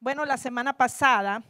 Bueno, 0.00 0.24
la 0.24 0.36
semana 0.36 0.76
pasada 0.76 1.42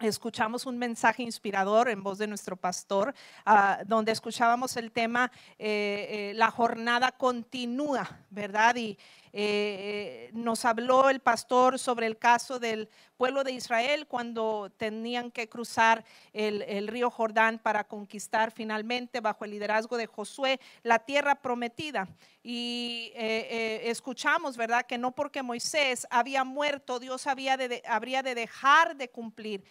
escuchamos 0.00 0.64
un 0.64 0.78
mensaje 0.78 1.22
inspirador 1.22 1.90
en 1.90 2.02
voz 2.02 2.16
de 2.16 2.26
nuestro 2.26 2.56
pastor, 2.56 3.14
ah, 3.44 3.80
donde 3.86 4.12
escuchábamos 4.12 4.78
el 4.78 4.90
tema, 4.92 5.30
eh, 5.58 6.30
eh, 6.30 6.32
la 6.36 6.50
jornada 6.50 7.12
continúa, 7.12 8.24
¿verdad? 8.30 8.76
Y 8.76 8.96
eh, 9.32 10.30
nos 10.32 10.64
habló 10.64 11.08
el 11.08 11.20
pastor 11.20 11.78
sobre 11.78 12.06
el 12.06 12.18
caso 12.18 12.58
del 12.58 12.88
pueblo 13.16 13.44
de 13.44 13.52
Israel 13.52 14.06
cuando 14.06 14.72
tenían 14.76 15.30
que 15.30 15.48
cruzar 15.48 16.04
el, 16.32 16.88
río 16.88 17.10
Jordán 17.10 17.58
para 17.58 17.84
conquistar 17.84 18.50
finalmente 18.50 19.20
bajo 19.20 19.44
el 19.44 19.50
liderazgo 19.50 19.98
de 19.98 20.06
Josué 20.06 20.58
la 20.82 20.98
tierra 21.00 21.34
prometida. 21.34 22.08
Y 22.42 23.12
eh, 23.14 23.46
eh, 23.50 23.80
escuchamos, 23.90 24.56
¿verdad? 24.56 24.86
Que 24.86 24.96
no 24.96 25.12
porque 25.12 25.42
Moisés 25.42 26.06
había 26.08 26.42
muerto, 26.44 26.98
Dios 26.98 27.26
había 27.26 27.58
de, 27.58 27.82
habría 27.86 28.22
de 28.22 28.34
dejar 28.34 28.96
de 28.96 29.10
cumplir 29.10 29.64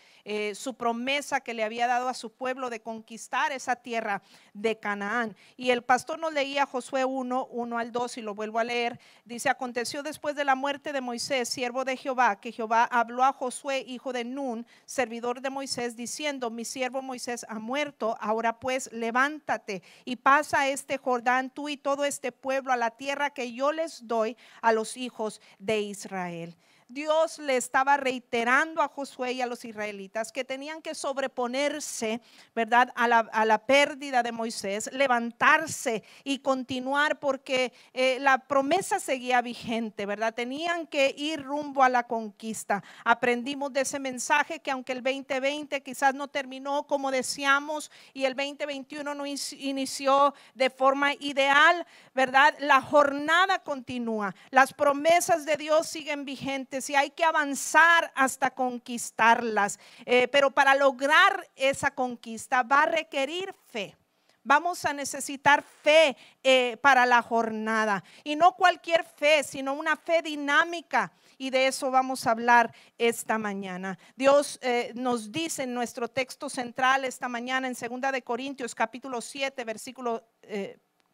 su 0.53 0.75
promesa 0.75 1.39
que 1.39 1.55
le 1.55 1.63
había 1.63 1.87
dado 1.87 2.07
a 2.07 2.13
su 2.13 2.31
pueblo 2.31 2.69
de 2.69 2.81
conquistar 2.81 3.51
esa 3.51 3.75
tierra 3.75 4.21
de 4.53 4.77
Canaán. 4.77 5.35
Y 5.57 5.71
el 5.71 5.81
pastor 5.81 6.19
nos 6.19 6.33
leía 6.33 6.67
Josué 6.67 7.03
1, 7.03 7.47
1 7.49 7.77
al 7.79 7.91
2 7.91 8.17
y 8.19 8.21
lo 8.21 8.35
vuelvo 8.35 8.59
a 8.59 8.63
leer. 8.63 8.99
Dice, 9.25 9.48
aconteció 9.49 10.03
después 10.03 10.35
de 10.35 10.45
la 10.45 10.55
muerte 10.55 10.93
de 10.93 11.01
Moisés, 11.01 11.49
siervo 11.49 11.85
de 11.85 11.97
Jehová, 11.97 12.39
que 12.39 12.51
Jehová 12.51 12.83
habló 12.85 13.23
a 13.23 13.33
Josué, 13.33 13.83
hijo 13.87 14.13
de 14.13 14.23
Nun, 14.23 14.65
servidor 14.85 15.41
de 15.41 15.49
Moisés, 15.49 15.95
diciendo, 15.95 16.49
mi 16.49 16.65
siervo 16.65 17.01
Moisés 17.01 17.45
ha 17.49 17.59
muerto, 17.59 18.17
ahora 18.19 18.59
pues 18.59 18.91
levántate 18.91 19.83
y 20.05 20.17
pasa 20.17 20.67
este 20.67 20.97
Jordán 20.97 21.49
tú 21.49 21.69
y 21.69 21.77
todo 21.77 22.05
este 22.05 22.31
pueblo 22.31 22.71
a 22.71 22.77
la 22.77 22.91
tierra 22.91 23.29
que 23.29 23.53
yo 23.53 23.71
les 23.71 24.07
doy 24.07 24.37
a 24.61 24.71
los 24.71 24.97
hijos 24.97 25.41
de 25.59 25.81
Israel. 25.81 26.55
Dios 26.89 27.37
le 27.37 27.55
estaba 27.55 27.97
reiterando 27.97 28.81
a 28.81 28.87
Josué 28.87 29.33
y 29.33 29.41
a 29.41 29.45
los 29.45 29.63
israelitas 29.63 30.31
que 30.31 30.43
tenían 30.43 30.81
que 30.81 30.95
sobreponerse, 30.95 32.19
¿verdad?, 32.55 32.91
a 32.95 33.07
la, 33.07 33.59
pérdida 33.67 34.23
de 34.23 34.31
Moisés, 34.31 34.89
levantarse 34.91 36.03
y 36.23 36.39
continuar 36.39 37.19
porque 37.19 37.73
eh, 37.93 38.17
la 38.19 38.39
promesa 38.39 38.99
seguía 38.99 39.41
vigente, 39.43 40.07
¿verdad? 40.07 40.33
Tenían 40.33 40.87
que 40.87 41.13
ir 41.15 41.43
rumbo 41.43 41.83
a 41.83 41.89
la 41.89 42.07
conquista. 42.07 42.83
Aprendimos 43.05 43.71
de 43.71 43.81
ese 43.81 43.99
mensaje 43.99 44.59
que 44.59 44.71
aunque 44.71 44.93
el 44.93 45.03
2020 45.03 45.83
quizás 45.83 46.15
no 46.15 46.27
terminó 46.27 46.87
como 46.87 47.11
decíamos 47.11 47.91
y 48.13 48.25
el 48.25 48.35
2021 48.35 49.13
no 49.13 49.25
inició 49.27 50.33
de 50.55 50.71
forma 50.71 51.13
ideal, 51.19 51.85
¿verdad? 52.15 52.55
La 52.59 52.81
jornada 52.81 53.59
continúa. 53.59 54.33
Las 54.49 54.73
promesas 54.73 55.45
de 55.45 55.55
Dios 55.55 55.87
siguen 55.87 56.25
vigentes 56.25 56.78
y 56.87 56.95
hay 56.95 57.09
que 57.09 57.23
avanzar 57.23 58.11
hasta 58.13 58.51
conquistarlas. 58.51 59.79
Eh, 60.05 60.27
pero 60.27 60.51
para 60.51 60.75
lograr 60.75 61.49
esa 61.55 61.89
conquista 61.89 62.61
va 62.61 62.83
a 62.83 62.85
requerir 62.85 63.55
fe. 63.71 63.95
Vamos 64.43 64.85
a 64.85 64.93
necesitar 64.93 65.63
fe 65.63 66.15
eh, 66.43 66.77
para 66.77 67.07
la 67.07 67.23
jornada. 67.23 68.03
Y 68.23 68.35
no 68.35 68.55
cualquier 68.55 69.03
fe, 69.03 69.43
sino 69.43 69.73
una 69.73 69.95
fe 69.95 70.21
dinámica. 70.21 71.11
Y 71.39 71.49
de 71.49 71.67
eso 71.67 71.89
vamos 71.89 72.27
a 72.27 72.31
hablar 72.31 72.71
esta 72.97 73.37
mañana. 73.37 73.97
Dios 74.15 74.59
eh, 74.61 74.91
nos 74.93 75.31
dice 75.31 75.63
en 75.63 75.73
nuestro 75.73 76.07
texto 76.07 76.49
central 76.49 77.03
esta 77.03 77.27
mañana 77.27 77.67
en 77.67 77.73
2 77.73 78.11
de 78.11 78.21
Corintios 78.21 78.75
capítulo 78.75 79.21
7, 79.21 79.63
versículo 79.63 80.23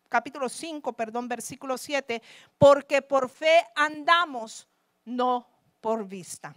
capítulo 0.09 0.47
5, 0.49 0.93
perdón, 0.93 1.27
versículo 1.27 1.77
7, 1.77 2.21
porque 2.57 3.01
por 3.01 3.29
fe 3.29 3.65
andamos, 3.75 4.67
no 5.03 5.54
por 5.85 6.03
vista. 6.07 6.55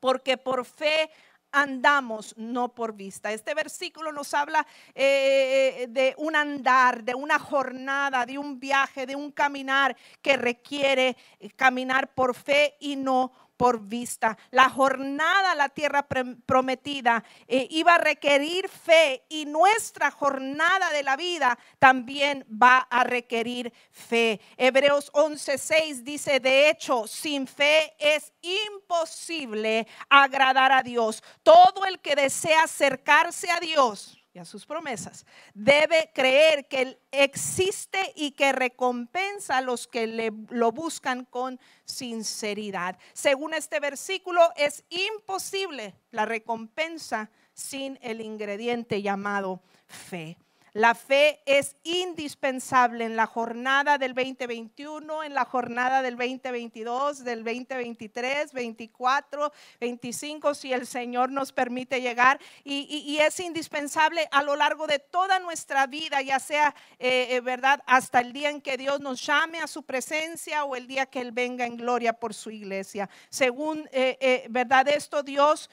Porque 0.00 0.38
por 0.38 0.64
fe 0.64 1.10
andamos, 1.50 2.34
no 2.38 2.74
por 2.74 2.94
vista. 2.94 3.30
Este 3.30 3.52
versículo 3.52 4.10
nos 4.10 4.32
habla 4.32 4.66
eh, 4.94 5.84
de 5.90 6.14
un 6.16 6.34
andar, 6.34 7.04
de 7.04 7.14
una 7.14 7.38
jornada, 7.38 8.24
de 8.24 8.38
un 8.38 8.58
viaje, 8.58 9.04
de 9.04 9.16
un 9.16 9.32
caminar 9.32 9.94
que 10.22 10.38
requiere 10.38 11.14
caminar 11.56 12.14
por 12.14 12.34
fe 12.34 12.74
y 12.80 12.96
no 12.96 13.32
por 13.56 13.80
vista. 13.80 14.36
La 14.50 14.68
jornada 14.68 15.52
a 15.52 15.54
la 15.54 15.68
tierra 15.68 16.06
prometida 16.46 17.24
eh, 17.46 17.66
iba 17.70 17.94
a 17.94 17.98
requerir 17.98 18.68
fe 18.68 19.24
y 19.28 19.46
nuestra 19.46 20.10
jornada 20.10 20.90
de 20.90 21.02
la 21.02 21.16
vida 21.16 21.58
también 21.78 22.44
va 22.50 22.78
a 22.78 23.04
requerir 23.04 23.72
fe. 23.90 24.40
Hebreos 24.56 25.10
11:6 25.12 26.02
dice, 26.02 26.40
de 26.40 26.70
hecho, 26.70 27.06
sin 27.06 27.46
fe 27.46 27.94
es 27.98 28.32
imposible 28.42 29.86
agradar 30.08 30.72
a 30.72 30.82
Dios. 30.82 31.22
Todo 31.42 31.84
el 31.86 32.00
que 32.00 32.14
desea 32.14 32.64
acercarse 32.64 33.50
a 33.50 33.60
Dios, 33.60 34.21
y 34.34 34.38
a 34.38 34.44
sus 34.44 34.64
promesas, 34.64 35.26
debe 35.52 36.10
creer 36.14 36.66
que 36.66 36.98
existe 37.10 38.12
y 38.16 38.30
que 38.30 38.52
recompensa 38.52 39.58
a 39.58 39.60
los 39.60 39.86
que 39.86 40.06
le, 40.06 40.32
lo 40.48 40.72
buscan 40.72 41.24
con 41.26 41.60
sinceridad. 41.84 42.98
Según 43.12 43.52
este 43.52 43.78
versículo, 43.78 44.40
es 44.56 44.84
imposible 44.88 45.94
la 46.10 46.24
recompensa 46.24 47.30
sin 47.52 47.98
el 48.00 48.22
ingrediente 48.22 49.02
llamado 49.02 49.60
fe. 49.86 50.38
La 50.74 50.94
fe 50.94 51.42
es 51.44 51.76
indispensable 51.82 53.04
en 53.04 53.14
la 53.14 53.26
jornada 53.26 53.98
del 53.98 54.14
2021, 54.14 55.22
en 55.22 55.34
la 55.34 55.44
jornada 55.44 56.00
del 56.00 56.16
2022, 56.16 57.24
del 57.24 57.44
2023, 57.44 58.54
24, 58.54 59.52
25, 59.78 60.54
si 60.54 60.72
el 60.72 60.86
Señor 60.86 61.30
nos 61.30 61.52
permite 61.52 62.00
llegar. 62.00 62.40
Y, 62.64 63.18
es 63.20 63.38
indispensable 63.40 64.26
a 64.32 64.42
lo 64.42 64.56
largo 64.56 64.86
de 64.86 64.98
toda 64.98 65.38
nuestra 65.40 65.86
vida, 65.86 66.22
ya 66.22 66.40
sea, 66.40 66.74
eh, 66.98 67.26
eh, 67.30 67.40
¿verdad? 67.42 67.82
Hasta 67.84 68.20
el 68.20 68.32
día 68.32 68.48
en 68.48 68.62
que 68.62 68.78
Dios 68.78 68.98
nos 69.00 69.24
llame 69.26 69.58
a 69.58 69.66
su 69.66 69.82
presencia 69.82 70.64
o 70.64 70.74
el 70.74 70.86
día 70.86 71.04
que 71.04 71.20
Él 71.20 71.32
venga 71.32 71.66
en 71.66 71.76
gloria 71.76 72.14
por 72.14 72.32
su 72.32 72.50
iglesia. 72.50 73.10
Según, 73.28 73.86
eh, 73.92 74.46
¿verdad? 74.48 74.88
Esto 74.88 75.22
Dios 75.22 75.68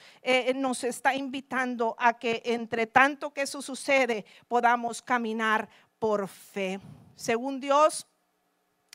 nos 0.55 0.83
está 0.83 1.15
invitando 1.15 1.95
a 1.97 2.19
que 2.19 2.41
entre 2.43 2.85
tanto 2.85 3.33
que 3.33 3.43
eso 3.43 3.61
sucede, 3.61 4.25
podamos 4.49 4.88
caminar 5.01 5.69
por 5.99 6.27
fe. 6.27 6.79
Según 7.15 7.59
Dios 7.59 8.07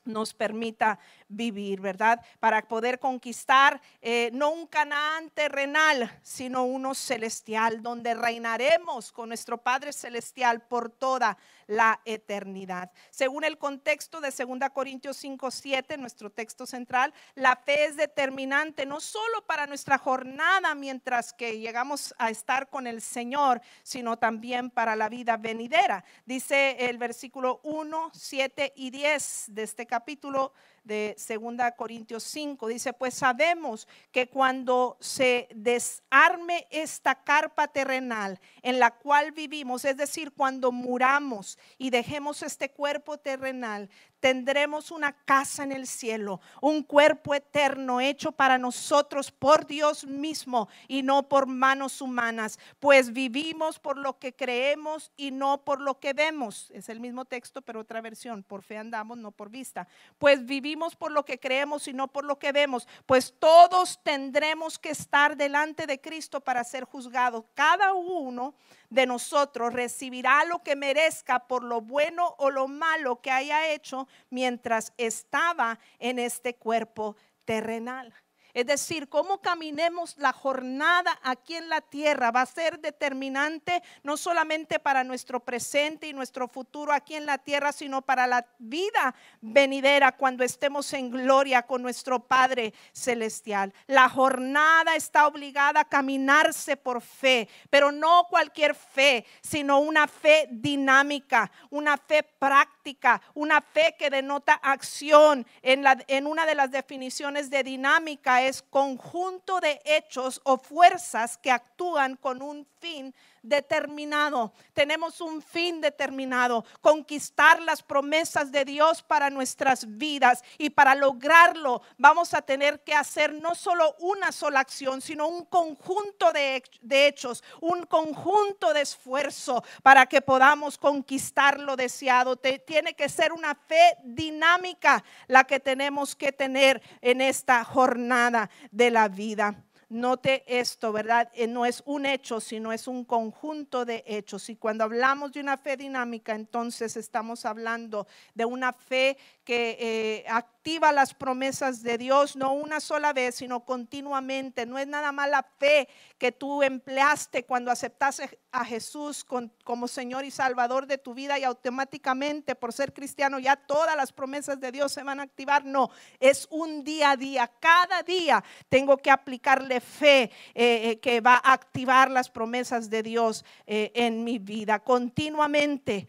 nos 0.05 0.35
permita 0.35 0.99
vivir, 1.29 1.81
¿verdad? 1.81 2.21
Para 2.41 2.67
poder 2.69 2.99
conquistar 2.99 3.81
eh, 4.01 4.31
no 4.33 4.51
un 4.51 4.67
Canaán 4.67 5.31
terrenal, 5.31 6.19
sino 6.23 6.65
uno 6.65 6.95
celestial, 6.95 7.83
donde 7.83 8.15
reinaremos 8.15 9.13
con 9.13 9.29
nuestro 9.29 9.59
Padre 9.59 9.93
Celestial 9.93 10.63
por 10.63 10.91
toda 10.91 11.37
la 11.67 12.01
eternidad. 12.05 12.91
Según 13.11 13.45
el 13.45 13.59
contexto 13.59 14.21
de 14.21 14.31
2 14.31 14.71
Corintios 14.73 15.17
5, 15.17 15.51
7, 15.51 15.97
nuestro 15.97 16.31
texto 16.31 16.67
central, 16.67 17.13
la 17.35 17.57
fe 17.57 17.87
es 17.87 17.97
determinante 17.97 18.87
no 18.87 19.01
solo 19.01 19.47
para 19.47 19.67
nuestra 19.67 19.99
jornada 19.99 20.75
mientras 20.75 21.33
que 21.33 21.59
llegamos 21.59 22.15
a 22.19 22.31
estar 22.31 22.69
con 22.69 22.87
el 22.87 23.01
Señor, 23.01 23.61
sino 23.83 24.19
también 24.19 24.71
para 24.71 24.97
la 24.97 25.09
vida 25.09 25.37
venidera. 25.37 26.05
Dice 26.27 26.77
el 26.79 26.99
versículo 26.99 27.61
1, 27.63 28.11
7 28.13 28.73
y 28.77 28.91
10 28.91 29.47
de 29.49 29.63
este 29.63 29.87
capítulo 29.87 30.53
de 30.85 31.17
2 31.17 31.73
Corintios 31.77 32.23
5. 32.25 32.69
Dice, 32.69 32.93
pues 32.93 33.15
sabemos 33.15 33.89
que 34.13 34.29
cuando 34.29 34.97
se 35.01 35.49
desarme 35.55 36.67
esta 36.71 37.25
carpa 37.25 37.69
terrenal 37.69 38.41
en 38.63 38.79
la 38.79 38.93
cual 38.93 39.33
vivimos, 39.33 39.85
es 39.85 39.97
decir, 39.97 40.33
cuando 40.33 40.71
muramos 40.71 41.59
y 41.79 41.91
dejemos 41.91 42.43
este 42.43 42.71
cuerpo 42.71 43.19
terrenal, 43.19 43.91
tendremos 44.25 44.91
una 44.91 45.13
casa 45.13 45.65
en 45.65 45.73
el 45.73 45.87
cielo, 45.87 46.41
un 46.63 46.83
cuerpo 46.83 47.35
eterno 47.35 48.01
hecho 48.01 48.33
para 48.33 48.57
nosotros 48.57 49.31
por 49.31 49.67
Dios 49.67 50.07
mismo 50.07 50.67
y 50.89 51.03
no 51.03 51.29
por 51.29 51.45
manos 51.47 52.01
humanas, 52.01 52.59
pues 52.81 53.13
vivimos 53.13 53.79
por 53.79 53.99
lo 53.99 54.19
que 54.19 54.33
creemos 54.33 55.13
y 55.19 55.31
no 55.31 55.63
por 55.63 55.79
lo 55.83 56.01
que 56.01 56.15
vemos. 56.15 56.71
Es 56.71 56.89
el 56.89 57.01
mismo 57.01 57.27
texto, 57.27 57.61
pero 57.61 57.81
otra 57.81 58.01
versión, 58.01 58.43
por 58.43 58.63
fe 58.63 58.79
andamos, 58.79 59.19
no 59.19 59.31
por 59.31 59.51
vista. 59.51 59.87
Pues 60.17 60.47
vivimos 60.47 60.97
por 60.97 61.13
lo 61.13 61.27
que 61.27 61.39
creemos 61.39 61.87
y 61.87 61.93
no 61.93 62.09
por 62.09 62.25
lo 62.25 62.39
que 62.39 62.53
vemos, 62.53 62.89
pues 63.05 63.35
todos 63.39 64.03
tendremos 64.05 64.79
que 64.79 64.89
estar 64.89 65.37
delante 65.37 65.87
de 65.87 66.01
Cristo 66.01 66.41
para 66.41 66.65
ser 66.65 66.85
juzgados, 66.85 67.45
cada 67.53 67.93
uno 67.93 68.55
de 68.95 69.07
nosotros 69.07 69.73
recibirá 69.73 70.45
lo 70.45 70.63
que 70.63 70.77
merezca 70.77 71.41
por 71.41 71.65
lo 71.65 71.81
bueno 71.81 72.37
o 72.39 72.51
lo 72.51 72.69
malo 72.69 73.21
que 73.21 73.33
haya 73.33 73.73
hecho 73.73 74.07
mientras 74.31 74.93
estaba 74.97 75.81
en 75.99 76.21
este 76.21 76.55
cuerpo 76.55 77.17
terrenal. 77.45 78.15
Es 78.55 78.67
decir, 78.67 79.09
cómo 79.09 79.41
caminemos 79.41 80.17
la 80.17 80.33
jornada 80.33 81.19
aquí 81.25 81.57
en 81.57 81.69
la 81.69 81.81
tierra 81.81 82.31
va 82.31 82.43
a 82.43 82.47
ser 82.47 82.79
determinante 82.79 83.83
no 84.05 84.17
solamente 84.17 84.79
para 84.79 85.03
nuestro 85.03 85.41
presente 85.41 86.07
y 86.07 86.13
nuestro 86.13 86.47
futuro 86.47 86.93
aquí 86.93 87.17
en 87.17 87.27
la 87.27 87.39
tierra, 87.39 87.73
sino 87.73 88.03
para 88.03 88.29
la 88.29 88.47
vida 88.61 89.13
venidera 89.41 90.13
cuando 90.13 90.45
estemos 90.45 90.93
en 90.93 91.11
gloria 91.11 91.63
con 91.63 91.83
nuestro 91.83 92.21
Padre 92.21 92.73
Celestial. 92.93 93.75
La 93.89 94.09
jornada 94.09 94.95
está 94.95 95.27
obligada 95.27 95.81
a 95.81 95.89
caminarse 95.89 96.77
por 96.77 97.03
fe, 97.03 97.49
pero 97.71 97.91
no 97.91 98.29
cualquier 98.31 98.77
fe, 98.77 99.27
sino 99.43 99.81
una 99.81 100.07
fe 100.07 100.47
dinámica, 100.49 101.51
una 101.71 101.97
fe 101.97 102.23
práctica, 102.23 103.21
una 103.35 103.61
fe 103.61 103.97
que 103.99 104.11
denota 104.11 104.55
acción. 104.55 105.45
En, 105.61 105.85
en 106.07 106.27
una 106.29 106.47
de 106.47 106.55
las 106.55 106.71
definiciones 106.71 107.51
de 107.51 107.65
dinámica 107.65 108.44
es 108.49 108.63
conjunto 108.63 109.61
de 109.61 109.81
hechos 109.85 110.41
o 110.45 110.59
fuerzas 110.59 111.39
que 111.39 111.51
actúan 111.51 112.17
con 112.17 112.43
un 112.43 112.67
fin 112.81 113.15
determinado. 113.45 114.53
Tenemos 114.73 115.21
un 115.21 115.41
fin 115.41 115.81
determinado, 115.81 116.65
conquistar 116.81 117.63
las 117.63 117.83
promesas 117.83 118.51
de 118.51 118.65
Dios 118.65 119.03
para 119.03 119.31
nuestras 119.31 119.87
vidas. 119.97 120.43
Y 120.59 120.71
para 120.71 120.95
lograrlo 120.95 121.83
vamos 121.99 122.35
a 122.35 122.43
tener 122.43 122.83
que 122.83 122.95
hacer 122.95 123.33
no 123.35 123.55
solo 123.55 123.95
una 124.01 124.33
sola 124.33 124.61
acción, 124.61 125.01
sino 125.01 125.29
un 125.29 125.45
conjunto 125.45 126.33
de, 126.33 126.63
hechos, 126.91 127.45
un 127.61 127.85
conjunto 127.87 128.73
de 128.73 128.81
esfuerzo 128.81 129.63
para 129.83 130.07
que 130.07 130.23
podamos 130.23 130.79
conquistar 130.79 131.61
lo 131.61 131.77
deseado. 131.77 132.37
tiene 132.37 132.95
que 132.95 133.09
ser 133.09 133.33
una 133.33 133.55
fe 133.55 133.97
dinámica 134.03 135.05
la 135.29 135.45
que 135.45 135.61
tenemos 135.61 136.17
que 136.17 136.33
tener 136.33 136.83
en 137.03 137.21
esta 137.21 137.63
jornada 137.65 138.49
de 138.71 138.91
la 138.91 139.09
vida. 139.09 139.55
Note 139.95 140.43
esto, 140.49 140.93
¿verdad? 140.93 141.31
Eh, 141.35 141.47
no 141.47 141.65
es 141.65 141.81
un 141.87 142.05
hecho, 142.05 142.41
sino 142.41 142.73
es 142.73 142.89
un 142.89 143.05
conjunto 143.05 143.85
de 143.85 144.03
hechos. 144.09 144.51
Y 144.51 144.57
cuando 144.57 144.83
hablamos 144.83 145.31
de 145.31 145.39
una 145.39 145.57
fe 145.57 145.77
dinámica, 145.77 146.35
entonces 146.35 146.97
estamos 146.97 147.47
hablando 147.47 148.09
de 148.35 148.45
una 148.45 148.73
fe 148.73 149.17
que 149.45 149.77
eh, 149.79 150.25
activa 150.29 150.91
las 150.91 151.13
promesas 151.13 151.83
de 151.83 151.99
Dios, 151.99 152.37
no 152.37 152.55
una 152.55 152.81
sola 152.81 153.13
vez, 153.13 153.35
sino 153.35 153.65
continuamente. 153.65 154.65
No 154.65 154.79
es 154.79 154.87
nada 154.87 155.13
más 155.13 155.29
la 155.29 155.43
fe 155.59 155.87
que 156.17 156.33
tú 156.33 156.63
empleaste 156.63 157.45
cuando 157.45 157.71
aceptaste 157.71 158.39
a 158.51 158.65
Jesús 158.65 159.27
como 159.65 159.89
Señor 159.89 160.25
y 160.25 160.31
Salvador 160.31 160.87
de 160.87 160.97
tu 160.97 161.13
vida 161.13 161.39
y 161.39 161.45
automáticamente 161.45 162.55
por 162.55 162.73
ser 162.73 162.95
cristiano 162.95 163.39
ya 163.39 163.57
todas 163.57 163.97
las 163.97 164.13
promesas 164.13 164.59
de 164.61 164.73
Dios 164.73 164.93
se 164.93 165.03
van 165.03 165.21
a 165.21 165.25
activar. 165.25 165.67
No, 165.67 165.91
es 166.19 166.49
un 166.51 166.83
día 166.83 167.11
a 167.11 167.17
día. 167.17 167.51
Cada 167.61 168.03
día 168.03 168.43
tengo 168.71 168.97
que 168.97 169.11
aplicarle 169.11 169.81
fe 169.81 170.23
eh, 170.23 170.31
eh, 170.55 170.99
que 171.01 171.21
va 171.21 171.35
a 171.35 171.53
activar 171.53 172.11
las 172.11 172.31
promesas 172.31 172.89
de 172.89 173.03
Dios 173.03 173.45
en 173.67 174.25
mi 174.25 174.39
vida. 174.39 174.79
Continuamente 174.79 176.09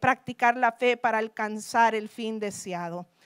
practicar 0.00 0.56
la 0.56 0.72
fe 0.72 0.96
para 0.96 1.18
alcanzar 1.18 1.94
el 1.94 2.08
fin 2.08 2.40
deseado. 2.40 2.71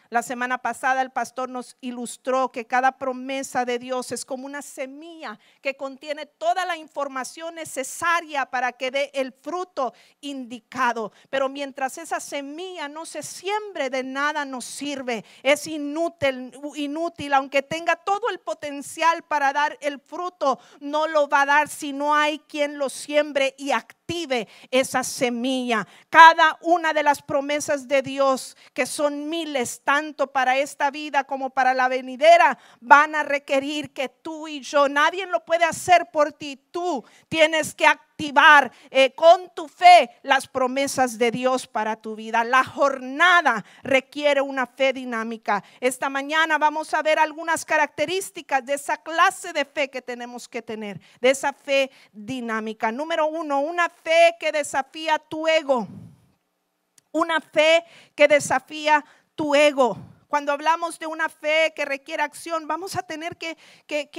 La 0.09 0.23
semana 0.23 0.59
pasada 0.59 1.03
el 1.03 1.11
pastor 1.11 1.49
nos 1.49 1.77
ilustró 1.81 2.53
que 2.53 2.67
cada 2.67 2.93
promesa 2.93 3.65
de 3.65 3.79
Dios 3.79 4.13
es 4.13 4.25
como 4.25 4.47
una 4.47 4.63
semilla 4.63 5.39
que 5.61 5.77
contiene 5.77 6.27
toda 6.27 6.65
la 6.65 6.77
información 6.77 7.57
necesaria 7.57 8.47
para 8.47 8.73
que 8.73 8.91
dé 8.91 9.11
el 9.15 9.33
fruto 9.33 9.95
indicado. 10.21 11.13
Pero 11.29 11.49
mientras 11.49 11.99
esa 11.99 12.21
semilla 12.21 12.89
no 12.89 13.05
se 13.05 13.23
siembre, 13.23 13.91
de 13.91 14.05
nada 14.05 14.45
nos 14.45 14.65
sirve. 14.65 15.25
Es 15.43 15.67
inútil, 15.67 16.53
inútil, 16.77 17.35
aunque 17.35 17.63
tenga 17.63 17.97
todo 17.97 18.29
el 18.31 18.39
potencial 18.39 19.23
para 19.25 19.53
dar 19.53 19.77
el 19.81 19.99
fruto, 19.99 20.61
no 20.81 21.09
lo 21.09 21.29
va 21.29 21.43
a 21.43 21.47
dar 21.47 21.69
si 21.69 21.93
no 21.93 22.15
hay 22.15 22.39
quien 22.41 22.79
lo 22.79 22.89
siembre 22.89 23.55
y 23.59 23.73
active 23.73 24.06
esa 24.71 25.03
semilla. 25.03 25.87
Cada 26.11 26.59
una 26.63 26.93
de 26.93 27.03
las 27.03 27.23
promesas 27.23 27.89
de 27.89 28.03
Dios, 28.03 28.57
que 28.73 28.87
son 28.87 29.29
miles, 29.29 29.83
tanto 29.85 30.29
para 30.29 30.57
esta 30.59 30.91
vida 30.91 31.25
como 31.25 31.51
para 31.51 31.75
la 31.75 31.89
venidera, 31.89 32.59
van 32.81 33.15
a 33.15 33.23
requerir 33.23 33.93
que 33.93 34.09
tú 34.09 34.49
y 34.49 34.61
yo, 34.61 34.89
nadie 34.89 35.27
lo 35.27 35.45
puede 35.45 35.65
hacer 35.65 36.11
por 36.13 36.33
ti, 36.33 36.57
tú 36.71 37.05
tienes 37.29 37.75
que 37.75 37.87
eh, 38.91 39.13
con 39.15 39.51
tu 39.55 39.69
fe 39.69 40.11
las 40.23 40.47
promesas 40.47 41.19
de 41.19 41.31
Dios 41.31 41.67
para 41.67 41.97
tu 41.97 42.17
vida. 42.17 42.45
La 42.45 42.65
jornada 42.65 43.65
requiere 43.83 44.41
una 44.41 44.67
fe 44.67 44.93
dinámica. 44.93 45.63
Esta 45.81 46.09
mañana 46.09 46.59
vamos 46.59 46.93
a 46.95 47.03
ver 47.03 47.19
algunas 47.19 47.65
características 47.65 48.65
de 48.65 48.75
esa 48.75 48.97
clase 48.97 49.53
de 49.53 49.65
fe 49.65 49.91
que 49.91 50.03
tenemos 50.03 50.49
que 50.49 50.63
tener, 50.63 51.01
de 51.21 51.31
esa 51.31 51.53
fe 51.53 51.91
dinámica. 52.13 52.91
Número 52.91 53.27
uno, 53.27 53.61
una 53.61 53.89
fe 53.89 54.37
que 54.41 54.53
desafía 54.53 55.19
tu 55.19 55.47
ego. 55.47 55.87
Una 57.13 57.41
fe 57.41 57.85
que 58.15 58.29
desafía 58.29 59.05
tu 59.35 59.55
ego. 59.55 59.97
Cuando 60.29 60.53
hablamos 60.53 60.99
de 60.99 61.07
una 61.07 61.29
fe 61.29 61.73
que 61.75 61.85
requiere 61.85 62.23
acción, 62.23 62.67
vamos 62.67 62.97
a 62.97 63.03
tener 63.03 63.37
que, 63.37 63.57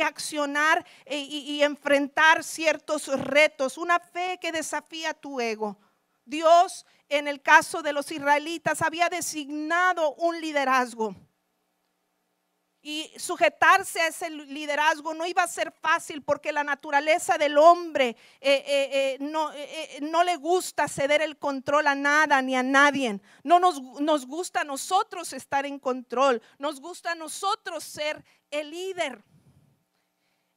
accionar 0.03 0.85
e, 1.05 1.17
y, 1.17 1.63
enfrentar 1.63 2.43
ciertos 2.43 3.07
retos. 3.07 3.77
Una 3.77 3.99
fe 3.99 4.37
que 4.41 4.51
desafía 4.51 5.13
tu 5.13 5.41
ego. 5.41 5.77
Dios, 6.25 6.85
en 7.09 7.27
el 7.27 7.41
caso 7.41 7.81
de 7.81 7.93
los 7.93 8.11
israelitas, 8.11 8.81
había 8.81 9.09
designado 9.09 10.13
un 10.15 10.39
liderazgo 10.39 11.15
y 12.87 13.11
sujetarse 13.17 13.99
a 13.99 14.07
ese 14.07 14.29
liderazgo 14.29 15.13
no 15.13 15.27
iba 15.27 15.43
a 15.43 15.47
ser 15.49 15.73
fácil 15.73 16.21
porque 16.21 16.53
la 16.53 16.63
naturaleza 16.63 17.37
del 17.37 17.57
hombre 17.57 18.15
eh, 18.39 18.63
eh, 18.65 18.89
eh, 18.93 19.17
no, 19.19 19.51
no, 20.03 20.23
le 20.23 20.37
gusta 20.37 20.87
ceder 20.87 21.21
el 21.21 21.37
control 21.37 21.87
a 21.87 21.95
nada 21.95 22.41
ni 22.41 22.55
a 22.55 22.63
nadie. 22.63 23.19
No 23.43 23.59
nos, 23.59 23.81
nos 23.99 24.25
gusta 24.25 24.61
a 24.61 24.63
nosotros 24.63 25.33
estar 25.33 25.65
en 25.65 25.79
control, 25.79 26.41
nos 26.59 26.79
gusta 26.79 27.11
a 27.11 27.15
nosotros 27.15 27.83
ser 27.83 28.23
el 28.51 28.71
líder. 28.71 29.21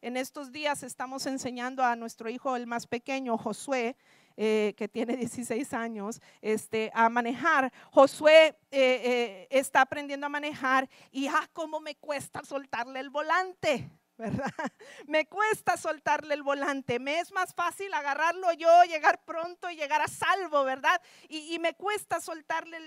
En 0.00 0.16
estos 0.16 0.52
días 0.52 0.84
estamos 0.84 1.26
enseñando 1.26 1.82
a 1.82 1.96
nuestro 1.96 2.30
hijo, 2.30 2.54
el 2.54 2.68
más 2.68 2.86
pequeño, 2.86 3.38
Josué, 3.38 3.96
eh, 4.42 4.72
que 4.74 4.88
tiene 4.88 5.18
16 5.18 5.74
años, 5.74 6.18
este, 6.40 6.90
a 6.94 7.10
manejar. 7.10 7.70
Josué 7.90 8.46
eh, 8.46 8.56
eh, 8.70 9.48
está 9.50 9.82
aprendiendo 9.82 10.24
a 10.24 10.30
manejar 10.30 10.88
y, 11.12 11.26
ah, 11.26 11.46
cómo 11.52 11.78
me 11.78 11.94
cuesta 11.96 12.42
soltarle 12.42 13.00
el 13.00 13.10
volante. 13.10 13.90
¿Verdad? 14.20 14.52
Me 15.06 15.26
cuesta 15.26 15.76
soltarle 15.76 16.34
el 16.34 16.42
volante, 16.42 16.98
me 16.98 17.18
es 17.18 17.32
más 17.32 17.54
fácil 17.54 17.92
agarrarlo 17.94 18.52
yo, 18.52 18.84
llegar 18.84 19.18
pronto 19.24 19.70
y 19.70 19.76
llegar 19.76 20.02
a 20.02 20.08
salvo, 20.08 20.62
¿verdad? 20.64 21.00
Y, 21.28 21.58
me 21.58 21.74
cuesta 21.74 22.20
soltarle 22.20 22.78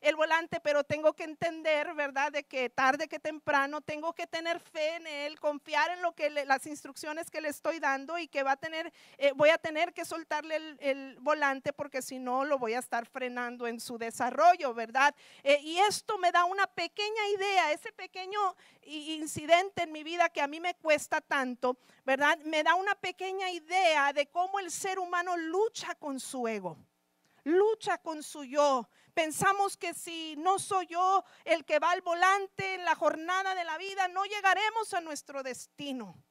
el, 0.00 0.16
volante, 0.16 0.60
pero 0.60 0.84
tengo 0.84 1.12
que 1.12 1.24
entender, 1.24 1.94
¿verdad? 1.94 2.32
De 2.32 2.44
que 2.44 2.68
tarde 2.70 3.08
que 3.08 3.18
temprano 3.18 3.80
tengo 3.80 4.12
que 4.14 4.26
tener 4.26 4.60
fe 4.60 4.96
en 4.96 5.06
él, 5.06 5.38
confiar 5.38 5.90
en 5.90 6.02
lo 6.02 6.12
que 6.12 6.30
las 6.30 6.66
instrucciones 6.66 7.30
que 7.30 7.40
le 7.40 7.48
estoy 7.48 7.78
dando 7.78 8.18
y 8.18 8.28
que 8.28 8.42
va 8.42 8.52
a 8.52 8.56
tener, 8.56 8.92
eh, 9.18 9.32
voy 9.34 9.50
a 9.50 9.58
tener 9.58 9.92
que 9.92 10.04
soltarle 10.04 10.76
el, 10.80 11.16
volante 11.20 11.72
porque 11.72 12.02
si 12.02 12.18
no 12.18 12.44
lo 12.44 12.58
voy 12.58 12.74
a 12.74 12.78
estar 12.78 13.06
frenando 13.06 13.66
en 13.66 13.80
su 13.80 13.98
desarrollo, 13.98 14.74
¿verdad? 14.74 15.14
Eh, 15.42 15.60
y 15.62 15.78
esto 15.78 16.18
me 16.18 16.32
da 16.32 16.44
una 16.44 16.66
pequeña 16.66 17.28
idea, 17.36 17.72
ese 17.72 17.92
pequeño 17.92 18.56
incidente 18.82 19.82
en 19.82 19.92
mi 19.92 20.02
vida 20.02 20.28
que 20.28 20.40
a 20.40 20.46
mí 20.46 20.60
me 20.60 20.69
cuesta 20.74 21.20
tanto, 21.20 21.78
¿verdad? 22.04 22.38
Me 22.44 22.62
da 22.62 22.74
una 22.74 22.94
pequeña 22.94 23.50
idea 23.50 24.12
de 24.12 24.28
cómo 24.30 24.58
el 24.58 24.70
ser 24.70 24.98
humano 24.98 25.36
lucha 25.36 25.94
con 25.94 26.20
su 26.20 26.46
ego, 26.48 26.78
lucha 27.44 27.98
con 27.98 28.22
su 28.22 28.44
yo. 28.44 28.88
Pensamos 29.14 29.76
que 29.76 29.94
si 29.94 30.34
no 30.36 30.58
soy 30.58 30.86
yo 30.86 31.24
el 31.44 31.64
que 31.64 31.78
va 31.78 31.90
al 31.90 32.02
volante 32.02 32.74
en 32.74 32.84
la 32.84 32.94
jornada 32.94 33.54
de 33.54 33.64
la 33.64 33.78
vida, 33.78 34.08
no 34.08 34.24
llegaremos 34.24 34.94
a 34.94 35.00
nuestro 35.00 35.42
destino. 35.42 36.22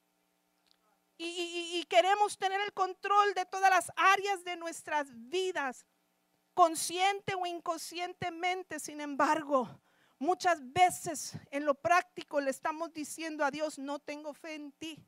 Y, 1.17 1.71
y 1.73 1.83
queremos 1.89 2.37
tener 2.37 2.61
el 2.61 2.71
control 2.71 3.33
de 3.33 3.45
todas 3.45 3.69
las 3.69 3.91
áreas 3.97 4.43
de 4.45 4.55
nuestras 4.55 5.07
vidas, 5.11 5.85
consciente 6.53 7.35
o 7.35 7.45
inconscientemente, 7.45 8.79
sin 8.79 9.01
embargo 9.01 9.81
Muchas 10.19 10.73
veces 10.73 11.33
en 11.49 11.65
lo 11.65 11.75
práctico 11.75 12.41
le 12.41 12.51
estamos 12.51 12.91
diciendo 12.93 13.45
a 13.45 13.51
Dios, 13.51 13.79
no 13.79 13.99
tengo 13.99 14.33
fe 14.33 14.55
en 14.55 14.73
ti, 14.73 15.01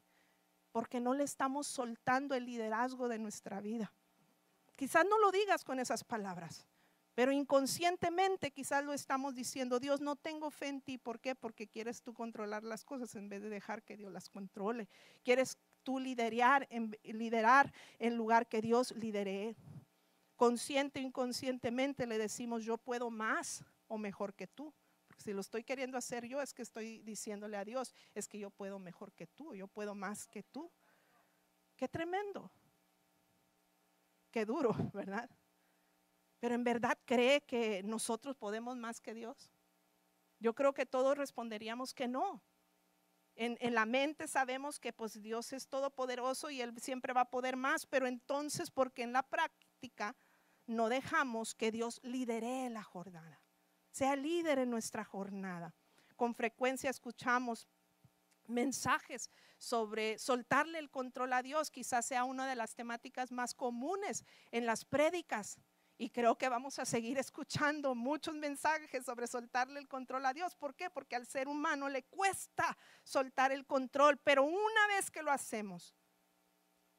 porque 0.72 1.02
no 1.02 1.14
le 1.14 1.26
estamos 1.26 1.68
soltando 1.68 2.34
el 2.34 2.46
liderazgo 2.46 3.10
de 3.10 3.20
nuestra 3.20 3.60
vida. 3.60 3.94
Quizás 4.78 5.06
no 5.06 5.20
lo 5.20 5.32
digas 5.32 5.66
con 5.66 5.80
esas 5.80 6.06
palabras, 6.06 6.66
pero 7.14 7.34
inconscientemente 7.34 8.52
quizás 8.52 8.86
lo 8.86 8.94
estamos 8.94 9.36
diciendo, 9.36 9.82
Dios, 9.82 10.00
no 10.00 10.16
tengo 10.16 10.50
fe 10.50 10.70
en 10.70 10.82
ti. 10.82 10.98
¿Por 10.98 11.20
qué? 11.20 11.36
Porque 11.36 11.68
quieres 11.68 12.02
tú 12.02 12.14
controlar 12.14 12.64
las 12.64 12.86
cosas 12.86 13.14
en 13.16 13.28
vez 13.28 13.42
de 13.42 13.50
dejar 13.50 13.84
que 13.84 13.98
Dios 13.98 14.14
las 14.14 14.30
controle. 14.30 14.88
Quieres 15.24 15.58
tú 15.84 16.00
liderar 16.00 16.68
en, 16.70 18.16
lugar 18.16 18.48
que 18.48 18.62
Dios 18.62 18.96
lidere. 18.96 19.58
Consciente 20.38 21.02
o 21.02 21.04
inconscientemente 21.04 22.08
le 22.08 22.18
decimos, 22.18 22.64
yo 22.64 22.78
puedo 22.78 23.12
más 23.12 23.66
o 23.88 23.98
mejor 23.98 24.34
que 24.34 24.48
tú 24.48 24.74
Si 25.22 25.34
lo 25.34 25.42
estoy 25.42 25.64
queriendo 25.64 25.98
hacer 25.98 26.26
yo, 26.26 26.42
es 26.42 26.54
que 26.54 26.62
estoy 26.62 27.02
diciéndole 27.04 27.58
a 27.58 27.66
Dios, 27.66 27.94
es 28.14 28.28
que 28.28 28.40
yo 28.40 28.50
puedo 28.50 28.80
mejor 28.80 29.14
que 29.14 29.28
tú, 29.28 29.54
yo 29.54 29.68
puedo 29.68 29.96
más 29.96 30.28
que 30.28 30.44
tú. 30.44 30.72
Qué 31.76 31.88
tremendo. 31.88 32.52
Qué 34.32 34.46
duro, 34.46 34.74
¿verdad? 34.94 35.30
Pero 36.40 36.56
en 36.56 36.64
verdad 36.64 36.98
cree 37.06 37.42
que 37.42 37.84
nosotros 37.84 38.36
podemos 38.36 38.76
más 38.78 39.00
que 39.00 39.14
Dios. 39.14 39.52
Yo 40.40 40.56
creo 40.56 40.74
que 40.74 40.86
todos 40.86 41.18
responderíamos 41.18 41.94
que 41.94 42.08
no. 42.08 42.44
En, 43.36 43.58
en, 43.62 43.76
la 43.76 43.86
mente 43.86 44.28
sabemos 44.28 44.80
que 44.80 44.92
pues 44.92 45.22
Dios 45.22 45.54
es 45.54 45.68
todopoderoso 45.68 46.50
y 46.50 46.62
Él 46.62 46.74
siempre 46.82 47.14
va 47.14 47.22
a 47.22 47.30
poder 47.30 47.56
más, 47.56 47.86
pero 47.86 48.08
entonces 48.08 48.72
porque 48.72 49.04
en 49.04 49.14
la 49.14 49.24
práctica 49.24 50.16
no 50.66 50.90
dejamos 50.90 51.56
que 51.56 51.72
Dios 51.72 52.00
lidere 52.04 52.70
la 52.70 52.84
jornada, 52.84 53.42
sea 53.92 54.16
líder 54.16 54.60
en 54.60 54.70
nuestra 54.70 55.04
jornada. 55.04 55.74
Con 56.16 56.34
frecuencia 56.34 56.90
escuchamos 56.90 57.68
mensajes 58.48 59.30
sobre 59.58 60.18
soltarle 60.18 60.80
el 60.80 60.90
control 60.90 61.34
a 61.34 61.44
Dios, 61.44 61.72
quizás 61.72 62.06
sea 62.06 62.24
una 62.24 62.48
de 62.48 62.56
las 62.56 62.76
temáticas 62.76 63.32
más 63.32 63.54
comunes 63.54 64.26
en 64.52 64.66
las 64.66 64.86
prédicas. 64.86 65.60
Y 65.98 66.10
creo 66.10 66.36
que 66.36 66.50
vamos 66.50 66.80
a 66.80 66.86
seguir 66.86 67.18
escuchando 67.20 67.94
muchos 67.94 68.36
mensajes 68.36 69.06
sobre 69.06 69.28
soltarle 69.28 69.80
el 69.80 69.88
control 69.88 70.26
a 70.26 70.34
Dios. 70.34 70.56
¿Por 70.56 70.76
qué? 70.76 70.90
Porque 70.90 71.16
al 71.16 71.28
ser 71.28 71.48
humano 71.48 71.90
le 71.90 72.04
cuesta 72.04 72.78
soltar 73.04 73.52
el 73.52 73.66
control, 73.66 74.18
pero 74.18 74.44
una 74.44 74.88
vez 74.88 75.12
que 75.12 75.22
lo 75.22 75.32
hacemos, 75.32 75.96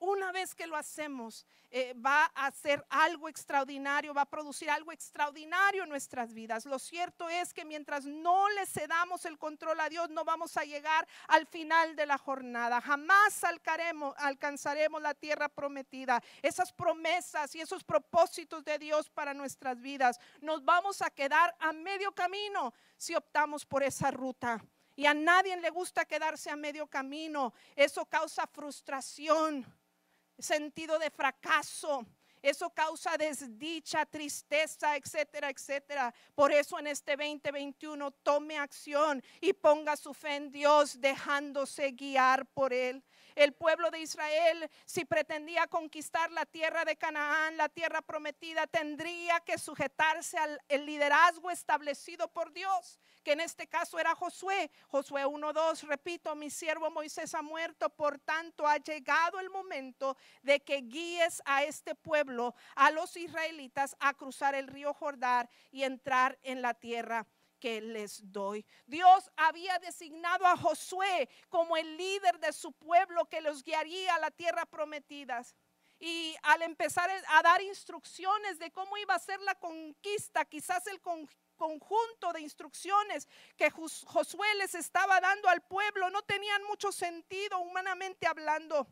una 0.02 0.32
vez 0.32 0.52
que 0.54 0.66
lo 0.66 0.76
hacemos, 0.76 1.47
eh, 1.71 1.94
va 1.94 2.25
a 2.35 2.47
hacer 2.47 2.85
algo 2.90 3.28
extraordinario, 3.28 4.12
va 4.12 4.23
a 4.23 4.26
producir 4.26 4.68
algo 4.68 4.90
extraordinario 4.90 5.85
en 5.85 5.88
nuestras 5.88 6.35
vidas. 6.35 6.66
Lo 6.66 6.80
cierto 6.80 7.28
es 7.28 7.54
que 7.54 7.64
mientras 7.64 8.04
no 8.04 8.49
le 8.50 8.66
cedamos 8.66 9.25
el 9.26 9.38
control 9.38 9.78
a 9.78 9.88
Dios, 9.88 10.11
no 10.11 10.25
vamos 10.25 10.56
a 10.56 10.64
llegar 10.64 11.06
al 11.28 11.47
final 11.47 11.94
de 11.94 12.06
la 12.06 12.18
jornada. 12.18 12.80
Jamás 12.80 13.44
alcanzaremos 13.44 15.00
la 15.00 15.14
tierra 15.14 15.49
prometida. 15.49 16.21
Esas 16.42 16.73
promesas 16.73 17.54
y 17.54 17.61
esos 17.61 17.85
propósitos 17.85 18.64
de 18.64 18.78
Dios 18.80 19.09
para 19.09 19.35
nuestras 19.35 19.80
vidas, 19.80 20.18
nos 20.40 20.64
vamos 20.64 21.00
a 21.00 21.11
quedar 21.11 21.54
a 21.61 21.73
medio 21.73 22.11
camino 22.11 22.75
si 22.97 23.14
optamos 23.14 23.64
por 23.64 23.85
esa 23.85 24.11
ruta. 24.11 24.61
Y 24.97 25.06
a 25.06 25.14
nadie 25.14 25.56
le 25.56 25.71
gusta 25.71 26.04
quedarse 26.04 26.50
a 26.50 26.56
medio 26.56 26.88
camino. 26.88 27.54
Eso 27.76 28.04
causa 28.04 28.49
frustración 28.49 29.64
sentido 30.42 30.99
de 30.99 31.11
fracaso. 31.11 32.06
Eso 32.42 32.70
causa 32.70 33.16
desdicha, 33.16 34.04
tristeza, 34.04 34.96
etcétera, 34.96 35.49
etcétera. 35.49 36.12
Por 36.34 36.52
eso 36.52 36.78
en 36.78 36.88
este 36.88 37.16
2021 37.16 38.11
tome 38.11 38.58
acción 38.58 39.22
y 39.40 39.52
ponga 39.52 39.96
su 39.96 40.12
fe 40.12 40.34
en 40.34 40.50
Dios, 40.50 41.00
dejándose 41.00 41.92
guiar 41.92 42.44
por 42.46 42.72
Él. 42.72 43.04
El 43.34 43.54
pueblo 43.54 43.90
de 43.90 44.00
Israel, 44.00 44.70
si 44.84 45.04
pretendía 45.04 45.66
conquistar 45.66 46.30
la 46.32 46.44
tierra 46.44 46.84
de 46.84 46.96
Canaán, 46.96 47.56
la 47.56 47.68
tierra 47.68 48.02
prometida, 48.02 48.66
tendría 48.66 49.40
que 49.40 49.56
sujetarse 49.56 50.37
al 50.37 50.61
liderazgo 50.84 51.50
establecido 51.50 52.28
por 52.28 52.52
Dios, 52.52 52.99
que 53.22 53.32
en 53.32 53.40
este 53.40 53.66
caso 53.68 53.99
era 53.99 54.14
Josué. 54.14 54.70
Josué 54.88 55.25
1.2, 55.25 55.82
repito, 55.82 56.34
mi 56.34 56.50
siervo 56.50 56.90
Moisés 56.90 57.34
ha 57.34 57.40
muerto, 57.42 57.88
por 57.88 58.18
tanto 58.18 58.66
ha 58.66 58.76
llegado 58.78 59.40
el 59.40 59.49
momento 59.49 60.16
de 60.42 60.61
que 60.61 60.82
guíes 60.82 61.40
a 61.46 61.64
este 61.64 61.94
pueblo, 61.94 62.32
a 62.75 62.91
los 62.91 63.17
israelitas, 63.17 63.97
a 64.01 64.15
cruzar 64.15 64.55
el 64.55 64.67
río 64.67 64.95
Jordán 64.95 65.49
y 65.71 65.83
entrar 65.83 66.39
en 66.43 66.62
la 66.62 66.75
tierra 66.75 67.27
que 67.62 67.81
les 67.81 68.21
doy. 68.33 68.67
Dios 68.87 69.31
había 69.37 69.79
designado 69.79 70.45
a 70.47 70.57
Josué 70.57 71.29
como 71.49 71.77
el 71.77 71.97
líder 71.97 72.41
de 72.41 72.53
su 72.53 72.73
pueblo 72.73 73.27
que 73.27 73.41
los 73.41 73.62
guiaría 73.62 74.17
a 74.17 74.19
la 74.19 74.33
tierra 74.33 74.67
prometida. 74.67 75.43
Y 76.01 76.35
al 76.43 76.62
empezar 76.62 77.09
a 77.29 77.43
dar 77.43 77.62
instrucciones 77.62 78.59
de 78.59 78.73
cómo 78.73 78.97
iba 78.97 79.15
a 79.15 79.21
ser 79.21 79.41
la 79.43 79.55
conquista, 79.55 80.45
quizás 80.45 80.85
el 80.89 81.01
conjunto 81.01 82.33
de 82.33 82.41
instrucciones 82.41 83.29
que 83.57 83.71
Josué 83.71 84.49
les 84.59 84.75
estaba 84.75 85.21
dando 85.21 85.49
al 85.49 85.62
pueblo 85.62 86.11
no 86.11 86.23
tenían 86.23 86.65
mucho 86.65 86.91
sentido 86.91 87.61
humanamente 87.61 88.27
hablando. 88.27 88.89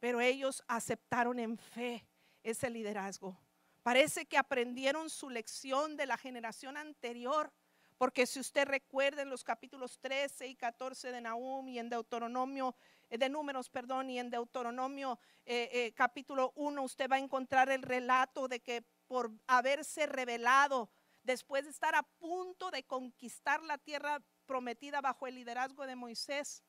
Pero 0.00 0.20
ellos 0.20 0.62
aceptaron 0.68 1.38
en 1.38 1.58
fe 1.58 2.06
ese 2.42 2.70
liderazgo. 2.70 3.36
Parece 3.82 4.26
que 4.26 4.36
aprendieron 4.36 5.08
su 5.08 5.30
lección 5.30 5.96
de 5.96 6.06
la 6.06 6.16
generación 6.18 6.76
anterior, 6.76 7.52
porque 7.96 8.26
si 8.26 8.38
usted 8.38 8.66
recuerda 8.66 9.22
en 9.22 9.30
los 9.30 9.42
capítulos 9.42 9.98
13 10.00 10.46
y 10.46 10.54
14 10.54 11.10
de 11.10 11.20
Nahum 11.20 11.68
y 11.68 11.78
en 11.78 11.88
Deuteronomio, 11.88 12.76
eh, 13.10 13.18
de 13.18 13.28
números, 13.28 13.70
perdón, 13.70 14.10
y 14.10 14.18
en 14.18 14.30
Deuteronomio 14.30 15.18
eh, 15.46 15.70
eh, 15.72 15.92
capítulo 15.94 16.52
1, 16.56 16.82
usted 16.82 17.10
va 17.10 17.16
a 17.16 17.20
encontrar 17.20 17.70
el 17.70 17.82
relato 17.82 18.46
de 18.46 18.60
que 18.60 18.84
por 19.06 19.32
haberse 19.46 20.06
revelado, 20.06 20.90
después 21.22 21.64
de 21.64 21.70
estar 21.70 21.94
a 21.94 22.02
punto 22.02 22.70
de 22.70 22.84
conquistar 22.84 23.62
la 23.62 23.78
tierra 23.78 24.22
prometida 24.46 25.00
bajo 25.00 25.26
el 25.26 25.34
liderazgo 25.34 25.86
de 25.86 25.96
Moisés, 25.96 26.62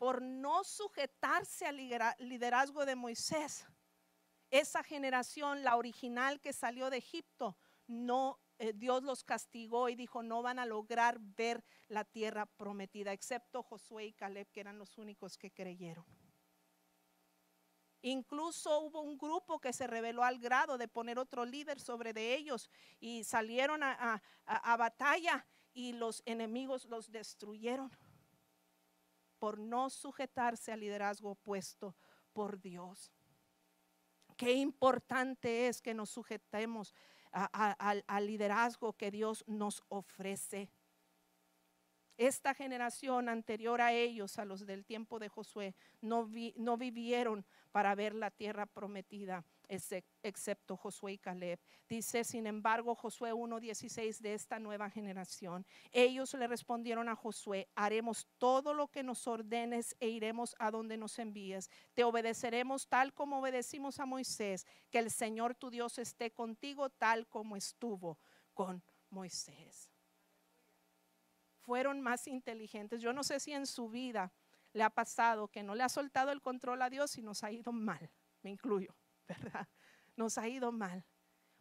por 0.00 0.22
no 0.22 0.64
sujetarse 0.64 1.66
al 1.66 1.76
liderazgo 1.76 2.86
de 2.86 2.96
Moisés, 2.96 3.66
esa 4.50 4.82
generación, 4.82 5.62
la 5.62 5.76
original 5.76 6.40
que 6.40 6.54
salió 6.54 6.88
de 6.88 6.96
Egipto, 6.96 7.58
eh, 7.86 8.72
Dios 8.72 9.02
los 9.02 9.24
castigó 9.24 9.90
y 9.90 9.96
dijo, 9.96 10.22
no 10.22 10.40
van 10.40 10.58
a 10.58 10.64
lograr 10.64 11.18
ver 11.20 11.62
la 11.88 12.06
tierra 12.06 12.46
prometida, 12.46 13.12
excepto 13.12 13.62
Josué 13.62 14.06
y 14.06 14.12
Caleb, 14.14 14.50
que 14.50 14.60
eran 14.60 14.78
los 14.78 14.96
únicos 14.96 15.36
que 15.36 15.50
creyeron. 15.50 16.06
Incluso 18.00 18.80
hubo 18.80 19.02
un 19.02 19.18
grupo 19.18 19.60
que 19.60 19.74
se 19.74 19.86
reveló 19.86 20.24
al 20.24 20.38
grado 20.38 20.78
de 20.78 20.88
poner 20.88 21.18
otro 21.18 21.44
líder 21.44 21.78
sobre 21.78 22.14
de 22.14 22.36
ellos 22.36 22.70
y 23.00 23.24
salieron 23.24 23.82
a 23.82 24.22
batalla 24.78 25.46
y 25.74 25.92
los 25.92 26.22
enemigos 26.24 26.86
los 26.86 27.10
destruyeron 27.10 27.94
por 29.40 29.58
no 29.58 29.90
sujetarse 29.90 30.70
al 30.70 30.80
liderazgo 30.80 31.34
puesto 31.34 31.96
por 32.32 32.60
Dios. 32.60 33.10
Qué 34.36 34.52
importante 34.52 35.66
es 35.66 35.82
que 35.82 35.94
nos 35.94 36.10
sujetemos 36.10 36.94
al 37.32 38.26
liderazgo 38.26 38.92
que 38.92 39.10
Dios 39.10 39.42
nos 39.48 39.82
ofrece. 39.88 40.70
Esta 42.16 42.52
generación 42.54 43.30
anterior 43.30 43.80
a 43.80 43.92
ellos, 43.92 44.38
a 44.38 44.44
los 44.44 44.66
del 44.66 44.84
tiempo 44.84 45.18
de 45.18 45.30
Josué, 45.30 45.74
no, 46.02 46.30
no 46.56 46.76
vivieron 46.76 47.46
para 47.72 47.94
ver 47.94 48.14
la 48.14 48.30
tierra 48.30 48.66
prometida 48.66 49.44
excepto 50.22 50.76
Josué 50.76 51.12
y 51.12 51.18
Caleb. 51.18 51.60
Dice, 51.88 52.24
sin 52.24 52.46
embargo, 52.46 52.94
Josué 52.94 53.32
1.16 53.32 54.18
de 54.18 54.34
esta 54.34 54.58
nueva 54.58 54.90
generación. 54.90 55.64
Ellos 55.92 56.34
le 56.34 56.46
respondieron 56.46 57.08
a 57.08 57.14
Josué, 57.14 57.68
haremos 57.74 58.26
todo 58.38 58.74
lo 58.74 58.88
que 58.88 59.02
nos 59.02 59.26
ordenes 59.26 59.96
e 60.00 60.08
iremos 60.08 60.56
a 60.58 60.70
donde 60.70 60.96
nos 60.96 61.18
envíes. 61.18 61.70
Te 61.94 62.04
obedeceremos 62.04 62.88
tal 62.88 63.14
como 63.14 63.38
obedecimos 63.38 64.00
a 64.00 64.06
Moisés. 64.06 64.66
Que 64.90 64.98
el 64.98 65.10
Señor 65.10 65.54
tu 65.54 65.70
Dios 65.70 65.98
esté 65.98 66.32
contigo 66.32 66.90
tal 66.90 67.28
como 67.28 67.56
estuvo 67.56 68.18
con 68.54 68.82
Moisés. 69.08 69.90
Fueron 71.60 72.00
más 72.00 72.26
inteligentes. 72.26 73.00
Yo 73.00 73.12
no 73.12 73.22
sé 73.22 73.38
si 73.38 73.52
en 73.52 73.66
su 73.66 73.88
vida 73.88 74.32
le 74.72 74.82
ha 74.82 74.90
pasado 74.90 75.48
que 75.48 75.62
no 75.62 75.74
le 75.74 75.82
ha 75.82 75.88
soltado 75.88 76.32
el 76.32 76.40
control 76.40 76.82
a 76.82 76.90
Dios 76.90 77.16
y 77.18 77.22
nos 77.22 77.44
ha 77.44 77.52
ido 77.52 77.72
mal. 77.72 78.10
Me 78.42 78.50
incluyo. 78.50 78.94
Nos 80.16 80.38
ha 80.38 80.48
ido 80.48 80.72
mal. 80.72 81.04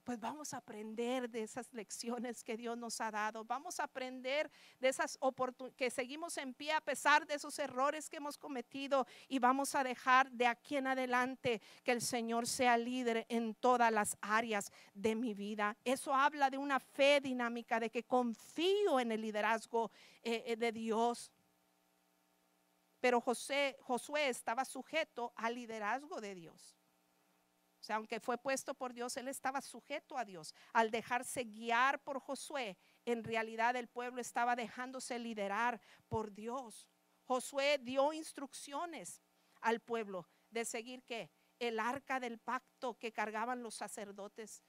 Pues 0.10 0.20
vamos 0.20 0.56
a 0.56 0.58
aprender 0.58 1.30
de 1.30 1.44
esas 1.44 1.72
lecciones 1.72 2.44
que 2.44 2.58
Dios 2.58 2.76
nos 2.76 3.00
ha 3.00 3.12
dado. 3.12 3.46
Vamos 3.46 3.80
a 3.80 3.84
aprender 3.84 4.50
de 4.80 4.90
esas 4.90 5.18
oportunidades 5.22 5.78
que 5.78 5.92
seguimos 5.92 6.36
en 6.38 6.56
pie 6.56 6.72
a 6.72 6.82
pesar 6.82 7.28
de 7.28 7.36
esos 7.36 7.60
errores 7.60 8.10
que 8.10 8.18
hemos 8.18 8.36
cometido 8.36 9.06
y 9.28 9.38
vamos 9.38 9.76
a 9.76 9.84
dejar 9.84 10.32
de 10.32 10.48
aquí 10.48 10.78
en 10.78 10.88
adelante 10.88 11.62
que 11.84 11.92
el 11.92 12.02
Señor 12.02 12.48
sea 12.48 12.76
líder 12.76 13.28
en 13.30 13.54
todas 13.54 13.92
las 13.92 14.18
áreas 14.22 14.72
de 14.96 15.14
mi 15.14 15.36
vida. 15.36 15.78
Eso 15.84 16.16
habla 16.16 16.50
de 16.50 16.58
una 16.58 16.80
fe 16.80 17.22
dinámica, 17.22 17.80
de 17.80 17.92
que 17.92 18.04
confío 18.04 19.00
en 19.00 19.12
el 19.12 19.22
liderazgo 19.22 19.92
eh, 20.24 20.44
eh, 20.48 20.56
de 20.56 20.72
Dios. 20.72 21.32
Pero 23.00 23.22
José, 23.22 23.78
Josué 23.82 24.30
estaba 24.30 24.66
sujeto 24.66 25.34
al 25.36 25.54
liderazgo 25.54 26.20
de 26.20 26.34
Dios. 26.34 26.79
O 27.80 27.84
sea, 27.84 27.96
aunque 27.96 28.20
fue 28.20 28.38
puesto 28.38 28.74
por 28.74 28.94
Dios, 28.94 29.16
él 29.18 29.28
estaba 29.28 29.62
sujeto 29.62 30.18
a 30.18 30.26
Dios. 30.26 30.54
Al 30.74 30.92
dejarse 30.92 31.46
guiar 31.46 32.04
por 32.04 32.20
Josué, 32.20 32.78
en 33.06 33.24
realidad 33.24 33.76
el 33.76 33.88
pueblo 33.88 34.20
estaba 34.20 34.56
dejándose 34.56 35.18
liderar 35.18 35.80
por 36.08 36.34
Dios. 36.34 36.90
Josué 37.24 37.78
dio 37.82 38.12
instrucciones 38.12 39.22
al 39.62 39.80
pueblo 39.80 40.28
de 40.50 40.66
seguir 40.66 41.04
que 41.04 41.32
el 41.60 41.80
arca 41.80 42.20
del 42.20 42.40
pacto 42.40 42.98
que 42.98 43.14
cargaban 43.14 43.64
los 43.64 43.76
sacerdotes 43.76 44.64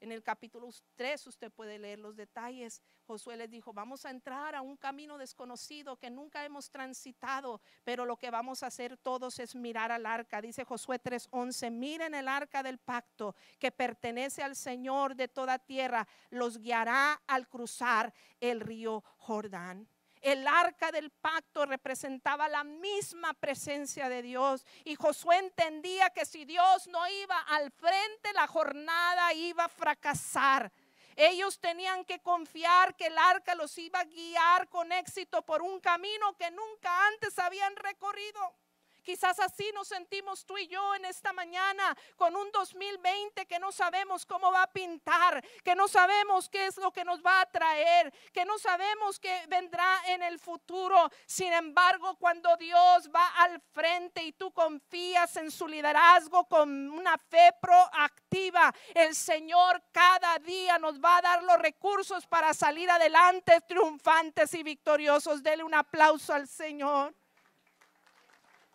En 0.00 0.12
el 0.12 0.22
capítulo 0.22 0.70
3 0.96 1.26
usted 1.26 1.52
puede 1.52 1.78
leer 1.78 1.98
los 1.98 2.16
detalles. 2.16 2.80
Josué 3.06 3.36
les 3.36 3.50
dijo, 3.50 3.74
vamos 3.74 4.06
a 4.06 4.10
entrar 4.10 4.54
a 4.54 4.62
un 4.62 4.78
camino 4.78 5.18
desconocido 5.18 5.98
que 5.98 6.08
nunca 6.08 6.42
hemos 6.42 6.70
transitado, 6.70 7.60
pero 7.84 8.06
lo 8.06 8.16
que 8.16 8.30
vamos 8.30 8.62
a 8.62 8.68
hacer 8.68 8.96
todos 8.96 9.38
es 9.38 9.54
mirar 9.54 9.92
al 9.92 10.06
arca. 10.06 10.40
Dice 10.40 10.64
Josué 10.64 10.98
3:11, 10.98 11.70
miren 11.70 12.14
el 12.14 12.28
arca 12.28 12.62
del 12.62 12.78
pacto 12.78 13.34
que 13.58 13.70
pertenece 13.70 14.42
al 14.42 14.56
Señor 14.56 15.14
de 15.14 15.28
toda 15.28 15.58
tierra, 15.58 16.08
los 16.30 16.58
guiará 16.58 17.20
al 17.26 17.46
cruzar 17.46 18.14
el 18.40 18.60
río 18.60 19.04
Jordán. 19.18 19.86
El 20.20 20.46
arca 20.46 20.92
del 20.92 21.10
pacto 21.10 21.64
representaba 21.64 22.48
la 22.48 22.62
misma 22.64 23.32
presencia 23.34 24.08
de 24.08 24.22
Dios. 24.22 24.64
Y 24.84 24.94
Josué 24.94 25.38
entendía 25.38 26.10
que 26.10 26.26
si 26.26 26.44
Dios 26.44 26.86
no 26.88 27.06
iba 27.08 27.38
al 27.48 27.70
frente, 27.70 28.32
la 28.34 28.46
jornada 28.46 29.32
iba 29.32 29.64
a 29.64 29.68
fracasar. 29.68 30.70
Ellos 31.16 31.58
tenían 31.58 32.04
que 32.04 32.20
confiar 32.20 32.94
que 32.96 33.06
el 33.06 33.18
arca 33.18 33.54
los 33.54 33.76
iba 33.78 34.00
a 34.00 34.04
guiar 34.04 34.68
con 34.68 34.92
éxito 34.92 35.42
por 35.42 35.62
un 35.62 35.80
camino 35.80 36.34
que 36.36 36.50
nunca 36.50 37.06
antes 37.08 37.38
habían 37.38 37.74
recorrido. 37.76 38.54
Quizás 39.02 39.38
así 39.40 39.70
nos 39.74 39.88
sentimos 39.88 40.44
tú 40.44 40.58
y 40.58 40.66
yo 40.68 40.94
en 40.94 41.04
esta 41.04 41.32
mañana 41.32 41.96
con 42.16 42.36
un 42.36 42.50
2020 42.52 43.46
que 43.46 43.58
no 43.58 43.72
sabemos 43.72 44.26
cómo 44.26 44.52
va 44.52 44.64
a 44.64 44.72
pintar, 44.72 45.44
que 45.64 45.74
no 45.74 45.88
sabemos 45.88 46.48
qué 46.48 46.66
es 46.66 46.76
lo 46.76 46.92
que 46.92 47.04
nos 47.04 47.22
va 47.22 47.40
a 47.40 47.46
traer, 47.46 48.12
que 48.32 48.44
no 48.44 48.58
sabemos 48.58 49.18
qué 49.18 49.44
vendrá 49.48 50.00
en 50.06 50.22
el 50.22 50.38
futuro. 50.38 51.10
Sin 51.26 51.52
embargo, 51.52 52.16
cuando 52.16 52.56
Dios 52.56 53.10
va 53.14 53.26
al 53.38 53.60
frente 53.72 54.22
y 54.22 54.32
tú 54.32 54.52
confías 54.52 55.36
en 55.36 55.50
su 55.50 55.66
liderazgo 55.66 56.46
con 56.46 56.90
una 56.90 57.16
fe 57.18 57.54
proactiva, 57.60 58.74
el 58.94 59.14
Señor 59.14 59.82
cada 59.92 60.38
día 60.38 60.78
nos 60.78 61.00
va 61.00 61.18
a 61.18 61.22
dar 61.22 61.42
los 61.42 61.58
recursos 61.58 62.26
para 62.26 62.54
salir 62.54 62.90
adelante 62.90 63.60
triunfantes 63.62 64.54
y 64.54 64.62
victoriosos. 64.62 65.42
Dele 65.42 65.64
un 65.64 65.74
aplauso 65.74 66.32
al 66.32 66.48
Señor. 66.48 67.14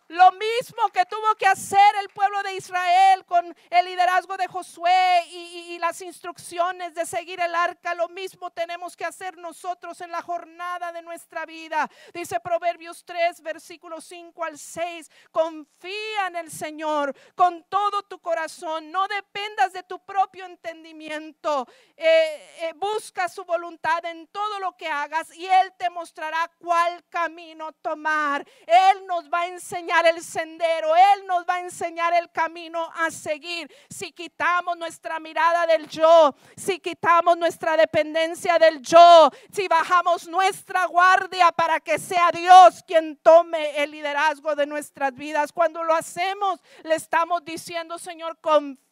Lo 0.08 0.30
mismo 0.32 0.88
que 0.92 1.04
tuvo 1.06 1.34
que 1.34 1.48
hacer 1.48 1.96
el 2.00 2.08
pueblo 2.10 2.40
de 2.44 2.54
Israel 2.54 3.24
con 3.24 3.56
el 3.70 3.86
liderazgo 3.86 4.36
de 4.36 4.46
Josué 4.46 5.24
y, 5.30 5.76
las 5.80 6.00
instrucciones 6.00 6.94
de 6.94 7.04
seguir 7.04 7.38
el 7.38 7.54
arca, 7.54 7.94
lo 7.94 8.08
mismo 8.08 8.50
tenemos 8.50 8.96
que 8.96 9.04
hacer 9.04 9.36
nosotros 9.36 10.00
en 10.00 10.10
la 10.10 10.22
jornada 10.22 10.90
de 10.90 11.02
nuestra 11.02 11.44
vida. 11.44 11.88
Dice 12.14 12.40
Proverbios 12.40 13.04
3, 13.04 13.42
versículos 13.42 14.04
5 14.06 14.42
al 14.42 14.58
6, 14.58 15.10
confía 15.30 16.26
en 16.28 16.36
el 16.36 16.50
Señor 16.50 17.14
con 17.34 17.64
todo 17.64 18.02
tu 18.04 18.20
corazón, 18.20 18.90
no 18.90 19.06
dependas 19.06 19.74
de 19.74 19.82
tu 19.82 19.98
propio 20.04 20.46
entendimiento, 20.46 21.68
eh, 21.94 22.56
eh, 22.62 22.72
busca 22.76 23.28
su 23.28 23.44
voluntad 23.44 24.04
en 24.06 24.26
todo 24.28 24.58
lo 24.60 24.76
que 24.76 24.88
hagas 24.88 25.34
y 25.36 25.46
Él 25.46 25.72
te 25.76 25.90
mostrará 25.90 26.50
cuál 26.58 27.04
camino 27.10 27.72
tomar. 27.72 28.46
Él 28.66 29.06
nos 29.06 29.28
va 29.28 29.42
a 29.42 29.46
enseñar 29.48 29.95
el 30.04 30.22
sendero, 30.22 30.94
Él 30.94 31.26
nos 31.26 31.44
va 31.46 31.54
a 31.54 31.60
enseñar 31.60 32.12
el 32.12 32.30
camino 32.30 32.90
a 32.96 33.10
seguir. 33.10 33.72
Si 33.88 34.12
quitamos 34.12 34.76
nuestra 34.76 35.18
mirada 35.20 35.66
del 35.66 35.88
yo, 35.88 36.34
si 36.56 36.80
quitamos 36.80 37.38
nuestra 37.38 37.76
dependencia 37.76 38.58
del 38.58 38.82
yo, 38.82 39.30
si 39.50 39.68
bajamos 39.68 40.28
nuestra 40.28 40.84
guardia 40.86 41.52
para 41.52 41.80
que 41.80 41.98
sea 41.98 42.30
Dios 42.32 42.82
quien 42.86 43.16
tome 43.16 43.82
el 43.82 43.92
liderazgo 43.92 44.54
de 44.54 44.66
nuestras 44.66 45.14
vidas. 45.14 45.52
Cuando 45.52 45.82
lo 45.84 45.94
hacemos, 45.94 46.60
le 46.82 46.96
estamos 46.96 47.44
diciendo, 47.44 47.98
Señor, 47.98 48.38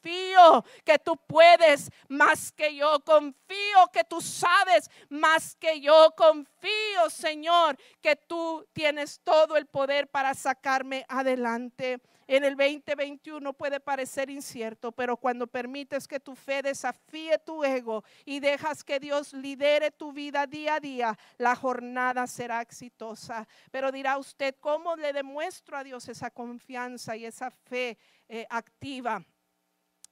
confío 0.05 0.65
que 0.85 0.99
tú 0.99 1.17
puedes 1.17 1.91
más 2.09 2.53
que 2.53 2.75
yo, 2.75 3.01
confío 3.01 3.89
que 3.93 4.05
tú 4.05 4.21
sabes 4.21 4.91
más 5.09 5.57
que 5.57 5.81
yo, 5.81 6.15
confío, 6.17 7.09
Señor, 7.09 7.77
que 8.01 8.17
tú 8.17 8.67
tienes 8.73 9.21
todo 9.25 9.57
el 9.57 9.67
poder 9.67 10.09
para 10.09 10.35
sacarme 10.35 11.05
adelante. 11.09 12.01
En 12.27 12.43
el 12.45 12.57
2021 12.57 13.53
puede 13.53 13.81
parecer 13.81 14.31
incierto, 14.31 14.93
pero 14.93 15.17
cuando 15.17 15.47
permites 15.47 16.09
que 16.09 16.21
tu 16.21 16.35
fe 16.35 16.63
desafíe 16.63 17.39
tu 17.39 17.63
ego 17.63 18.03
y 18.25 18.41
dejas 18.41 18.83
que 18.83 18.99
Dios 18.99 19.35
lidere 19.35 19.91
tu 19.91 20.11
vida 20.13 20.47
día 20.47 20.77
a 20.77 20.81
día, 20.81 21.19
la 21.37 21.55
jornada 21.55 22.27
será 22.27 22.63
exitosa. 22.63 23.47
Pero 23.71 23.93
dirá 23.93 24.17
usted, 24.17 24.55
¿cómo 24.59 24.97
le 24.97 25.13
demuestro 25.13 25.77
a 25.77 25.85
Dios 25.85 26.09
esa 26.09 26.31
confianza 26.31 27.15
y 27.15 27.27
esa 27.27 27.51
fe 27.51 27.99
eh, 28.27 28.47
activa? 28.49 29.23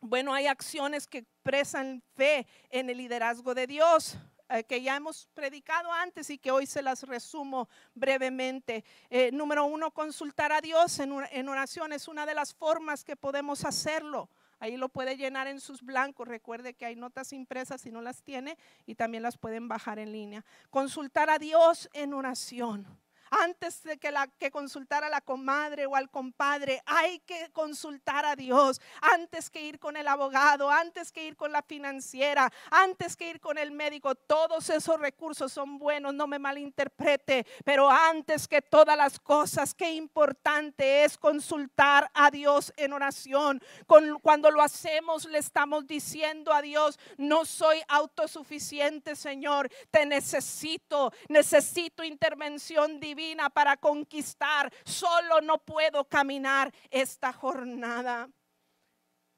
Bueno, 0.04 0.34
hay 0.34 0.48
acciones 0.48 1.06
que 1.06 1.18
expresan 1.18 2.02
fe 2.16 2.44
en 2.70 2.90
el 2.90 2.98
liderazgo 2.98 3.54
de 3.54 3.68
Dios. 3.68 4.18
Eh, 4.48 4.64
que 4.64 4.82
ya 4.82 4.96
hemos 4.96 5.28
predicado 5.32 5.92
antes 5.92 6.28
y 6.28 6.38
que 6.38 6.50
hoy 6.50 6.66
se 6.66 6.82
las 6.82 7.04
resumo 7.04 7.68
brevemente. 7.94 8.84
Eh, 9.10 9.30
número 9.32 9.64
uno, 9.64 9.92
consultar 9.92 10.50
a 10.50 10.60
Dios 10.60 10.98
en, 10.98 11.12
en 11.30 11.48
oración 11.48 11.92
es 11.92 12.08
una 12.08 12.26
de 12.26 12.34
las 12.34 12.52
formas 12.52 13.04
que 13.04 13.14
podemos 13.14 13.64
hacerlo. 13.64 14.28
Ahí 14.58 14.76
lo 14.76 14.88
puede 14.88 15.16
llenar 15.16 15.46
en 15.46 15.60
sus 15.60 15.82
blancos. 15.82 16.26
Recuerde 16.26 16.74
que 16.74 16.84
hay 16.84 16.96
notas 16.96 17.32
impresas 17.32 17.80
si 17.80 17.92
no 17.92 18.02
las 18.02 18.24
tiene 18.24 18.58
y 18.84 18.96
también 18.96 19.22
las 19.22 19.38
pueden 19.38 19.68
bajar 19.68 20.00
en 20.00 20.10
línea. 20.10 20.44
Consultar 20.68 21.30
a 21.30 21.38
Dios 21.38 21.88
en 21.92 22.12
oración 22.12 22.86
antes 23.32 23.82
de 23.82 23.98
que, 23.98 24.50
consultar 24.50 25.04
a 25.04 25.08
la 25.08 25.22
comadre 25.22 25.86
o 25.86 25.96
al 25.96 26.10
compadre, 26.10 26.82
hay 26.84 27.18
que 27.20 27.50
consultar 27.52 28.26
a 28.26 28.36
Dios 28.36 28.80
antes 29.00 29.48
que 29.48 29.62
ir 29.62 29.78
con 29.78 29.96
el 29.96 30.06
abogado, 30.06 30.70
antes 30.70 31.10
que 31.10 31.26
ir 31.26 31.36
con 31.36 31.50
la 31.50 31.62
financiera, 31.62 32.52
antes 32.70 33.16
que 33.16 33.30
ir 33.30 33.40
con 33.40 33.56
el 33.56 33.70
médico. 33.70 34.14
Todos 34.14 34.68
esos 34.68 35.00
recursos 35.00 35.50
son 35.50 35.78
buenos, 35.78 36.12
no 36.12 36.26
me 36.26 36.38
malinterprete, 36.38 37.46
pero 37.64 37.90
antes 37.90 38.46
que 38.46 38.60
todas 38.60 38.96
las 38.96 39.18
cosas, 39.18 39.72
qué 39.72 39.92
importante 39.92 41.04
es 41.04 41.16
consultar 41.16 42.10
a 42.12 42.30
Dios 42.30 42.72
en 42.76 42.92
oración. 42.92 43.62
cuando 43.86 44.50
lo 44.50 44.60
hacemos, 44.60 45.24
le 45.24 45.38
estamos 45.38 45.86
diciendo 45.86 46.52
a 46.52 46.60
Dios, 46.60 46.98
no 47.16 47.46
soy 47.46 47.80
autosuficiente, 47.88 49.16
Señor, 49.16 49.70
te 49.90 50.04
necesito, 50.04 51.12
necesito 51.28 52.04
intervención 52.04 53.00
divina 53.00 53.21
para 53.50 53.76
conquistar. 53.76 54.72
Solo 54.84 55.40
no 55.40 55.58
puedo 55.58 56.04
caminar 56.08 56.72
esta 56.90 57.32
jornada. 57.32 58.28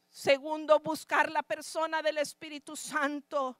Segundo, 0.08 0.80
buscar 0.80 1.30
la 1.30 1.42
persona 1.42 2.02
del 2.02 2.18
Espíritu 2.18 2.76
Santo. 2.76 3.58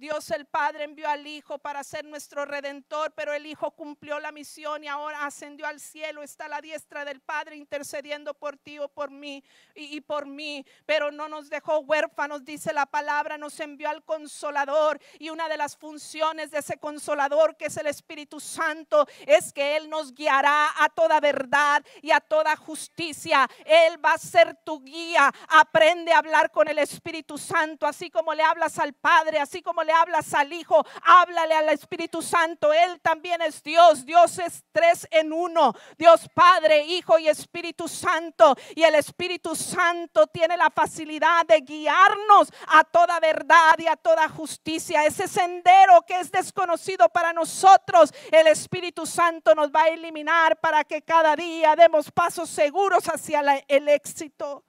Dios 0.00 0.30
el 0.30 0.46
Padre 0.46 0.84
envió 0.84 1.06
al 1.10 1.26
Hijo 1.26 1.58
para 1.58 1.84
ser 1.84 2.06
nuestro 2.06 2.46
redentor, 2.46 3.12
pero 3.14 3.34
el 3.34 3.44
Hijo 3.44 3.70
cumplió 3.72 4.18
la 4.18 4.32
misión 4.32 4.82
y 4.82 4.88
ahora 4.88 5.26
ascendió 5.26 5.66
al 5.66 5.78
cielo, 5.78 6.22
está 6.22 6.46
a 6.46 6.48
la 6.48 6.62
diestra 6.62 7.04
del 7.04 7.20
Padre 7.20 7.56
intercediendo 7.56 8.32
por 8.32 8.56
ti 8.56 8.78
o 8.78 8.88
por 8.88 9.10
mí 9.10 9.44
y, 9.74 10.00
por 10.00 10.24
mí, 10.24 10.64
pero 10.86 11.10
no 11.10 11.28
nos 11.28 11.50
dejó 11.50 11.80
huérfanos, 11.80 12.46
dice 12.46 12.72
la 12.72 12.86
palabra, 12.86 13.36
nos 13.36 13.60
envió 13.60 13.90
al 13.90 14.02
consolador 14.02 14.98
y 15.18 15.28
una 15.28 15.50
de 15.50 15.58
las 15.58 15.76
funciones 15.76 16.50
de 16.50 16.60
ese 16.60 16.78
consolador 16.78 17.58
que 17.58 17.66
es 17.66 17.76
el 17.76 17.86
Espíritu 17.86 18.40
Santo 18.40 19.06
es 19.26 19.52
que 19.52 19.76
Él 19.76 19.90
nos 19.90 20.14
guiará 20.14 20.70
a 20.82 20.88
toda 20.88 21.20
verdad 21.20 21.84
y 22.00 22.10
a 22.10 22.20
toda 22.20 22.56
justicia. 22.56 23.46
Él 23.66 24.02
va 24.02 24.14
a 24.14 24.18
ser 24.18 24.56
tu 24.64 24.82
guía. 24.82 25.30
Aprende 25.48 26.14
a 26.14 26.18
hablar 26.18 26.50
con 26.50 26.68
el 26.68 26.78
Espíritu 26.78 27.36
Santo, 27.36 27.86
así 27.86 28.08
como 28.08 28.32
le 28.32 28.42
hablas 28.42 28.78
al 28.78 28.94
Padre, 28.94 29.38
así 29.38 29.60
como 29.60 29.84
le 29.84 29.89
hablas 29.90 30.32
al 30.34 30.52
Hijo, 30.52 30.84
háblale 31.02 31.54
al 31.54 31.68
Espíritu 31.70 32.22
Santo. 32.22 32.72
Él 32.72 33.00
también 33.00 33.42
es 33.42 33.62
Dios. 33.62 34.04
Dios 34.04 34.38
es 34.38 34.64
tres 34.72 35.06
en 35.10 35.32
uno. 35.32 35.74
Dios 35.98 36.28
Padre, 36.34 36.84
Hijo 36.84 37.18
y 37.18 37.28
Espíritu 37.28 37.88
Santo. 37.88 38.56
Y 38.74 38.82
el 38.82 38.94
Espíritu 38.94 39.54
Santo 39.54 40.26
tiene 40.26 40.56
la 40.56 40.70
facilidad 40.70 41.46
de 41.46 41.60
guiarnos 41.60 42.52
a 42.68 42.84
toda 42.84 43.20
verdad 43.20 43.74
y 43.78 43.86
a 43.86 43.96
toda 43.96 44.28
justicia. 44.28 45.04
Ese 45.04 45.28
sendero 45.28 46.02
que 46.06 46.20
es 46.20 46.30
desconocido 46.30 47.08
para 47.08 47.32
nosotros, 47.32 48.12
el 48.30 48.46
Espíritu 48.46 49.06
Santo 49.06 49.54
nos 49.54 49.70
va 49.70 49.82
a 49.82 49.88
eliminar 49.88 50.60
para 50.60 50.84
que 50.84 51.02
cada 51.02 51.36
día 51.36 51.76
demos 51.76 52.10
pasos 52.10 52.48
seguros 52.50 53.04
hacia 53.08 53.40
el 53.68 53.88
éxito. 53.88 54.64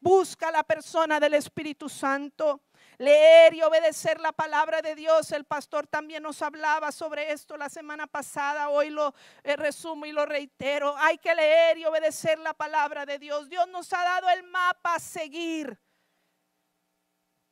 Busca 0.00 0.50
la 0.50 0.64
persona 0.64 1.20
del 1.20 1.34
Espíritu 1.34 1.88
Santo 1.88 2.60
leer 2.98 3.54
y 3.54 3.62
obedecer 3.62 4.20
la 4.20 4.32
palabra 4.32 4.82
de 4.82 4.94
Dios. 4.94 5.32
El 5.32 5.44
pastor 5.44 5.86
también 5.86 6.22
nos 6.22 6.42
hablaba 6.42 6.92
sobre 6.92 7.32
esto 7.32 7.56
la 7.56 7.68
semana 7.68 8.06
pasada, 8.06 8.68
hoy 8.68 8.90
lo 8.90 9.14
eh, 9.42 9.56
resumo 9.56 10.06
y 10.06 10.12
lo 10.12 10.26
reitero. 10.26 10.94
Hay 10.98 11.18
que 11.18 11.34
leer 11.34 11.78
y 11.78 11.84
obedecer 11.84 12.38
la 12.38 12.54
palabra 12.54 13.06
de 13.06 13.18
Dios. 13.18 13.48
Dios 13.48 13.68
nos 13.68 13.92
ha 13.92 14.02
dado 14.02 14.28
el 14.30 14.42
mapa 14.44 14.94
a 14.94 15.00
seguir. 15.00 15.78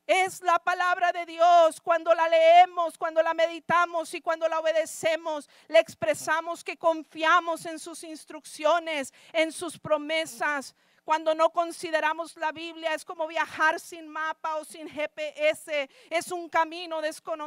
Es 0.06 0.42
la 0.42 0.58
palabra 0.58 1.12
de 1.12 1.24
Dios. 1.24 1.80
Cuando 1.80 2.12
la 2.14 2.28
leemos, 2.28 2.98
cuando 2.98 3.22
la 3.22 3.32
meditamos 3.32 4.12
y 4.12 4.20
cuando 4.20 4.48
la 4.48 4.58
obedecemos, 4.58 5.48
le 5.68 5.78
expresamos 5.78 6.64
que 6.64 6.76
confiamos 6.76 7.64
en 7.64 7.78
sus 7.78 8.02
instrucciones, 8.02 9.14
en 9.32 9.52
sus 9.52 9.78
promesas. 9.78 10.74
Cuando 11.04 11.34
no 11.34 11.50
consideramos 11.50 12.36
la 12.36 12.52
Biblia 12.52 12.94
es 12.94 13.04
como 13.04 13.26
viajar 13.26 13.80
sin 13.80 14.08
mapa 14.08 14.56
o 14.56 14.64
sin 14.64 14.88
GPS. 14.88 15.88
Es 16.08 16.30
un 16.30 16.48
camino 16.48 17.00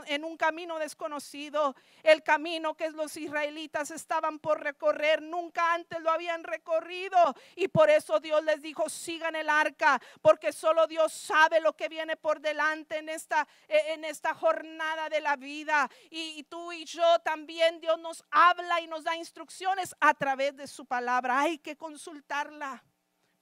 en 0.08 0.24
un 0.24 0.38
camino 0.38 0.80
desconocido. 0.80 1.76
El 2.02 2.24
camino 2.24 2.76
que 2.76 2.90
los 2.92 3.16
israelitas 3.18 3.92
estaban 3.92 4.40
por 4.40 4.62
recorrer 4.62 5.22
nunca 5.22 5.74
antes 5.74 6.00
lo 6.02 6.12
habían 6.12 6.44
recorrido 6.44 7.18
y 7.56 7.68
por 7.68 7.90
eso 7.90 8.20
Dios 8.20 8.44
les 8.44 8.62
dijo 8.62 8.90
sigan 8.90 9.36
el 9.36 9.50
arca 9.50 10.02
porque 10.22 10.52
solo 10.52 10.88
Dios 10.88 11.14
sabe 11.14 11.60
lo 11.62 11.74
que 11.74 11.90
viene 11.90 12.18
por 12.18 12.40
delante 12.42 12.98
en 12.98 13.10
esta 13.10 13.48
e, 13.68 13.94
en 13.94 14.06
esta 14.06 14.34
jornada 14.34 15.10
de 15.10 15.22
la 15.22 15.36
vida 15.36 15.90
y, 16.10 16.40
y 16.40 16.44
tú 16.44 16.72
y 16.72 16.86
yo 16.86 17.20
también 17.20 17.80
Dios 17.80 18.00
nos 18.00 18.24
habla 18.32 18.82
y 18.82 18.88
nos 18.88 19.04
da 19.04 19.16
instrucciones 19.16 19.96
a 20.00 20.14
través 20.14 20.56
de 20.56 20.68
su 20.68 20.86
palabra. 20.86 21.40
Hay 21.40 21.58
que 21.60 21.76
consultarla. 21.76 22.84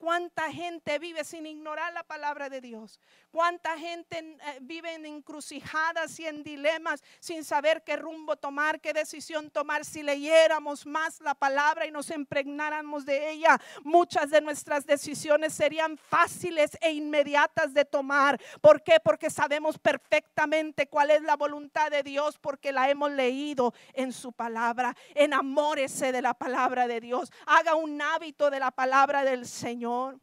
¿Cuánta 0.02 0.50
gente 0.50 0.98
vive 0.98 1.22
sin 1.22 1.46
ignorar 1.46 1.92
la 1.92 2.02
palabra 2.02 2.48
de 2.50 2.60
Dios? 2.60 2.98
¿Cuánta 3.32 3.78
gente 3.78 4.18
eh, 4.18 4.58
vive 4.60 4.92
en 4.92 5.06
encrucijadas 5.06 6.20
y 6.20 6.26
en 6.26 6.42
dilemas 6.42 7.02
sin 7.18 7.44
saber 7.44 7.82
qué 7.82 7.96
rumbo 7.96 8.36
tomar, 8.36 8.78
qué 8.78 8.92
decisión 8.92 9.48
tomar? 9.48 9.86
Si 9.86 10.02
leyéramos 10.02 10.84
más 10.84 11.18
la 11.22 11.34
palabra 11.34 11.86
y 11.86 11.90
nos 11.90 12.10
impregnáramos 12.10 13.06
de 13.06 13.30
ella, 13.30 13.58
muchas 13.84 14.28
de 14.28 14.42
nuestras 14.42 14.84
decisiones 14.84 15.54
serían 15.54 15.96
fáciles 15.96 16.76
e 16.82 16.92
inmediatas 16.92 17.72
de 17.72 17.86
tomar. 17.86 18.38
¿Por 18.60 18.82
qué? 18.82 18.98
Porque 19.02 19.30
sabemos 19.30 19.78
perfectamente 19.78 20.86
cuál 20.86 21.10
es 21.10 21.22
la 21.22 21.36
voluntad 21.36 21.90
de 21.90 22.02
Dios, 22.02 22.38
porque 22.38 22.70
la 22.70 22.90
hemos 22.90 23.12
leído 23.12 23.72
en 23.94 24.12
su 24.12 24.32
palabra. 24.32 24.94
Enamórese 25.14 26.12
de 26.12 26.20
la 26.20 26.34
palabra 26.34 26.86
de 26.86 27.00
Dios. 27.00 27.32
Haga 27.46 27.76
un 27.76 28.02
hábito 28.02 28.50
de 28.50 28.60
la 28.60 28.72
palabra 28.72 29.24
del 29.24 29.46
Señor. 29.46 30.20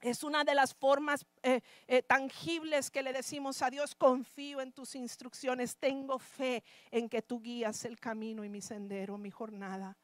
Es 0.00 0.24
una 0.24 0.44
de 0.44 0.54
las 0.54 0.74
formas 0.74 1.26
eh, 1.42 1.60
eh, 1.86 2.02
tangibles 2.02 2.90
que 2.90 3.02
le 3.02 3.12
decimos 3.12 3.60
a 3.60 3.68
Dios, 3.70 3.94
confío 3.94 4.60
en 4.62 4.72
tus 4.72 4.94
instrucciones, 4.94 5.76
tengo 5.76 6.18
fe 6.18 6.64
en 6.90 7.08
que 7.08 7.20
tú 7.20 7.40
guías 7.40 7.84
el 7.84 8.00
camino 8.00 8.42
y 8.44 8.48
mi 8.48 8.62
sendero, 8.62 9.18
mi 9.18 9.30
jornada. 9.30 9.96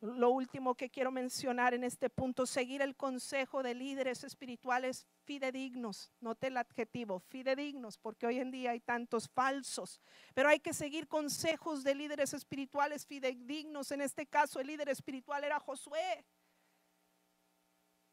Lo 0.00 0.30
último 0.30 0.76
que 0.76 0.90
quiero 0.90 1.10
mencionar 1.10 1.74
en 1.74 1.82
este 1.82 2.08
punto, 2.08 2.46
seguir 2.46 2.82
el 2.82 2.94
consejo 2.94 3.64
de 3.64 3.74
líderes 3.74 4.22
espirituales 4.22 5.06
fidedignos. 5.24 6.12
Note 6.20 6.46
el 6.46 6.56
adjetivo, 6.56 7.18
fidedignos, 7.18 7.98
porque 7.98 8.26
hoy 8.26 8.38
en 8.38 8.52
día 8.52 8.70
hay 8.70 8.80
tantos 8.80 9.28
falsos, 9.28 10.00
pero 10.34 10.48
hay 10.48 10.60
que 10.60 10.72
seguir 10.72 11.08
consejos 11.08 11.82
de 11.82 11.96
líderes 11.96 12.32
espirituales 12.32 13.06
fidedignos. 13.06 13.90
En 13.90 14.00
este 14.00 14.26
caso, 14.26 14.60
el 14.60 14.68
líder 14.68 14.88
espiritual 14.88 15.42
era 15.42 15.58
Josué. 15.58 16.24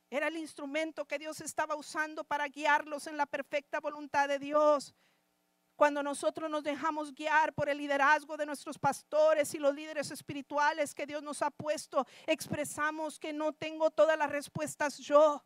Era 0.10 0.28
el 0.28 0.38
instrumento 0.38 1.06
que 1.06 1.20
Dios 1.20 1.42
estaba 1.42 1.76
usando 1.76 2.24
para 2.24 2.48
guiarlos 2.48 3.08
en 3.08 3.18
la 3.18 3.26
perfecta 3.26 3.80
voluntad 3.80 4.28
de 4.28 4.40
Dios. 4.40 4.94
Cuando 5.76 6.02
nosotros 6.02 6.50
nos 6.50 6.64
dejamos 6.64 7.14
guiar 7.14 7.54
por 7.54 7.68
el 7.68 7.78
liderazgo 7.78 8.38
de 8.38 8.46
nuestros 8.46 8.80
pastores 8.80 9.54
y 9.54 9.60
los 9.60 9.76
líderes 9.76 10.10
espirituales 10.10 10.96
que 10.96 11.06
Dios 11.06 11.22
nos 11.22 11.42
ha 11.42 11.52
puesto, 11.52 12.08
expresamos 12.28 13.20
que 13.20 13.34
no 13.34 13.52
tengo 13.52 13.92
todas 13.92 14.18
las 14.18 14.32
respuestas 14.32 14.98
yo. 15.00 15.44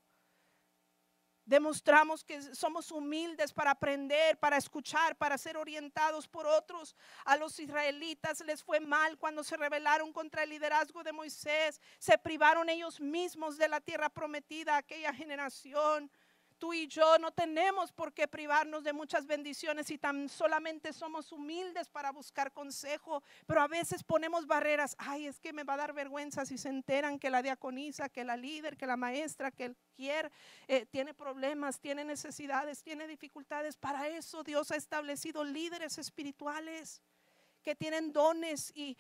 Demostramos 1.50 2.24
que 2.24 2.40
somos 2.54 2.92
humildes 2.92 3.52
para 3.52 3.72
aprender, 3.72 4.38
para 4.38 4.56
escuchar, 4.56 5.16
para 5.16 5.36
ser 5.36 5.58
orientados 5.58 6.28
por 6.28 6.46
otros. 6.46 6.96
A 7.26 7.38
los 7.38 7.60
israelitas 7.60 8.42
les 8.42 8.62
fue 8.62 8.80
mal 8.80 9.18
cuando 9.18 9.44
se 9.44 9.58
rebelaron 9.58 10.14
contra 10.14 10.44
el 10.44 10.52
liderazgo 10.52 11.02
de 11.02 11.12
Moisés. 11.12 11.82
Se 11.98 12.20
privaron 12.20 12.70
ellos 12.70 13.02
mismos 13.02 13.58
de 13.58 13.68
la 13.68 13.82
tierra 13.82 14.10
prometida 14.10 14.78
aquella 14.78 15.12
generación 15.12 16.12
tú 16.60 16.74
y 16.74 16.88
yo 16.88 17.18
no 17.18 17.32
tenemos 17.32 17.92
por 17.92 18.14
qué 18.14 18.28
privarnos 18.28 18.84
de 18.84 18.94
muchas 18.94 19.26
bendiciones 19.26 19.90
y 19.90 19.98
tan 19.98 20.30
solamente 20.30 20.94
somos 20.94 21.32
humildes 21.32 21.90
para 21.90 22.12
buscar 22.12 22.52
consejo, 22.52 23.24
pero 23.48 23.62
a 23.62 23.68
veces 23.68 24.04
ponemos 24.04 24.46
barreras. 24.46 24.96
Ay, 25.00 25.26
es 25.26 25.40
que 25.40 25.54
me 25.54 25.64
va 25.64 25.74
a 25.76 25.78
dar 25.78 25.94
vergüenza 25.94 26.46
si 26.46 26.58
se 26.58 26.70
enteran 26.70 27.18
que 27.18 27.30
la 27.30 27.42
diaconisa, 27.42 28.10
que 28.10 28.24
la 28.24 28.38
líder, 28.38 28.78
que 28.78 28.86
la 28.86 28.98
maestra, 28.98 29.52
que 29.52 29.66
el 29.66 29.78
quier 29.96 30.32
eh, 30.68 30.86
tiene 30.86 31.14
problemas, 31.14 31.80
tiene 31.80 32.04
necesidades, 32.04 32.84
tiene 32.84 33.08
dificultades. 33.08 33.78
Para 33.78 34.08
eso 34.10 34.44
Dios 34.44 34.72
ha 34.72 34.76
establecido 34.76 35.44
líderes 35.44 35.98
espirituales 35.98 37.02
que 37.64 37.76
tienen 37.76 38.14
dones 38.14 38.72
y 38.76 38.96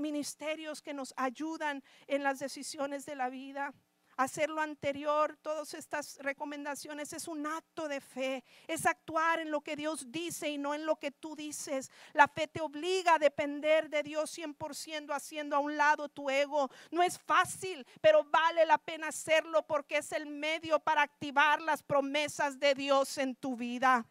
ministerios 0.00 0.80
que 0.80 0.94
nos 0.94 1.12
ayudan 1.16 1.82
en 2.06 2.22
las 2.22 2.38
decisiones 2.38 3.04
de 3.04 3.14
la 3.14 3.28
vida 3.28 3.74
hacer 4.16 4.50
lo 4.50 4.60
anterior, 4.60 5.36
todas 5.42 5.74
estas 5.74 6.18
recomendaciones, 6.18 7.12
es 7.12 7.28
un 7.28 7.46
acto 7.46 7.88
de 7.88 8.00
fe, 8.00 8.44
es 8.66 8.86
actuar 8.86 9.40
en 9.40 9.50
lo 9.50 9.60
que 9.60 9.76
Dios 9.76 10.10
dice 10.10 10.48
y 10.48 10.58
no 10.58 10.74
en 10.74 10.86
lo 10.86 10.96
que 10.96 11.10
tú 11.10 11.36
dices. 11.36 11.90
La 12.12 12.28
fe 12.28 12.46
te 12.46 12.60
obliga 12.60 13.14
a 13.14 13.18
depender 13.18 13.88
de 13.88 14.02
Dios 14.02 14.36
100% 14.36 15.14
haciendo 15.14 15.56
a 15.56 15.60
un 15.60 15.76
lado 15.76 16.08
tu 16.08 16.30
ego. 16.30 16.70
No 16.90 17.02
es 17.02 17.18
fácil, 17.18 17.86
pero 18.00 18.24
vale 18.24 18.64
la 18.66 18.78
pena 18.78 19.08
hacerlo 19.08 19.66
porque 19.66 19.98
es 19.98 20.12
el 20.12 20.26
medio 20.26 20.78
para 20.80 21.02
activar 21.02 21.60
las 21.60 21.82
promesas 21.82 22.58
de 22.58 22.74
Dios 22.74 23.18
en 23.18 23.34
tu 23.34 23.56
vida. 23.56 24.06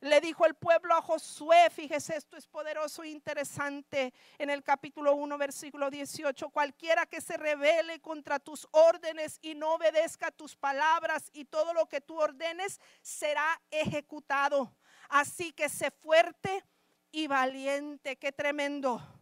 Le 0.00 0.20
dijo 0.20 0.46
el 0.46 0.54
pueblo 0.54 0.94
a 0.94 1.02
Josué, 1.02 1.70
fíjese, 1.70 2.16
esto 2.16 2.36
es 2.36 2.46
poderoso 2.46 3.02
e 3.02 3.08
interesante 3.08 4.14
en 4.38 4.48
el 4.48 4.62
capítulo 4.62 5.14
1, 5.14 5.36
versículo 5.36 5.90
18, 5.90 6.50
cualquiera 6.50 7.04
que 7.04 7.20
se 7.20 7.36
rebele 7.36 8.00
contra 8.00 8.38
tus 8.38 8.68
órdenes 8.70 9.40
y 9.42 9.56
no 9.56 9.74
obedezca 9.74 10.30
tus 10.30 10.54
palabras 10.54 11.30
y 11.32 11.46
todo 11.46 11.74
lo 11.74 11.86
que 11.86 12.00
tú 12.00 12.16
ordenes 12.16 12.80
será 13.02 13.60
ejecutado. 13.72 14.72
Así 15.08 15.52
que 15.52 15.68
sé 15.68 15.90
fuerte 15.90 16.64
y 17.10 17.26
valiente, 17.26 18.16
qué 18.16 18.30
tremendo. 18.30 19.17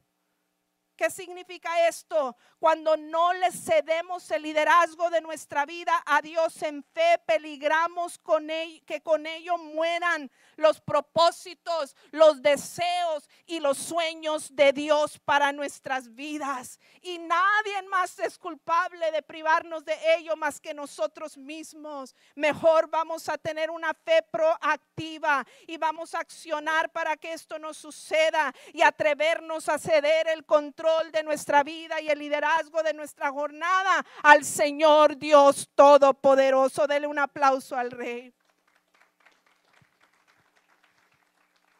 ¿Qué 0.97 1.11
significa 1.11 1.87
esto? 1.87 2.35
Cuando 2.59 2.97
no 2.97 3.35
le 3.35 3.53
cedemos 3.53 4.31
el 4.31 4.43
liderazgo 4.43 5.11
de 5.11 5.21
nuestra 5.21 5.67
vida 5.67 6.03
a 6.07 6.23
Dios 6.23 6.63
en 6.63 6.83
fe, 6.83 7.21
peligramos 7.27 8.17
con 8.19 8.47
que 8.87 9.03
con 9.03 9.27
ello 9.27 9.59
mueran 9.59 10.31
los 10.57 10.81
propósitos, 10.81 11.95
los 12.13 12.41
deseos 12.41 13.29
y 13.45 13.61
los 13.61 13.77
sueños 13.77 14.55
de 14.57 14.73
Dios 14.73 15.19
para 15.19 15.53
nuestras 15.53 16.15
vidas. 16.15 16.81
Y 17.03 17.19
nadie 17.19 17.83
más 17.91 18.19
es 18.21 18.39
culpable 18.39 19.11
de 19.13 19.23
privarnos 19.23 19.85
de 19.85 19.99
ello 20.17 20.35
más 20.37 20.61
que 20.61 20.73
nosotros 20.73 21.37
mismos. 21.37 22.15
Mejor 22.37 22.89
vamos 22.89 23.29
a 23.29 23.37
tener 23.37 23.69
una 23.71 23.93
fe 23.93 24.23
proactiva 24.31 25.47
y 25.67 25.77
vamos 25.77 26.15
a 26.15 26.21
accionar 26.21 26.91
para 26.91 27.17
que 27.19 27.35
esto 27.35 27.59
no 27.59 27.75
suceda 27.75 28.55
y 28.73 28.81
atrevernos 28.81 29.69
a 29.69 29.79
ceder 29.79 30.29
el 30.29 30.47
control 30.47 30.86
de 31.13 31.25
nuestra 31.25 31.65
vida 31.65 32.01
y 32.01 32.09
el 32.09 32.19
liderazgo 32.21 32.81
de 32.83 32.95
nuestra 32.95 33.31
jornada 33.33 34.07
al 34.23 34.45
Señor 34.45 35.17
Dios 35.17 35.69
Todopoderoso. 35.75 36.87
Dele 36.87 37.09
un 37.09 37.19
aplauso 37.19 37.77
al 37.77 37.91
Rey. 37.91 38.33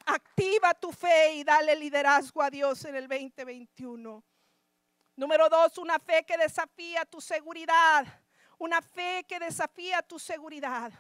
Activa 0.07 0.75
tu 0.75 0.91
fe 0.91 1.35
y 1.35 1.45
dale 1.45 1.77
liderazgo 1.77 2.43
a 2.43 2.51
Dios 2.51 2.85
en 2.85 2.97
el 2.97 3.07
2021. 3.07 4.25
Número 5.15 5.49
dos, 5.49 5.79
una 5.79 6.01
fe 6.01 6.25
que 6.25 6.37
desafía 6.37 7.05
tu 7.05 7.21
seguridad. 7.21 8.05
Una 8.59 8.83
fe 8.83 9.25
que 9.29 9.39
desafía 9.39 10.03
tu 10.03 10.19
seguridad. 10.19 10.93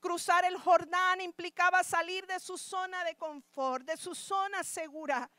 Cruzar 0.00 0.44
el 0.44 0.58
Jordán 0.58 1.20
implicaba 1.20 1.84
salir 1.84 2.26
de 2.26 2.40
su 2.40 2.58
zona 2.58 3.04
de 3.04 3.14
confort, 3.14 3.86
de 3.86 3.96
su 3.96 4.16
zona 4.16 4.64
segura 4.64 5.30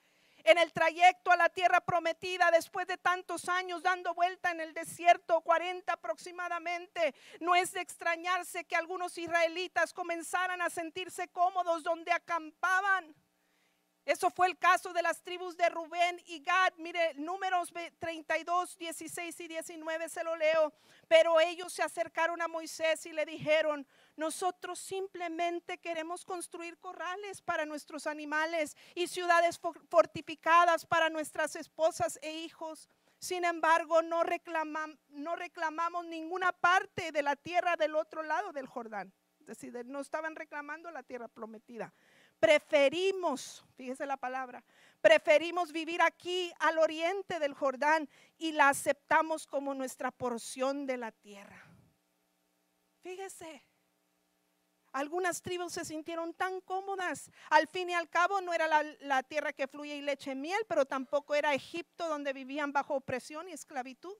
en 0.43 0.57
el 0.57 0.73
trayecto 0.73 1.31
a 1.31 1.37
la 1.37 1.49
tierra 1.49 1.81
prometida 1.81 2.51
después 2.51 2.87
de 2.87 2.97
tantos 2.97 3.47
años 3.47 3.81
dando 3.81 4.13
vuelta 4.13 4.51
en 4.51 4.59
el 4.59 4.73
desierto, 4.73 5.41
40 5.41 5.91
aproximadamente. 5.93 7.15
No 7.39 7.55
es 7.55 7.71
de 7.71 7.81
extrañarse 7.81 8.65
que 8.65 8.75
algunos 8.75 9.17
israelitas 9.17 9.93
comenzaran 9.93 10.61
a 10.61 10.69
sentirse 10.69 11.27
cómodos 11.29 11.83
donde 11.83 12.11
acampaban. 12.11 13.15
Eso 14.05 14.29
fue 14.29 14.47
el 14.47 14.57
caso 14.57 14.91
de 14.91 15.01
las 15.01 15.21
tribus 15.21 15.55
de 15.55 15.69
Rubén 15.69 16.21
y 16.25 16.43
Gad. 16.43 16.73
Mire, 16.77 17.13
números 17.15 17.71
32, 17.99 18.77
16 18.77 19.39
y 19.39 19.47
19 19.47 20.09
se 20.09 20.23
lo 20.25 20.35
leo. 20.35 20.73
Pero 21.13 21.39
ellos 21.39 21.71
se 21.71 21.83
acercaron 21.83 22.41
a 22.41 22.47
Moisés 22.47 23.05
y 23.05 23.13
le 23.13 23.23
dijeron, 23.23 23.85
nosotros 24.15 24.79
simplemente 24.79 25.77
queremos 25.77 26.25
construir 26.25 26.79
corrales 26.79 27.39
para 27.39 27.67
nuestros 27.67 28.07
animales 28.07 28.75
y 28.95 29.05
ciudades 29.05 29.59
fortificadas 29.89 30.87
para 30.87 31.11
nuestras 31.11 31.55
esposas 31.55 32.17
e 32.23 32.31
hijos. 32.39 32.89
Sin 33.19 33.45
embargo, 33.45 34.01
no, 34.01 34.23
no 35.09 35.35
reclamamos 35.35 36.05
ninguna 36.07 36.51
parte 36.51 37.11
de 37.11 37.21
la 37.21 37.35
tierra 37.35 37.75
del 37.75 37.95
otro 37.95 38.23
lado 38.23 38.51
del 38.51 38.65
Jordán. 38.65 39.13
Es 39.41 39.45
decir, 39.45 39.85
no 39.85 39.99
estaban 39.99 40.35
reclamando 40.35 40.89
la 40.89 41.03
tierra 41.03 41.27
prometida 41.27 41.93
preferimos, 42.43 43.63
fíjese 43.77 44.05
la 44.05 44.17
palabra, 44.17 44.65
Preferimos 45.03 45.73
vivir 45.73 46.01
aquí 46.01 46.49
al 46.59 46.77
oriente 46.77 47.37
del 47.37 47.53
Jordán 47.53 48.07
y 48.37 48.53
la 48.53 48.69
aceptamos 48.69 49.45
como 49.45 49.73
nuestra 49.73 50.11
porción 50.11 50.85
de 50.85 50.95
la 50.95 51.11
tierra. 51.11 51.61
Fíjese, 53.01 53.65
algunas 54.93 55.41
tribus 55.41 55.73
se 55.73 55.83
sintieron 55.83 56.33
tan 56.33 56.61
cómodas. 56.61 57.29
Al 57.49 57.67
fin 57.67 57.89
y 57.89 57.93
al 57.93 58.09
cabo 58.09 58.39
no 58.39 58.53
era 58.53 58.69
la, 59.01 59.23
tierra 59.23 59.51
que 59.51 59.67
fluye 59.67 59.93
y 59.97 60.01
leche 60.01 60.31
y 60.31 60.35
miel, 60.35 60.61
pero 60.69 60.85
tampoco 60.85 61.35
era 61.35 61.53
Egipto 61.53 62.07
donde 62.07 62.31
vivían 62.31 62.71
bajo 62.71 62.95
opresión 62.95 63.49
y 63.49 63.51
esclavitud. 63.51 64.15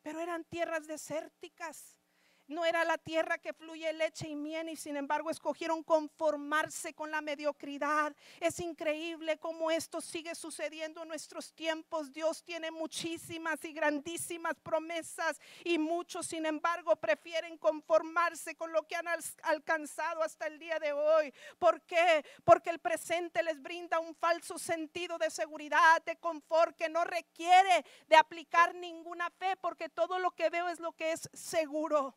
Pero 0.00 0.20
eran 0.20 0.44
tierras 0.44 0.86
desérticas 0.86 1.98
no 2.48 2.64
era 2.64 2.84
la 2.84 2.98
tierra 2.98 3.38
que 3.38 3.52
fluye 3.52 3.92
leche 3.92 4.28
y 4.28 4.36
miel 4.36 4.68
y 4.68 4.76
sin 4.76 4.96
embargo 4.96 5.30
escogieron 5.30 5.82
conformarse 5.82 6.94
con 6.94 7.10
la 7.10 7.20
mediocridad. 7.20 8.14
Es 8.40 8.60
increíble 8.60 9.38
cómo 9.38 9.70
esto 9.70 10.00
sigue 10.00 10.34
sucediendo 10.34 11.02
en 11.02 11.08
nuestros 11.08 11.52
tiempos. 11.52 12.12
Dios 12.12 12.42
tiene 12.44 12.70
muchísimas 12.70 13.64
y 13.64 13.72
grandísimas 13.72 14.56
promesas 14.62 15.40
y 15.64 15.78
muchos 15.78 16.26
sin 16.26 16.46
embargo 16.46 16.96
prefieren 16.96 17.58
conformarse 17.58 18.54
con 18.56 18.72
lo 18.72 18.86
que 18.86 18.96
han 18.96 19.06
alcanzado 19.42 20.22
hasta 20.22 20.46
el 20.46 20.58
día 20.58 20.78
de 20.78 20.92
hoy. 20.92 21.32
¿Por 21.58 21.82
qué? 21.82 22.24
Porque 22.44 22.70
el 22.70 22.78
presente 22.78 23.42
les 23.42 23.60
brinda 23.60 23.98
un 23.98 24.14
falso 24.14 24.58
sentido 24.58 25.18
de 25.18 25.30
seguridad, 25.30 26.02
de 26.04 26.16
confort 26.16 26.76
que 26.76 26.88
no 26.88 27.04
requiere 27.04 27.84
de 28.08 28.16
aplicar 28.16 28.74
ninguna 28.74 29.30
fe 29.30 29.56
porque 29.60 29.88
todo 29.88 30.18
lo 30.18 30.30
que 30.30 30.50
veo 30.50 30.68
es 30.68 30.80
lo 30.80 30.92
que 30.92 31.12
es 31.12 31.28
seguro. 31.32 32.14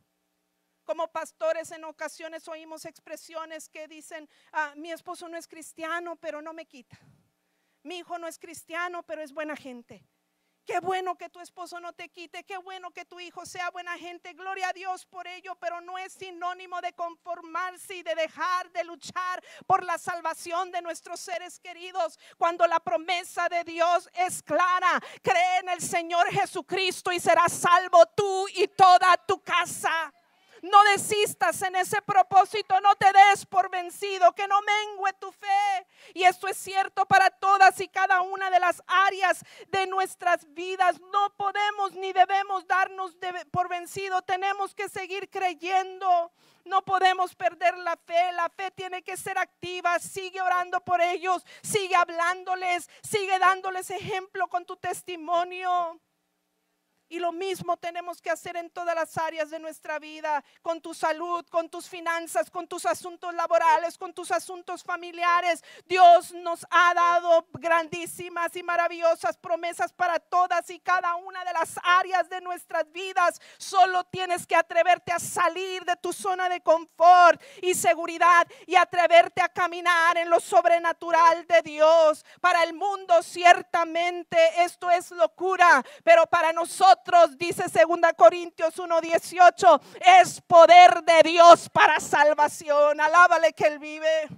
Como 0.90 1.08
pastores 1.08 1.70
en 1.70 1.84
ocasiones 1.84 2.48
oímos 2.48 2.84
expresiones 2.84 3.70
que 3.70 3.88
dicen, 3.88 4.28
ah, 4.52 4.74
mi 4.76 4.92
esposo 4.92 5.30
no 5.30 5.38
es 5.38 5.48
cristiano, 5.48 6.16
pero 6.16 6.42
no 6.42 6.52
me 6.52 6.66
quita. 6.66 6.98
Mi 7.84 8.00
hijo 8.00 8.18
no 8.18 8.26
es 8.26 8.40
cristiano, 8.40 9.04
pero 9.04 9.22
es 9.22 9.32
buena 9.32 9.56
gente. 9.56 10.04
Qué 10.66 10.80
bueno 10.80 11.16
que 11.16 11.30
tu 11.30 11.42
esposo 11.42 11.80
no 11.80 11.94
te 11.94 12.10
quite, 12.10 12.44
qué 12.44 12.58
bueno 12.58 12.90
que 12.90 13.06
tu 13.06 13.20
hijo 13.20 13.46
sea 13.46 13.70
buena 13.70 14.00
gente. 14.00 14.34
Gloria 14.34 14.70
a 14.70 14.74
Dios 14.74 15.06
por 15.06 15.28
ello, 15.28 15.56
pero 15.60 15.80
no 15.80 16.00
es 16.00 16.14
sinónimo 16.14 16.82
de 16.82 16.94
conformarse 16.94 17.98
y 17.98 18.02
de 18.02 18.16
dejar 18.16 18.72
de 18.72 18.84
luchar 18.84 19.44
por 19.68 19.84
la 19.84 20.00
salvación 20.00 20.72
de 20.72 20.82
nuestros 20.82 21.20
seres 21.20 21.60
queridos. 21.60 22.18
Cuando 22.36 22.66
la 22.66 22.80
promesa 22.80 23.48
de 23.48 23.64
Dios 23.64 24.10
es 24.16 24.42
clara, 24.42 25.00
cree 25.22 25.60
en 25.60 25.70
el 25.70 25.82
Señor 25.82 26.32
Jesucristo 26.32 27.12
y 27.12 27.20
serás 27.20 27.54
salvo 27.54 28.08
tú 28.08 28.48
y 28.56 28.68
toda 28.70 29.16
tu 29.18 29.40
casa. 29.44 30.12
No 30.62 30.84
desistas 30.84 31.62
en 31.62 31.76
ese 31.76 32.02
propósito, 32.02 32.80
no 32.82 32.96
te 32.96 33.12
des 33.14 33.46
por 33.46 33.70
vencido, 33.70 34.34
que 34.34 34.48
no 34.48 34.60
mengue 34.62 35.14
tu 35.20 35.32
fe. 35.32 35.88
Y 36.14 36.24
esto 36.24 36.48
es 36.48 36.58
cierto 36.58 37.06
para 37.06 37.30
todas 37.30 37.80
y 37.80 37.88
cada 37.88 38.22
una 38.22 38.50
de 38.50 38.60
las 38.60 38.82
áreas 38.88 39.44
de 39.70 39.88
nuestras 39.88 40.54
vidas. 40.54 41.00
No 41.14 41.34
podemos 41.38 41.94
ni 41.94 42.12
debemos 42.14 42.68
darnos 42.68 43.16
por 43.52 43.70
vencido, 43.70 44.22
tenemos 44.22 44.76
que 44.76 44.90
seguir 44.90 45.30
creyendo. 45.30 46.32
No 46.66 46.84
podemos 46.84 47.34
perder 47.36 47.78
la 47.80 47.98
fe. 47.98 48.32
La 48.34 48.50
fe 48.50 48.70
tiene 48.72 49.02
que 49.02 49.18
ser 49.18 49.38
activa. 49.38 49.98
Sigue 49.98 50.40
orando 50.40 50.80
por 50.82 51.02
ellos. 51.02 51.44
Sigue 51.64 51.96
hablándoles. 51.96 52.90
Sigue 53.02 53.40
dándoles 53.40 53.90
ejemplo 53.90 54.48
con 54.48 54.66
tu 54.66 54.76
testimonio. 54.78 56.00
Y 57.12 57.18
lo 57.18 57.32
mismo 57.32 57.76
tenemos 57.76 58.22
que 58.22 58.30
hacer 58.30 58.56
en 58.56 58.70
todas 58.70 58.94
las 58.94 59.18
áreas 59.18 59.50
de 59.50 59.58
nuestra 59.58 59.98
vida, 59.98 60.44
con 60.62 60.80
tu 60.80 60.94
salud, 60.94 61.44
con 61.50 61.68
tus 61.68 61.90
finanzas, 61.90 62.52
con 62.52 62.68
tus 62.68 62.86
asuntos 62.86 63.34
laborales, 63.34 63.98
con 63.98 64.14
tus 64.14 64.32
asuntos 64.32 64.84
familiares. 64.84 65.64
Dios 65.88 66.32
nos 66.34 66.68
ha 66.70 66.94
dado 66.94 67.48
grandísimas 67.54 68.56
y 68.56 68.62
maravillosas 68.62 69.38
promesas 69.38 69.92
para 69.92 70.20
todas 70.20 70.70
y 70.70 70.80
cada 70.80 71.16
una 71.16 71.44
de 71.44 71.54
las 71.54 71.80
áreas 71.82 72.30
de 72.30 72.42
nuestras 72.42 72.90
vidas. 72.92 73.42
Solo 73.58 74.04
tienes 74.04 74.46
que 74.46 74.56
atreverte 74.56 75.12
a 75.12 75.18
salir 75.18 75.84
de 75.86 75.96
tu 75.96 76.14
zona 76.14 76.48
de 76.48 76.62
confort 76.62 77.42
y 77.64 77.74
seguridad 77.74 78.48
y 78.68 78.76
atreverte 78.76 79.42
a 79.42 79.50
caminar 79.50 80.16
en 80.18 80.30
lo 80.30 80.40
sobrenatural 80.40 81.48
de 81.48 81.64
Dios. 81.64 82.24
Para 82.40 82.64
el 82.64 82.74
mundo 82.74 83.24
ciertamente 83.24 84.38
esto 84.64 84.92
es 84.92 85.10
locura, 85.10 85.84
pero 86.04 86.28
para 86.28 86.54
nosotros 86.54 86.99
dice 87.38 87.64
2 87.64 88.00
Corintios 88.16 88.78
1:18, 88.78 89.82
es 90.22 90.42
poder 90.42 91.04
de 91.04 91.30
Dios 91.30 91.70
para 91.70 92.00
salvación. 92.00 93.00
Alábale 93.00 93.54
que 93.54 93.68
Él 93.68 93.80
vive. 93.80 94.30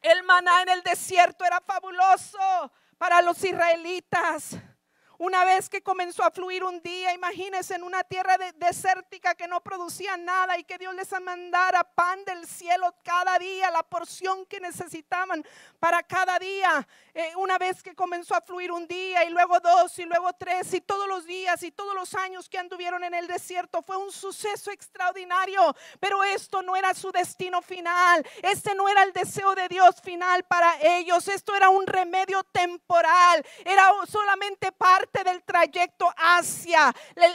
El 0.00 0.22
maná 0.24 0.62
en 0.62 0.68
el 0.68 0.82
desierto 0.82 1.44
era 1.44 1.60
fabuloso 1.60 2.38
para 2.98 3.22
los 3.22 3.42
israelitas. 3.42 4.56
Una 5.24 5.42
vez 5.46 5.70
que 5.70 5.82
comenzó 5.82 6.22
a 6.22 6.30
fluir 6.30 6.62
un 6.64 6.82
día, 6.82 7.14
imagínense 7.14 7.74
en 7.74 7.82
una 7.82 8.04
tierra 8.04 8.36
desértica 8.56 9.34
que 9.34 9.48
no 9.48 9.62
producía 9.62 10.18
nada 10.18 10.58
y 10.58 10.64
que 10.64 10.76
Dios 10.76 10.94
les 10.94 11.18
mandara 11.18 11.82
pan 11.82 12.22
del 12.26 12.46
cielo 12.46 12.94
cada 13.02 13.38
día, 13.38 13.70
la 13.70 13.82
porción 13.82 14.44
que 14.44 14.60
necesitaban 14.60 15.42
para 15.80 16.02
cada 16.02 16.38
día. 16.38 16.86
Eh, 17.14 17.32
una 17.36 17.56
vez 17.56 17.82
que 17.82 17.94
comenzó 17.94 18.34
a 18.34 18.42
fluir 18.42 18.70
un 18.70 18.86
día 18.86 19.24
y 19.24 19.30
luego 19.30 19.60
dos 19.60 19.98
y 19.98 20.04
luego 20.04 20.30
tres 20.34 20.74
y 20.74 20.82
todos 20.82 21.08
los 21.08 21.24
días 21.24 21.62
y 21.62 21.70
todos 21.70 21.94
los 21.94 22.14
años 22.16 22.50
que 22.50 22.58
anduvieron 22.58 23.02
en 23.02 23.14
el 23.14 23.26
desierto, 23.26 23.80
fue 23.80 23.96
un 23.96 24.12
suceso 24.12 24.72
extraordinario. 24.72 25.74
Pero 26.00 26.22
esto 26.22 26.60
no 26.60 26.76
era 26.76 26.92
su 26.92 27.10
destino 27.10 27.62
final. 27.62 28.26
Este 28.42 28.74
no 28.74 28.90
era 28.90 29.02
el 29.04 29.14
deseo 29.14 29.54
de 29.54 29.68
Dios 29.68 30.02
final 30.02 30.44
para 30.44 30.76
ellos. 30.82 31.28
Esto 31.28 31.56
era 31.56 31.70
un 31.70 31.86
remedio 31.86 32.44
temporal. 32.44 33.42
Era 33.64 33.90
solamente 34.06 34.70
parte 34.70 35.13
del 35.22 35.44
trayecto 35.44 36.12
hacia 36.16 36.92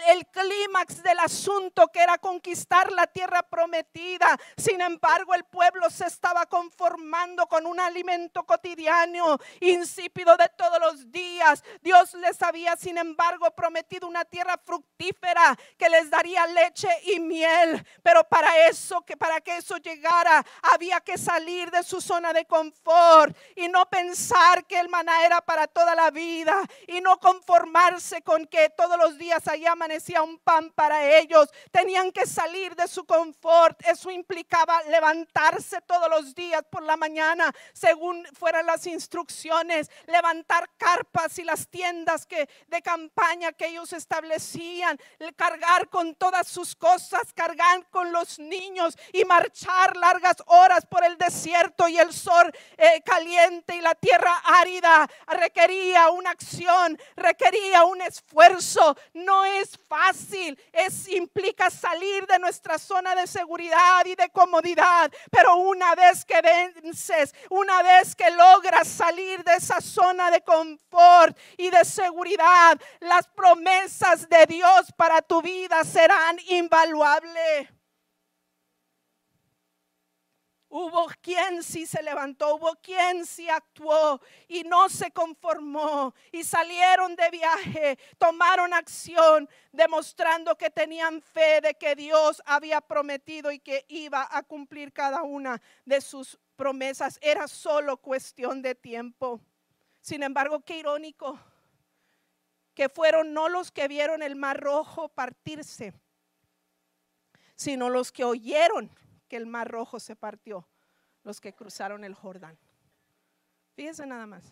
el, 0.09 0.27
clímax 0.27 1.01
del 1.01 1.19
asunto 1.19 1.87
que 1.87 2.01
era 2.01 2.17
conquistar 2.17 2.91
la 2.91 3.07
tierra 3.07 3.43
prometida. 3.43 4.37
Sin 4.57 4.81
embargo, 4.81 5.33
el 5.33 5.45
pueblo 5.45 5.89
se 5.89 6.05
estaba 6.05 6.45
conformando 6.45 7.47
con 7.47 7.65
un 7.65 7.79
alimento 7.79 8.43
cotidiano, 8.43 9.37
insípido 9.61 10.35
de 10.35 10.49
todos 10.57 10.79
los 10.79 11.11
días. 11.11 11.63
Dios 11.81 12.13
les 12.15 12.41
había, 12.41 12.75
sin 12.75 12.97
embargo, 12.97 13.49
prometido 13.51 14.07
una 14.07 14.25
tierra 14.25 14.59
fructífera 14.63 15.57
que 15.77 15.89
les 15.89 16.09
daría 16.09 16.45
leche 16.47 16.89
y 17.03 17.19
miel. 17.19 17.85
Pero 18.03 18.23
para 18.25 18.67
eso, 18.67 19.01
que 19.01 19.15
para 19.15 19.39
que 19.41 19.57
eso 19.57 19.77
llegara, 19.77 20.45
había 20.73 20.99
que 20.99 21.17
salir 21.17 21.71
de 21.71 21.83
su 21.83 22.01
zona 22.01 22.33
de 22.33 22.45
confort 22.45 23.37
y 23.55 23.67
no 23.67 23.89
pensar 23.89 24.65
que 24.65 24.79
el 24.79 24.89
maná 24.89 25.25
era 25.25 25.41
para 25.41 25.67
toda 25.67 25.95
la 25.95 26.11
vida 26.11 26.61
y 26.87 27.01
no 27.01 27.19
conformarse 27.19 27.58
conformarse 27.59 28.21
con 28.21 28.45
que 28.45 28.69
todos 28.69 28.97
los 28.97 29.17
días 29.17 29.45
allá 29.47 29.73
amanecía 29.73 30.21
un 30.21 30.39
pan 30.39 30.71
para 30.71 31.17
ellos. 31.17 31.49
Tenían 31.71 32.11
que 32.11 32.25
salir 32.25 32.75
de 32.75 32.87
su 32.87 33.03
confort. 33.05 33.81
Eso 33.85 34.09
implicaba 34.09 34.81
levantarse 34.83 35.81
todos 35.81 36.09
los 36.09 36.33
días 36.33 36.63
por 36.69 36.83
la 36.83 36.95
mañana, 36.95 37.53
según 37.73 38.25
fueran 38.33 38.65
las 38.65 38.87
instrucciones, 38.87 39.91
levantar 40.07 40.69
carpas 40.77 41.37
y 41.39 41.43
las 41.43 41.67
tiendas 41.67 42.25
que, 42.25 42.47
de 42.67 42.81
campaña 42.81 43.51
que 43.51 43.67
ellos 43.67 43.91
establecían, 43.93 44.97
cargar 45.35 45.89
con 45.89 46.15
todas 46.15 46.47
sus 46.47 46.75
cosas, 46.75 47.33
cargar 47.33 47.89
con 47.89 48.11
los 48.11 48.39
niños 48.39 48.97
y 49.11 49.25
marchar 49.25 49.97
largas 49.97 50.37
horas 50.45 50.85
por 50.85 51.03
el 51.03 51.17
desierto 51.17 51.87
y 51.87 51.97
el 51.97 52.13
sol 52.13 52.51
eh, 52.77 53.01
caliente 53.03 53.75
y 53.75 53.81
la 53.81 53.95
tierra 53.95 54.33
árida 54.45 55.09
requería 55.27 56.09
una 56.09 56.31
acción, 56.31 56.97
requería 57.15 57.48
un 57.85 58.01
esfuerzo, 58.01 58.95
no 59.13 59.45
es 59.45 59.77
fácil, 59.87 60.59
es 60.71 61.07
implica 61.07 61.69
salir 61.69 62.25
de 62.27 62.39
nuestra 62.39 62.77
zona 62.77 63.15
de 63.15 63.27
seguridad 63.27 64.05
y 64.05 64.15
de 64.15 64.29
comodidad, 64.29 65.11
pero 65.31 65.55
una 65.57 65.95
vez 65.95 66.25
que 66.25 66.41
vences, 66.41 67.33
una 67.49 67.81
vez 67.81 68.15
que 68.15 68.29
logras 68.31 68.87
salir 68.87 69.43
de 69.43 69.55
esa 69.55 69.81
zona 69.81 70.31
de 70.31 70.41
confort 70.41 71.37
y 71.57 71.69
de 71.69 71.85
seguridad, 71.85 72.79
las 72.99 73.27
promesas 73.27 74.27
de 74.29 74.45
Dios 74.45 74.91
para 74.95 75.21
tu 75.21 75.41
vida 75.41 75.83
serán 75.83 76.37
invaluables. 76.47 77.78
Hubo 80.71 81.07
quien 81.19 81.63
sí 81.63 81.87
se 81.87 82.03
levantó, 82.03 82.55
hubo 82.55 82.75
quien 82.75 83.25
sí 83.25 83.49
actuó 83.49 84.21
y 84.47 84.63
no 84.63 84.87
se 84.87 85.09
conformó 85.09 86.13
y 86.31 86.43
salieron 86.43 87.15
de 87.15 87.31
viaje, 87.31 87.97
tomaron 88.19 88.71
acción, 88.75 89.49
demostrando 89.71 90.55
que 90.55 90.69
tenían 90.69 91.23
fe 91.23 91.59
de 91.61 91.73
que 91.73 91.95
Dios 91.95 92.43
había 92.45 92.81
prometido 92.81 93.51
y 93.51 93.57
que 93.57 93.83
iba 93.87 94.27
a 94.29 94.43
cumplir 94.43 94.93
cada 94.93 95.23
una 95.23 95.59
de 95.85 96.01
sus 96.01 96.37
promesas. 96.55 97.17
Era 97.19 97.47
solo 97.47 97.97
cuestión 97.97 98.61
de 98.61 98.75
tiempo. 98.75 99.41
Sin 100.01 100.21
embargo, 100.21 100.59
qué 100.59 100.77
irónico 100.77 101.39
que 102.75 102.89
fueron 102.89 103.33
no 103.33 103.49
los 103.49 103.71
que 103.71 103.87
vieron 103.87 104.21
el 104.21 104.35
mar 104.35 104.59
rojo 104.59 105.09
partirse, 105.09 105.93
sino 107.55 107.89
los 107.89 108.11
que 108.11 108.23
oyeron 108.23 108.91
que 109.29 109.37
el 109.37 109.45
mar 109.45 109.69
rojo 109.71 109.99
se 109.99 110.17
partió, 110.17 110.67
los 111.23 111.39
que 111.39 111.53
cruzaron 111.53 112.03
el 112.03 112.13
Jordán. 112.13 112.57
Fíjense 113.75 114.05
nada 114.05 114.25
más. 114.25 114.43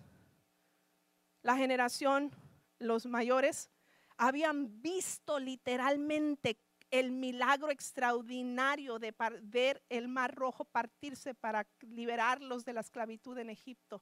La 1.41 1.57
generación, 1.57 2.31
los 2.79 3.05
mayores, 3.05 3.69
habían 4.17 4.81
visto 4.81 5.39
literalmente 5.39 6.57
el 6.91 7.11
milagro 7.11 7.69
extraordinario 7.69 8.99
de 8.99 9.13
ver 9.41 9.83
el 9.89 10.07
mar 10.07 10.33
rojo 10.33 10.63
partirse 10.63 11.33
para 11.33 11.67
liberarlos 11.81 12.63
de 12.63 12.73
la 12.73 12.81
esclavitud 12.81 13.37
en 13.37 13.49
Egipto 13.49 14.01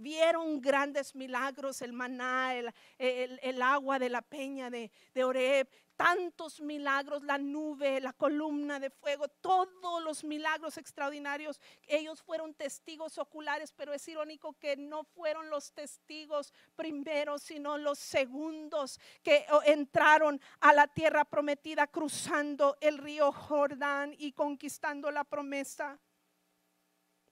vieron 0.00 0.60
grandes 0.60 1.14
milagros, 1.14 1.82
el 1.82 1.92
maná, 1.92 2.54
el, 2.98 3.62
agua 3.62 3.98
de 3.98 4.08
la 4.08 4.22
peña 4.22 4.70
de, 4.70 4.90
de 5.14 5.24
Oreb, 5.24 5.68
tantos 6.00 6.62
milagros, 6.62 7.22
la 7.24 7.36
nube, 7.36 8.00
la 8.00 8.14
columna 8.14 8.80
de 8.80 8.88
fuego, 8.88 9.28
todos 9.28 10.02
los 10.02 10.24
milagros 10.24 10.78
extraordinarios. 10.78 11.60
Ellos 11.86 12.22
fueron 12.22 12.54
testigos 12.54 13.18
oculares, 13.18 13.74
pero 13.76 13.92
es 13.92 14.08
irónico 14.08 14.54
que 14.54 14.78
no 14.78 15.04
fueron 15.04 15.50
los 15.50 15.74
testigos 15.74 16.54
primeros, 16.74 17.42
sino 17.42 17.76
los 17.76 17.98
segundos 17.98 18.98
que 19.22 19.44
entraron 19.66 20.40
a 20.60 20.72
la 20.72 20.88
tierra 20.88 21.26
prometida 21.26 21.86
cruzando 21.86 22.78
el 22.80 22.96
río 22.96 23.30
Jordán 23.30 24.14
y 24.16 24.32
conquistando 24.32 25.10
la 25.10 25.24
promesa 25.24 26.00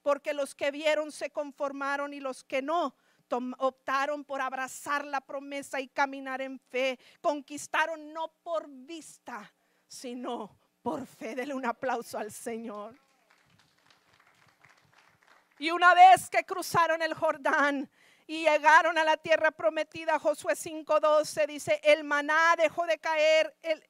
porque 0.02 0.34
los 0.34 0.54
que 0.54 0.70
vieron 0.70 1.12
se 1.12 1.30
conformaron 1.30 2.14
y 2.14 2.20
los 2.20 2.44
que 2.44 2.62
no 2.62 2.94
optaron 3.58 4.24
por 4.24 4.40
abrazar 4.40 5.04
la 5.04 5.20
promesa 5.20 5.80
y 5.80 5.88
caminar 5.88 6.40
en 6.40 6.58
fe, 6.58 6.98
conquistaron 7.20 8.12
no 8.12 8.28
por 8.42 8.68
vista, 8.68 9.52
sino 9.86 10.56
por 10.82 11.06
fe. 11.06 11.34
Dele 11.34 11.54
un 11.54 11.66
aplauso 11.66 12.18
al 12.18 12.32
Señor. 12.32 12.98
Y 15.58 15.70
una 15.70 15.92
vez 15.92 16.30
que 16.30 16.44
cruzaron 16.44 17.02
el 17.02 17.14
Jordán, 17.14 17.90
y 18.28 18.44
llegaron 18.44 18.98
a 18.98 19.04
la 19.04 19.16
tierra 19.16 19.50
prometida, 19.50 20.18
Josué 20.18 20.54
5:12 20.54 21.46
dice, 21.46 21.80
el 21.82 22.04
maná 22.04 22.54
dejó 22.58 22.86
de 22.86 22.98
caer, 22.98 23.56
el, 23.62 23.82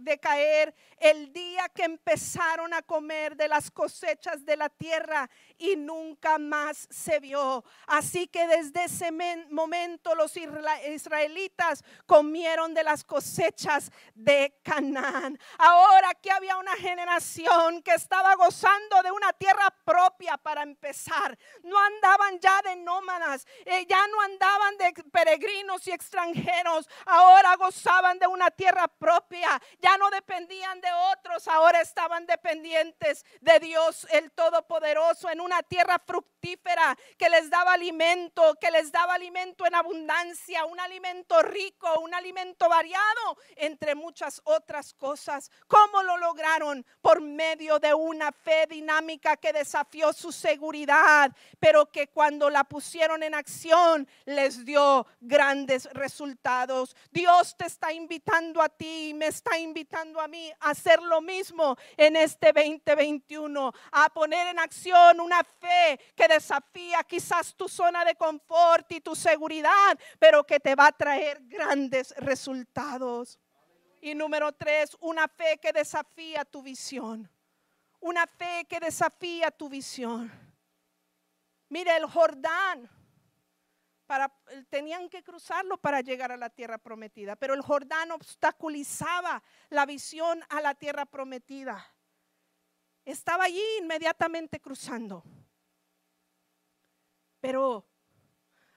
de 0.00 0.18
caer 0.18 0.74
el 0.98 1.32
día 1.32 1.68
que 1.68 1.84
empezaron 1.84 2.74
a 2.74 2.82
comer 2.82 3.36
de 3.36 3.48
las 3.48 3.70
cosechas 3.70 4.44
de 4.44 4.56
la 4.56 4.68
tierra 4.68 5.28
y 5.56 5.76
nunca 5.76 6.38
más 6.38 6.88
se 6.90 7.20
vio. 7.20 7.64
Así 7.86 8.26
que 8.28 8.46
desde 8.46 8.84
ese 8.84 9.10
momento 9.50 10.14
los 10.14 10.36
israelitas 10.36 11.84
comieron 12.06 12.74
de 12.74 12.84
las 12.84 13.04
cosechas 13.04 13.90
de 14.14 14.58
Canaán. 14.62 15.38
Ahora 15.58 16.14
que 16.14 16.30
había 16.30 16.56
una 16.56 16.76
generación 16.76 17.82
que 17.82 17.94
estaba 17.94 18.34
gozando 18.34 19.02
de 19.02 19.10
una 19.10 19.32
tierra 19.32 19.74
propia 19.84 20.36
para 20.36 20.62
empezar. 20.62 21.38
No 21.62 21.78
andaban 21.78 22.38
ya 22.40 22.60
de 22.62 22.76
nómadas, 22.76 23.46
eh, 23.64 23.86
ya 23.88 24.06
no 24.08 24.20
andaban 24.22 24.76
de 24.78 24.92
peregrinos 25.10 25.86
y 25.86 25.92
extranjeros. 25.92 26.88
Ahora 27.06 27.56
gozaban 27.56 28.18
de 28.18 28.26
una 28.26 28.50
tierra 28.50 28.88
propia 28.88 29.60
no 29.96 30.10
dependían 30.10 30.80
de 30.80 30.88
otros, 31.12 31.48
ahora 31.48 31.80
estaban 31.80 32.26
dependientes 32.26 33.24
de 33.40 33.60
Dios 33.60 34.06
el 34.10 34.30
Todopoderoso 34.32 35.30
en 35.30 35.40
una 35.40 35.62
tierra 35.62 35.98
fructífera 36.04 36.96
que 37.16 37.28
les 37.28 37.48
daba 37.48 37.72
alimento, 37.72 38.56
que 38.60 38.70
les 38.70 38.92
daba 38.92 39.14
alimento 39.14 39.66
en 39.66 39.74
abundancia, 39.74 40.64
un 40.64 40.80
alimento 40.80 41.40
rico, 41.42 42.00
un 42.00 42.12
alimento 42.12 42.68
variado, 42.68 43.38
entre 43.56 43.94
muchas 43.94 44.40
otras 44.44 44.92
cosas. 44.94 45.50
¿Cómo 45.66 46.02
lo 46.02 46.16
lograron? 46.16 46.84
Por 47.00 47.20
medio 47.20 47.78
de 47.78 47.94
una 47.94 48.32
fe 48.32 48.66
dinámica 48.66 49.36
que 49.36 49.52
desafió 49.52 50.12
su 50.12 50.32
seguridad, 50.32 51.30
pero 51.60 51.86
que 51.86 52.08
cuando 52.08 52.50
la 52.50 52.64
pusieron 52.64 53.22
en 53.22 53.34
acción 53.34 54.08
les 54.24 54.64
dio 54.64 55.06
grandes 55.20 55.84
resultados. 55.92 56.96
Dios 57.10 57.56
te 57.56 57.66
está 57.66 57.92
invitando 57.92 58.60
a 58.60 58.68
ti, 58.68 59.12
me 59.14 59.26
está 59.26 59.56
invitando 59.56 59.67
invitando 59.68 60.20
a 60.20 60.26
mí 60.28 60.50
a 60.60 60.70
hacer 60.70 61.00
lo 61.02 61.20
mismo 61.20 61.76
en 61.96 62.16
este 62.16 62.52
2021, 62.52 63.72
a 63.92 64.08
poner 64.10 64.48
en 64.48 64.58
acción 64.58 65.20
una 65.20 65.44
fe 65.44 66.00
que 66.16 66.26
desafía 66.26 67.04
quizás 67.04 67.54
tu 67.54 67.68
zona 67.68 68.04
de 68.04 68.14
confort 68.16 68.90
y 68.92 69.00
tu 69.00 69.14
seguridad, 69.14 69.98
pero 70.18 70.44
que 70.44 70.58
te 70.58 70.74
va 70.74 70.88
a 70.88 70.92
traer 70.92 71.40
grandes 71.42 72.14
resultados. 72.16 73.38
Y 74.00 74.14
número 74.14 74.52
tres, 74.52 74.96
una 75.00 75.28
fe 75.28 75.58
que 75.58 75.72
desafía 75.72 76.44
tu 76.44 76.62
visión. 76.62 77.30
Una 78.00 78.26
fe 78.26 78.64
que 78.68 78.78
desafía 78.78 79.50
tu 79.50 79.68
visión. 79.68 80.30
Mire 81.68 81.96
el 81.96 82.06
Jordán 82.06 82.88
tenían 84.70 85.08
que 85.08 85.22
cruzarlo 85.22 85.76
para 85.76 86.00
llegar 86.00 86.32
a 86.32 86.36
la 86.36 86.50
tierra 86.50 86.78
prometida, 86.78 87.36
pero 87.36 87.54
el 87.54 87.62
Jordán 87.62 88.10
obstaculizaba 88.10 89.42
la 89.70 89.86
visión 89.86 90.42
a 90.48 90.60
la 90.60 90.74
tierra 90.74 91.04
prometida. 91.04 91.86
Estaba 93.04 93.44
allí 93.44 93.62
inmediatamente 93.80 94.60
cruzando. 94.60 95.22
Pero 97.40 97.86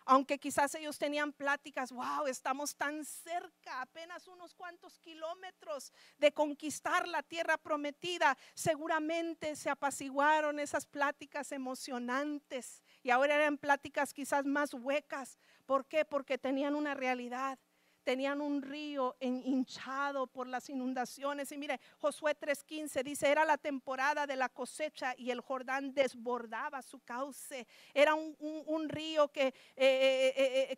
aunque 0.05 0.37
quizás 0.39 0.73
ellos 0.75 0.97
tenían 0.97 1.31
pláticas, 1.33 1.91
wow, 1.91 2.27
estamos 2.27 2.75
tan 2.75 3.05
cerca, 3.05 3.81
apenas 3.81 4.27
unos 4.27 4.53
cuantos 4.53 4.99
kilómetros 4.99 5.91
de 6.17 6.31
conquistar 6.31 7.07
la 7.07 7.23
tierra 7.23 7.57
prometida, 7.57 8.37
seguramente 8.53 9.55
se 9.55 9.69
apaciguaron 9.69 10.59
esas 10.59 10.85
pláticas 10.85 11.51
emocionantes 11.51 12.81
y 13.03 13.09
ahora 13.09 13.35
eran 13.35 13.57
pláticas 13.57 14.13
quizás 14.13 14.45
más 14.45 14.73
huecas. 14.73 15.37
¿Por 15.65 15.85
qué? 15.85 16.05
Porque 16.05 16.37
tenían 16.37 16.75
una 16.75 16.93
realidad. 16.93 17.59
Tenían 18.03 18.41
un 18.41 18.61
río 18.61 19.15
hinchado 19.19 20.25
por 20.27 20.47
las 20.47 20.69
inundaciones. 20.69 21.51
Y 21.51 21.57
mire, 21.57 21.79
Josué 21.99 22.35
3:15 22.35 23.03
dice, 23.03 23.29
era 23.29 23.45
la 23.45 23.57
temporada 23.57 24.25
de 24.25 24.35
la 24.35 24.49
cosecha 24.49 25.13
y 25.17 25.29
el 25.29 25.41
Jordán 25.41 25.93
desbordaba 25.93 26.81
su 26.81 26.99
cauce. 27.01 27.67
Era 27.93 28.15
un, 28.15 28.89
río 28.89 29.27
que, 29.31 29.47
eh, 29.47 29.53
eh, 29.75 30.67
eh, 30.71 30.77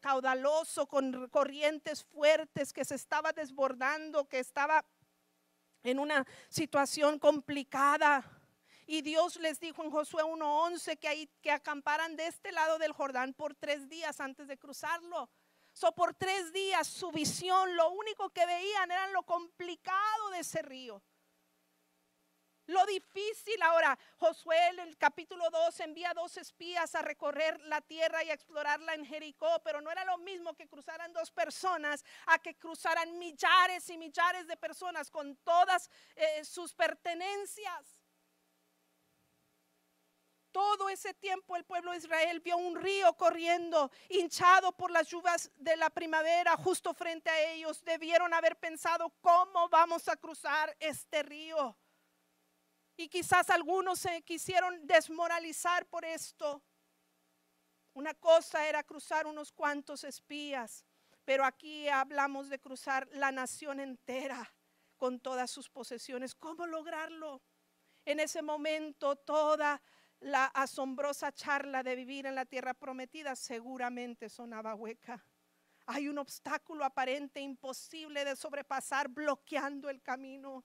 caudaloso, 0.00 0.86
con 0.86 1.28
corrientes 1.28 2.04
fuertes, 2.04 2.72
que 2.72 2.84
se 2.84 2.94
estaba 2.94 3.32
desbordando, 3.32 4.28
que 4.28 4.38
estaba 4.38 4.84
en 5.82 5.98
una 5.98 6.26
situación 6.48 7.18
complicada. 7.18 8.24
Y 8.86 9.02
Dios 9.02 9.36
les 9.36 9.60
dijo 9.60 9.84
en 9.84 9.90
Josué 9.90 10.24
1:11 10.24 10.98
que, 10.98 11.30
que 11.40 11.50
acamparan 11.52 12.16
de 12.16 12.26
este 12.26 12.52
lado 12.52 12.78
del 12.78 12.92
Jordán 12.92 13.34
por 13.34 13.54
tres 13.54 13.88
días 13.88 14.20
antes 14.20 14.48
de 14.48 14.58
cruzarlo. 14.58 15.30
So, 15.72 15.92
por 15.92 16.14
tres 16.14 16.52
días 16.52 16.86
su 16.86 17.10
visión, 17.10 17.76
lo 17.76 17.90
único 17.90 18.30
que 18.30 18.44
veían 18.44 18.90
era 18.90 19.06
lo 19.08 19.22
complicado 19.22 20.30
de 20.30 20.40
ese 20.40 20.62
río. 20.62 21.02
Lo 22.70 22.86
difícil 22.86 23.60
ahora, 23.62 23.98
Josué 24.18 24.68
en 24.68 24.78
el 24.78 24.96
capítulo 24.96 25.50
2 25.50 25.80
envía 25.80 26.14
dos 26.14 26.36
espías 26.36 26.94
a 26.94 27.02
recorrer 27.02 27.58
la 27.62 27.80
tierra 27.80 28.22
y 28.22 28.30
a 28.30 28.34
explorarla 28.34 28.94
en 28.94 29.04
Jericó, 29.04 29.60
pero 29.64 29.80
no 29.80 29.90
era 29.90 30.04
lo 30.04 30.18
mismo 30.18 30.54
que 30.54 30.68
cruzaran 30.68 31.12
dos 31.12 31.32
personas 31.32 32.04
a 32.26 32.38
que 32.38 32.54
cruzaran 32.54 33.18
millares 33.18 33.90
y 33.90 33.98
millares 33.98 34.46
de 34.46 34.56
personas 34.56 35.10
con 35.10 35.34
todas 35.38 35.90
eh, 36.14 36.44
sus 36.44 36.72
pertenencias. 36.72 37.99
Todo 40.52 40.88
ese 40.88 41.14
tiempo 41.14 41.56
el 41.56 41.64
pueblo 41.64 41.92
de 41.92 41.98
Israel 41.98 42.40
vio 42.40 42.56
un 42.56 42.74
río 42.74 43.12
corriendo, 43.16 43.90
hinchado 44.08 44.72
por 44.72 44.90
las 44.90 45.08
lluvias 45.08 45.50
de 45.56 45.76
la 45.76 45.90
primavera, 45.90 46.56
justo 46.56 46.92
frente 46.92 47.30
a 47.30 47.40
ellos. 47.52 47.84
Debieron 47.84 48.34
haber 48.34 48.56
pensado, 48.56 49.10
¿cómo 49.20 49.68
vamos 49.68 50.08
a 50.08 50.16
cruzar 50.16 50.76
este 50.80 51.22
río? 51.22 51.76
Y 52.96 53.08
quizás 53.08 53.48
algunos 53.48 54.00
se 54.00 54.22
quisieron 54.22 54.86
desmoralizar 54.86 55.86
por 55.86 56.04
esto. 56.04 56.62
Una 57.94 58.14
cosa 58.14 58.66
era 58.66 58.82
cruzar 58.82 59.26
unos 59.26 59.52
cuantos 59.52 60.04
espías, 60.04 60.84
pero 61.24 61.44
aquí 61.44 61.88
hablamos 61.88 62.48
de 62.48 62.58
cruzar 62.58 63.08
la 63.12 63.32
nación 63.32 63.80
entera 63.80 64.52
con 64.96 65.20
todas 65.20 65.50
sus 65.50 65.70
posesiones. 65.70 66.34
¿Cómo 66.34 66.66
lograrlo? 66.66 67.40
En 68.04 68.20
ese 68.20 68.42
momento 68.42 69.16
toda 69.16 69.80
la 70.20 70.46
asombrosa 70.46 71.32
charla 71.32 71.82
de 71.82 71.96
vivir 71.96 72.26
en 72.26 72.34
la 72.34 72.44
tierra 72.44 72.74
prometida 72.74 73.34
seguramente 73.34 74.28
sonaba 74.28 74.74
hueca. 74.74 75.24
Hay 75.86 76.08
un 76.08 76.18
obstáculo 76.18 76.84
aparente 76.84 77.40
imposible 77.40 78.24
de 78.24 78.36
sobrepasar 78.36 79.08
bloqueando 79.08 79.88
el 79.88 80.02
camino. 80.02 80.64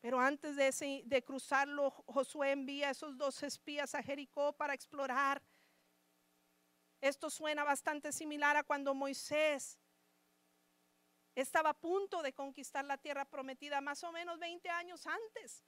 Pero 0.00 0.18
antes 0.18 0.56
de, 0.56 1.02
de 1.04 1.22
cruzarlo, 1.22 1.90
Josué 2.06 2.52
envía 2.52 2.88
a 2.88 2.92
esos 2.92 3.18
dos 3.18 3.42
espías 3.42 3.94
a 3.94 4.02
Jericó 4.02 4.54
para 4.54 4.72
explorar. 4.72 5.42
Esto 7.02 7.28
suena 7.28 7.62
bastante 7.62 8.10
similar 8.10 8.56
a 8.56 8.62
cuando 8.62 8.94
Moisés 8.94 9.78
estaba 11.34 11.70
a 11.70 11.74
punto 11.74 12.22
de 12.22 12.32
conquistar 12.32 12.84
la 12.84 12.98
tierra 12.98 13.26
prometida, 13.26 13.80
más 13.80 14.02
o 14.02 14.12
menos 14.12 14.38
20 14.38 14.68
años 14.70 15.06
antes. 15.06 15.62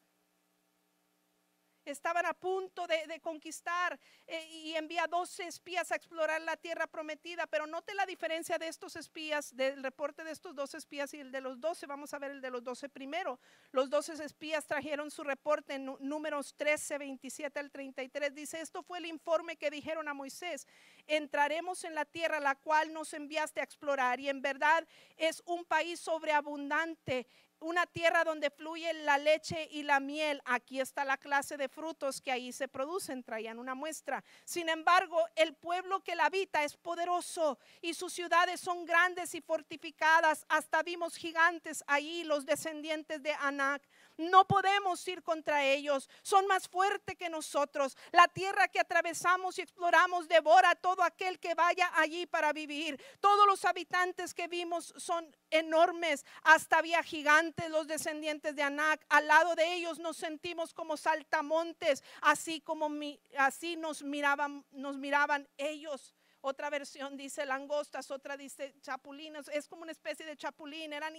Estaban 1.84 2.26
a 2.26 2.34
punto 2.34 2.86
de, 2.86 3.20
conquistar 3.20 3.98
eh, 4.26 4.46
y 4.50 4.74
envía 4.74 5.06
12 5.06 5.46
espías 5.46 5.92
a 5.92 5.96
explorar 5.96 6.40
la 6.40 6.56
tierra 6.56 6.86
prometida. 6.86 7.46
Pero 7.46 7.66
note 7.66 7.94
la 7.94 8.06
diferencia 8.06 8.58
de 8.58 8.68
estos 8.68 8.96
espías, 8.96 9.54
del 9.56 9.82
reporte 9.82 10.24
de 10.24 10.30
estos 10.30 10.54
12 10.54 10.78
espías 10.78 11.14
y 11.14 11.20
el 11.20 11.32
de 11.32 11.40
los 11.40 11.60
12. 11.60 11.86
Vamos 11.86 12.14
a 12.14 12.18
ver 12.18 12.32
el 12.32 12.40
de 12.40 12.50
los 12.50 12.62
12 12.62 12.88
primero. 12.88 13.38
Los 13.70 13.90
12 13.90 14.24
espías 14.24 14.66
trajeron 14.66 15.10
su 15.10 15.24
reporte 15.24 15.74
en 15.74 15.96
números 16.00 16.54
13, 16.56 16.98
27 16.98 17.58
al 17.58 17.70
33. 17.70 18.34
Dice, 18.34 18.60
esto 18.60 18.82
fue 18.82 18.98
el 18.98 19.06
informe 19.06 19.56
que 19.56 19.70
dijeron 19.70 20.08
a 20.08 20.14
Moisés. 20.14 20.66
Entraremos 21.06 21.84
en 21.84 21.94
la 21.94 22.04
tierra 22.04 22.40
la 22.40 22.54
cual 22.54 22.92
nos 22.92 23.12
enviaste 23.14 23.60
a 23.60 23.64
explorar 23.64 24.20
y 24.20 24.28
en 24.28 24.42
verdad 24.42 24.86
es 25.16 25.42
un 25.46 25.64
país 25.64 26.00
sobreabundante 26.00 27.26
una 27.62 27.86
tierra 27.86 28.24
donde 28.24 28.50
fluye 28.50 28.92
la 28.92 29.18
leche 29.18 29.68
y 29.70 29.82
la 29.82 30.00
miel. 30.00 30.42
Aquí 30.44 30.80
está 30.80 31.04
la 31.04 31.16
clase 31.16 31.56
de 31.56 31.68
frutos 31.68 32.20
que 32.20 32.32
ahí 32.32 32.52
se 32.52 32.68
producen, 32.68 33.22
traían 33.22 33.58
una 33.58 33.74
muestra. 33.74 34.22
Sin 34.44 34.68
embargo, 34.68 35.24
el 35.36 35.54
pueblo 35.54 36.00
que 36.00 36.14
la 36.14 36.26
habita 36.26 36.64
es 36.64 36.76
poderoso 36.76 37.58
y 37.80 37.94
sus 37.94 38.12
ciudades 38.12 38.60
son 38.60 38.84
grandes 38.84 39.34
y 39.34 39.40
fortificadas. 39.40 40.44
Hasta 40.48 40.82
vimos 40.82 41.16
gigantes 41.16 41.82
ahí, 41.86 42.24
los 42.24 42.44
descendientes 42.44 43.22
de 43.22 43.32
Anac. 43.32 43.82
No 44.16 44.46
podemos 44.46 45.06
ir 45.08 45.22
contra 45.22 45.64
ellos. 45.64 46.08
Son 46.22 46.46
más 46.46 46.68
fuertes 46.68 47.16
que 47.16 47.28
nosotros. 47.28 47.96
La 48.12 48.28
tierra 48.28 48.68
que 48.68 48.80
atravesamos 48.80 49.58
y 49.58 49.62
exploramos 49.62 50.28
devora 50.28 50.70
a 50.70 50.74
todo 50.74 51.02
aquel 51.02 51.38
que 51.40 51.54
vaya 51.54 51.90
allí 51.94 52.26
para 52.26 52.52
vivir. 52.52 53.02
Todos 53.20 53.46
los 53.46 53.64
habitantes 53.64 54.34
que 54.34 54.48
vimos 54.48 54.94
son 54.96 55.34
enormes. 55.50 56.24
Hasta 56.42 56.78
había 56.78 57.02
gigantes, 57.02 57.70
los 57.70 57.86
descendientes 57.86 58.54
de 58.54 58.62
Anac. 58.62 59.04
Al 59.08 59.26
lado 59.26 59.54
de 59.54 59.74
ellos 59.74 59.98
nos 59.98 60.16
sentimos 60.16 60.74
como 60.74 60.96
saltamontes, 60.96 62.02
así 62.20 62.60
como 62.60 62.90
así 63.38 63.76
nos 63.76 64.02
miraban, 64.02 64.64
nos 64.72 64.96
miraban 64.96 65.48
ellos. 65.56 66.14
Otra 66.44 66.70
versión 66.70 67.16
dice 67.16 67.46
langostas, 67.46 68.10
otra 68.10 68.36
dice 68.36 68.74
chapulinas. 68.80 69.46
Es 69.48 69.68
como 69.68 69.82
una 69.82 69.92
especie 69.92 70.26
de 70.26 70.36
chapulín. 70.36 70.92
Eran, 70.92 71.14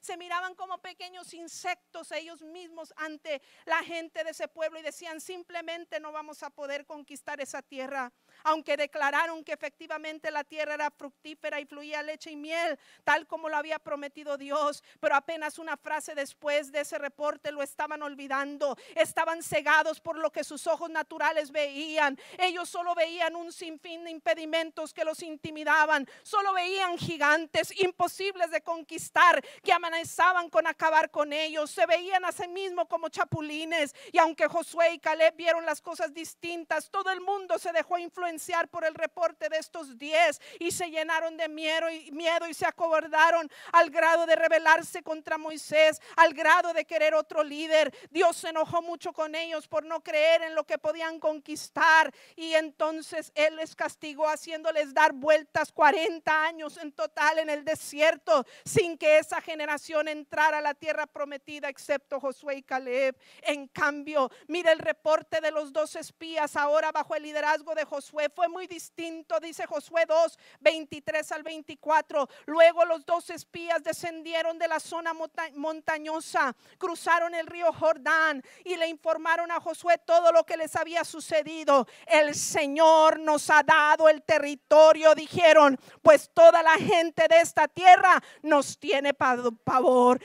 se 0.00 0.16
miraban 0.16 0.54
como 0.54 0.78
pequeños 0.78 1.34
insectos 1.34 2.12
ellos 2.12 2.42
mismos 2.42 2.94
ante 2.96 3.42
la 3.66 3.82
gente 3.82 4.22
de 4.22 4.30
ese 4.30 4.46
pueblo 4.46 4.78
y 4.78 4.82
decían 4.82 5.20
simplemente 5.20 5.98
no 5.98 6.12
vamos 6.12 6.44
a 6.44 6.50
poder 6.50 6.86
conquistar 6.86 7.40
esa 7.40 7.60
tierra 7.60 8.12
aunque 8.44 8.76
declararon 8.76 9.44
que 9.44 9.52
efectivamente 9.52 10.30
la 10.30 10.44
tierra 10.44 10.74
era 10.74 10.90
fructífera 10.90 11.60
y 11.60 11.66
fluía 11.66 12.02
leche 12.02 12.30
y 12.30 12.36
miel, 12.36 12.78
tal 13.04 13.26
como 13.26 13.48
lo 13.48 13.56
había 13.56 13.78
prometido 13.78 14.36
Dios, 14.36 14.82
pero 15.00 15.14
apenas 15.14 15.58
una 15.58 15.76
frase 15.76 16.14
después 16.14 16.72
de 16.72 16.80
ese 16.80 16.98
reporte 16.98 17.52
lo 17.52 17.62
estaban 17.62 18.02
olvidando, 18.02 18.76
estaban 18.94 19.42
cegados 19.42 20.00
por 20.00 20.18
lo 20.18 20.30
que 20.30 20.44
sus 20.44 20.66
ojos 20.66 20.90
naturales 20.90 21.50
veían, 21.50 22.18
ellos 22.38 22.68
solo 22.68 22.94
veían 22.94 23.36
un 23.36 23.52
sinfín 23.52 24.04
de 24.04 24.10
impedimentos 24.10 24.94
que 24.94 25.04
los 25.04 25.22
intimidaban, 25.22 26.08
solo 26.22 26.52
veían 26.52 26.96
gigantes 26.98 27.72
imposibles 27.80 28.50
de 28.50 28.60
conquistar 28.60 29.42
que 29.62 29.72
amenazaban 29.72 30.50
con 30.50 30.66
acabar 30.66 31.10
con 31.10 31.32
ellos, 31.32 31.70
se 31.70 31.86
veían 31.86 32.24
a 32.24 32.32
sí 32.32 32.48
mismos 32.48 32.86
como 32.88 33.08
chapulines. 33.08 33.94
Y 34.12 34.18
aunque 34.18 34.46
Josué 34.46 34.94
y 34.94 34.98
Caleb 34.98 35.34
vieron 35.36 35.66
las 35.66 35.80
cosas 35.80 36.12
distintas, 36.12 36.90
todo 36.90 37.10
el 37.10 37.20
mundo 37.20 37.58
se 37.58 37.72
dejó 37.72 37.98
influenciar 37.98 38.27
por 38.70 38.84
el 38.84 38.94
reporte 38.94 39.48
de 39.48 39.56
estos 39.56 39.96
diez 39.96 40.40
y 40.58 40.70
se 40.70 40.90
llenaron 40.90 41.36
de 41.36 41.48
miedo 41.48 41.90
y, 41.90 42.10
miedo 42.12 42.46
y 42.46 42.54
se 42.54 42.66
acobardaron 42.66 43.50
al 43.72 43.90
grado 43.90 44.26
de 44.26 44.36
rebelarse 44.36 45.02
contra 45.02 45.38
Moisés, 45.38 46.00
al 46.16 46.34
grado 46.34 46.72
de 46.72 46.84
querer 46.84 47.14
otro 47.14 47.42
líder. 47.42 47.92
Dios 48.10 48.36
se 48.36 48.50
enojó 48.50 48.82
mucho 48.82 49.12
con 49.12 49.34
ellos 49.34 49.66
por 49.66 49.84
no 49.84 50.02
creer 50.02 50.42
en 50.42 50.54
lo 50.54 50.64
que 50.64 50.78
podían 50.78 51.18
conquistar 51.18 52.12
y 52.36 52.54
entonces 52.54 53.32
Él 53.34 53.56
les 53.56 53.74
castigó 53.74 54.28
haciéndoles 54.28 54.92
dar 54.92 55.12
vueltas 55.12 55.72
40 55.72 56.44
años 56.44 56.76
en 56.76 56.92
total 56.92 57.38
en 57.38 57.50
el 57.50 57.64
desierto 57.64 58.44
sin 58.64 58.98
que 58.98 59.18
esa 59.18 59.40
generación 59.40 60.08
entrara 60.08 60.58
a 60.58 60.62
la 60.62 60.74
tierra 60.74 61.06
prometida 61.06 61.68
excepto 61.68 62.20
Josué 62.20 62.56
y 62.56 62.62
Caleb. 62.62 63.16
En 63.42 63.68
cambio, 63.68 64.30
mire 64.48 64.72
el 64.72 64.78
reporte 64.78 65.40
de 65.40 65.50
los 65.50 65.72
dos 65.72 65.96
espías 65.96 66.56
ahora 66.56 66.92
bajo 66.92 67.14
el 67.14 67.22
liderazgo 67.22 67.74
de 67.74 67.84
Josué 67.84 68.17
fue 68.34 68.48
muy 68.48 68.66
distinto, 68.66 69.38
dice 69.40 69.66
Josué 69.66 70.04
2, 70.06 70.38
23 70.60 71.32
al 71.32 71.42
24. 71.42 72.28
Luego 72.46 72.84
los 72.84 73.06
dos 73.06 73.30
espías 73.30 73.82
descendieron 73.82 74.58
de 74.58 74.68
la 74.68 74.80
zona 74.80 75.12
montañosa, 75.54 76.54
cruzaron 76.78 77.34
el 77.34 77.46
río 77.46 77.72
Jordán 77.72 78.42
y 78.64 78.76
le 78.76 78.88
informaron 78.88 79.50
a 79.50 79.60
Josué 79.60 79.98
todo 79.98 80.32
lo 80.32 80.44
que 80.44 80.56
les 80.56 80.74
había 80.74 81.04
sucedido. 81.04 81.86
El 82.06 82.34
Señor 82.34 83.20
nos 83.20 83.48
ha 83.50 83.62
dado 83.62 84.08
el 84.08 84.22
territorio, 84.22 85.14
dijeron, 85.14 85.78
pues 86.02 86.30
toda 86.34 86.62
la 86.62 86.76
gente 86.76 87.26
de 87.28 87.40
esta 87.40 87.68
tierra 87.68 88.22
nos 88.42 88.78
tiene 88.78 89.14
pavor 89.14 90.20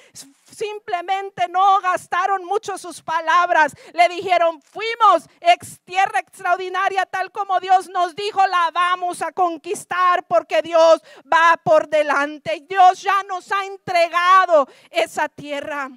simplemente 0.54 1.48
no 1.50 1.80
gastaron 1.82 2.46
mucho 2.46 2.78
sus 2.78 3.02
palabras. 3.02 3.74
Le 3.94 4.10
dijeron, 4.10 4.62
fuimos 4.62 5.28
ex 5.42 5.80
tierra 5.84 6.20
extraordinaria 6.20 7.06
tal 7.06 7.32
como 7.32 7.60
Dios 7.60 7.90
nos 7.90 8.16
dijo, 8.16 8.46
la 8.48 8.72
vamos 8.72 9.22
a 9.22 9.32
conquistar 9.32 10.26
porque 10.28 10.62
Dios 10.62 11.02
va 11.32 11.60
por 11.64 11.88
delante. 11.88 12.66
Dios 12.68 13.02
ya 13.02 13.24
nos 13.24 13.52
ha 13.52 13.66
entregado 13.66 14.68
esa 14.90 15.30
tierra. 15.30 15.90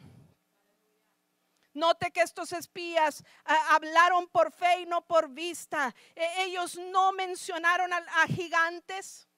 Note 1.75 2.11
que 2.11 2.23
estos 2.23 2.53
espías 2.53 3.23
ah, 3.45 3.75
hablaron 3.75 4.27
por 4.29 4.51
fe 4.51 4.81
y 4.81 4.87
no 4.87 5.03
por 5.07 5.29
vista. 5.29 5.95
E, 6.15 6.45
ellos 6.45 6.77
no 6.77 7.13
mencionaron 7.13 7.93
a 7.93 8.27
gigantes. 8.29 9.29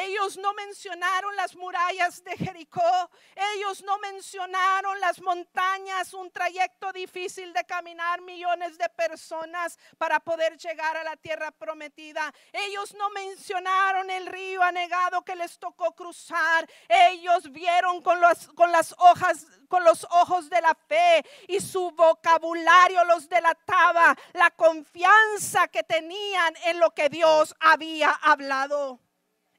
Ellos 0.00 0.36
no 0.36 0.54
mencionaron 0.54 1.34
las 1.34 1.56
murallas 1.56 2.22
de 2.22 2.36
Jericó. 2.36 3.10
Ellos 3.54 3.82
no 3.82 3.98
mencionaron 3.98 5.00
las 5.00 5.20
montañas, 5.20 6.14
un 6.14 6.30
trayecto 6.30 6.92
difícil 6.92 7.52
de 7.52 7.64
caminar 7.64 8.20
millones 8.20 8.78
de 8.78 8.88
personas 8.90 9.76
para 9.98 10.20
poder 10.20 10.56
llegar 10.56 10.96
a 10.96 11.02
la 11.02 11.16
tierra 11.16 11.50
prometida. 11.50 12.32
Ellos 12.52 12.94
no 12.94 13.10
mencionaron 13.10 14.08
el 14.08 14.26
río 14.26 14.62
anegado 14.62 15.22
que 15.22 15.34
les 15.34 15.58
tocó 15.58 15.92
cruzar. 15.96 16.68
Ellos 16.88 17.50
vieron 17.50 18.00
con, 18.00 18.20
con 18.54 18.70
las 18.70 18.94
hojas 18.98 19.46
con 19.68 19.84
los 19.84 20.06
ojos 20.10 20.48
de 20.48 20.60
la 20.62 20.74
fe 20.74 21.24
y 21.46 21.60
su 21.60 21.90
vocabulario 21.90 23.04
los 23.04 23.28
delataba 23.28 24.16
la 24.32 24.50
confianza 24.50 25.68
que 25.68 25.82
tenían 25.82 26.54
en 26.64 26.80
lo 26.80 26.92
que 26.94 27.08
Dios 27.08 27.54
había 27.60 28.10
hablado. 28.10 29.00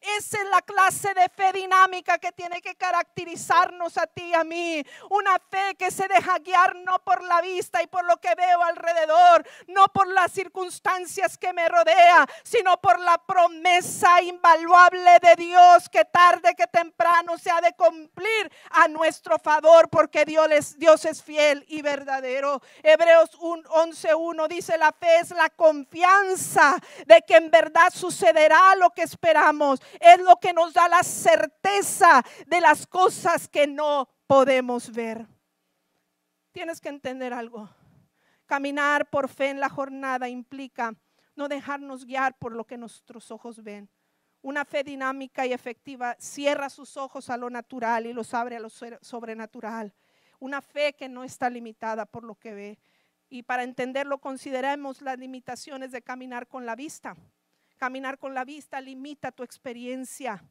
Esa 0.02 0.38
es 0.38 0.50
la 0.50 0.62
clase 0.62 1.14
de 1.14 1.28
fe 1.30 1.52
dinámica 1.52 2.18
que 2.18 2.32
tiene 2.32 2.62
que 2.62 2.76
caracterizarnos 2.76 3.98
a 3.98 4.08
ti 4.08 4.24
y 4.24 4.34
a 4.34 4.44
mí. 4.44 4.84
Una 5.10 5.38
fe 5.50 5.76
que 5.78 5.92
se 5.92 6.08
deja 6.08 6.40
guiar 6.40 6.76
no 6.78 7.00
por 7.00 7.22
la 7.24 7.42
vista 7.42 7.84
y 7.84 7.88
por 7.88 8.06
lo 8.06 8.18
que 8.18 8.34
veo 8.36 8.64
alrededor, 8.64 9.46
no 9.68 9.88
por 9.90 10.08
las 10.08 10.32
circunstancias 10.32 11.38
que 11.38 11.52
me 11.52 11.68
rodea, 11.68 12.26
sino 12.44 12.80
por 12.80 13.00
la 13.00 13.18
promesa 13.18 14.22
invaluable 14.22 15.20
de 15.22 15.36
Dios 15.36 15.90
que 15.90 16.06
tarde 16.06 16.56
que 16.56 16.68
temprano 16.68 17.38
se 17.38 17.52
ha 17.52 17.60
de 17.60 17.74
cumplir 17.74 18.52
a 18.72 18.88
nuestro 18.88 19.38
favor 19.38 19.90
porque 19.90 20.24
Dios 20.24 20.48
es, 20.52 20.80
Dios 20.80 21.04
es 21.06 21.22
fiel 21.22 21.66
y 21.68 21.82
verdadero. 21.82 22.62
Hebreos 22.84 23.32
11.1 23.40 24.48
dice 24.48 24.78
la 24.78 24.94
fe 24.94 25.18
es 25.20 25.32
la 25.32 25.50
confianza 25.50 26.78
de 27.06 27.22
que 27.28 27.36
en 27.36 27.52
verdad 27.52 27.90
sucederá 27.94 28.76
lo 28.76 28.92
que 28.92 29.04
esperamos 29.04 29.82
es 30.00 30.20
lo 30.22 30.38
que 30.38 30.54
nos 30.54 30.74
da 30.74 30.88
la 30.88 31.04
certeza 31.04 32.24
de 32.48 32.62
las 32.62 32.86
cosas 32.88 33.48
que 33.48 33.68
no 33.68 34.10
podemos 34.28 34.92
ver. 34.92 35.26
Tienes 36.52 36.82
que 36.82 36.90
entender 36.90 37.34
algo. 37.34 37.70
Caminar 38.46 39.10
por 39.10 39.30
fe 39.30 39.50
en 39.50 39.60
la 39.60 39.70
jornada 39.70 40.28
implica 40.28 40.94
no 41.36 41.48
dejarnos 41.48 42.06
guiar 42.06 42.38
por 42.38 42.52
lo 42.52 42.66
que 42.66 42.78
nuestros 42.78 43.32
ojos 43.32 43.64
ven. 43.64 43.90
Una 44.42 44.66
fe 44.66 44.84
dinámica 44.84 45.46
y 45.46 45.54
efectiva 45.54 46.16
cierra 46.18 46.70
sus 46.70 46.98
ojos 46.98 47.30
a 47.30 47.38
lo 47.38 47.50
natural 47.50 48.06
y 48.06 48.14
los 48.14 48.34
abre 48.34 48.56
a 48.56 48.60
lo 48.60 48.70
sobrenatural. 48.70 49.94
Una 50.40 50.62
fe 50.62 50.94
que 50.94 51.10
no 51.10 51.24
está 51.24 51.50
limitada 51.50 52.06
por 52.06 52.24
lo 52.24 52.36
que 52.36 52.54
ve. 52.54 52.80
Y 53.30 53.44
para 53.44 53.64
entenderlo, 53.64 54.20
consideremos 54.20 55.02
las 55.02 55.20
limitaciones 55.20 55.92
de 55.92 56.02
caminar 56.02 56.48
con 56.48 56.66
la 56.66 56.76
vista. 56.76 57.16
Caminar 57.80 58.18
con 58.18 58.34
la 58.34 58.44
vista 58.44 58.82
limita 58.82 59.32
tu 59.32 59.42
experiencia 59.42 60.44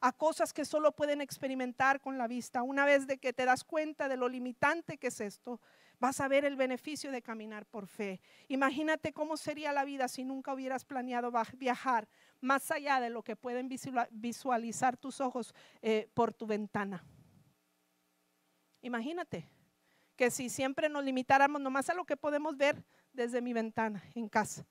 a 0.00 0.12
cosas 0.12 0.54
que 0.54 0.64
solo 0.64 0.92
pueden 0.92 1.20
experimentar 1.20 2.00
con 2.00 2.16
la 2.16 2.26
vista. 2.26 2.62
Una 2.62 2.86
vez 2.86 3.06
de 3.06 3.18
que 3.18 3.34
te 3.34 3.44
das 3.44 3.64
cuenta 3.64 4.08
de 4.08 4.16
lo 4.16 4.30
limitante 4.30 4.96
que 4.96 5.08
es 5.08 5.20
esto, 5.20 5.60
vas 5.98 6.22
a 6.22 6.28
ver 6.28 6.46
el 6.46 6.56
beneficio 6.56 7.12
de 7.12 7.20
caminar 7.20 7.66
por 7.66 7.86
fe. 7.86 8.22
Imagínate 8.48 9.12
cómo 9.12 9.36
sería 9.36 9.74
la 9.74 9.84
vida 9.84 10.08
si 10.08 10.24
nunca 10.24 10.54
hubieras 10.54 10.86
planeado 10.86 11.30
viajar 11.58 12.08
más 12.40 12.70
allá 12.70 12.98
de 12.98 13.10
lo 13.10 13.22
que 13.22 13.36
pueden 13.36 13.68
visualizar 14.10 14.96
tus 14.96 15.20
ojos 15.20 15.54
eh, 15.82 16.08
por 16.14 16.32
tu 16.32 16.46
ventana. 16.46 17.04
Imagínate 18.80 19.46
que 20.16 20.30
si 20.30 20.48
siempre 20.48 20.88
nos 20.88 21.04
limitáramos 21.04 21.60
nomás 21.60 21.90
a 21.90 21.94
lo 21.94 22.06
que 22.06 22.16
podemos 22.16 22.56
ver 22.56 22.82
desde 23.12 23.42
mi 23.42 23.52
ventana 23.52 24.02
en 24.14 24.30
casa. 24.30 24.64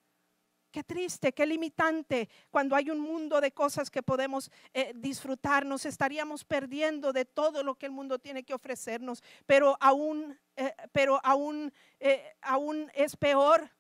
Qué 0.72 0.84
triste, 0.84 1.34
qué 1.34 1.48
limitante 1.48 2.30
cuando 2.52 2.76
hay 2.76 2.92
un 2.92 3.00
mundo 3.00 3.42
de 3.42 3.52
cosas 3.52 3.90
que 3.90 4.04
podemos 4.04 4.52
eh, 4.74 4.92
disfrutar. 4.96 5.66
Nos 5.66 5.86
estaríamos 5.86 6.46
perdiendo 6.46 7.12
de 7.12 7.26
todo 7.26 7.64
lo 7.64 7.74
que 7.74 7.88
el 7.88 7.92
mundo 7.92 8.20
tiene 8.20 8.44
que 8.44 8.54
ofrecernos. 8.54 9.24
Pero 9.48 9.78
aún, 9.80 10.38
eh, 10.56 10.76
pero 10.92 11.20
aún, 11.24 11.74
eh, 12.00 12.36
aún 12.42 12.92
es 12.94 13.16
peor 13.16 13.72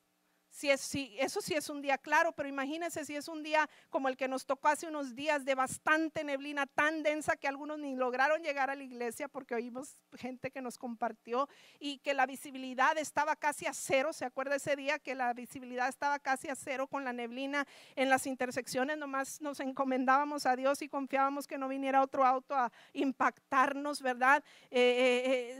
si 0.60 0.70
es, 0.70 0.82
si, 0.82 1.16
eso 1.18 1.39
sí 1.39 1.53
es 1.53 1.70
un 1.70 1.82
día 1.82 1.97
claro, 1.97 2.34
pero 2.34 2.49
imagínense 2.49 3.05
si 3.05 3.16
es 3.16 3.30
un 3.30 3.43
día 3.43 3.70
como 3.89 4.10
el 4.10 4.18
que 4.18 4.28
nos 4.28 4.45
tocó 4.45 4.68
hace 4.68 4.88
unos 4.88 5.16
días 5.16 5.45
de 5.45 5.55
bastante 5.55 6.22
neblina 6.26 6.66
tan 6.66 7.01
densa 7.01 7.38
que 7.38 7.47
algunos 7.47 7.80
ni 7.80 7.95
lograron 7.95 8.43
llegar 8.43 8.70
a 8.70 8.76
la 8.76 8.84
iglesia 8.84 9.30
porque 9.30 9.55
oímos 9.55 10.01
gente 10.18 10.51
que 10.51 10.62
nos 10.62 10.78
compartió 10.78 11.47
y 11.80 11.99
que 11.99 12.14
la 12.14 12.26
visibilidad 12.26 12.97
estaba 12.97 13.38
casi 13.38 13.68
a 13.68 13.74
cero. 13.74 14.12
¿Se 14.12 14.26
acuerda 14.26 14.57
ese 14.57 14.76
día 14.76 14.99
que 14.99 15.16
la 15.16 15.32
visibilidad 15.34 15.88
estaba 15.88 16.20
casi 16.20 16.49
a 16.49 16.55
cero 16.55 16.88
con 16.88 17.05
la 17.05 17.14
neblina 17.14 17.66
en 17.95 18.10
las 18.10 18.28
intersecciones? 18.28 18.97
Nomás 18.97 19.39
nos 19.39 19.62
encomendábamos 19.62 20.45
a 20.45 20.57
Dios 20.57 20.82
y 20.82 20.89
confiábamos 20.89 21.47
que 21.47 21.57
no 21.57 21.70
viniera 21.70 22.01
otro 22.01 22.26
auto 22.26 22.53
a 22.53 22.70
impactarnos, 22.91 24.01
¿verdad? 24.01 24.43
Eh, 24.72 25.55
eh, 25.55 25.60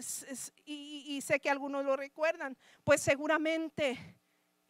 y, 0.66 1.06
y 1.08 1.22
sé 1.22 1.40
que 1.40 1.50
algunos 1.50 1.86
lo 1.86 1.96
recuerdan. 1.96 2.58
Pues 2.84 3.02
seguramente 3.02 4.19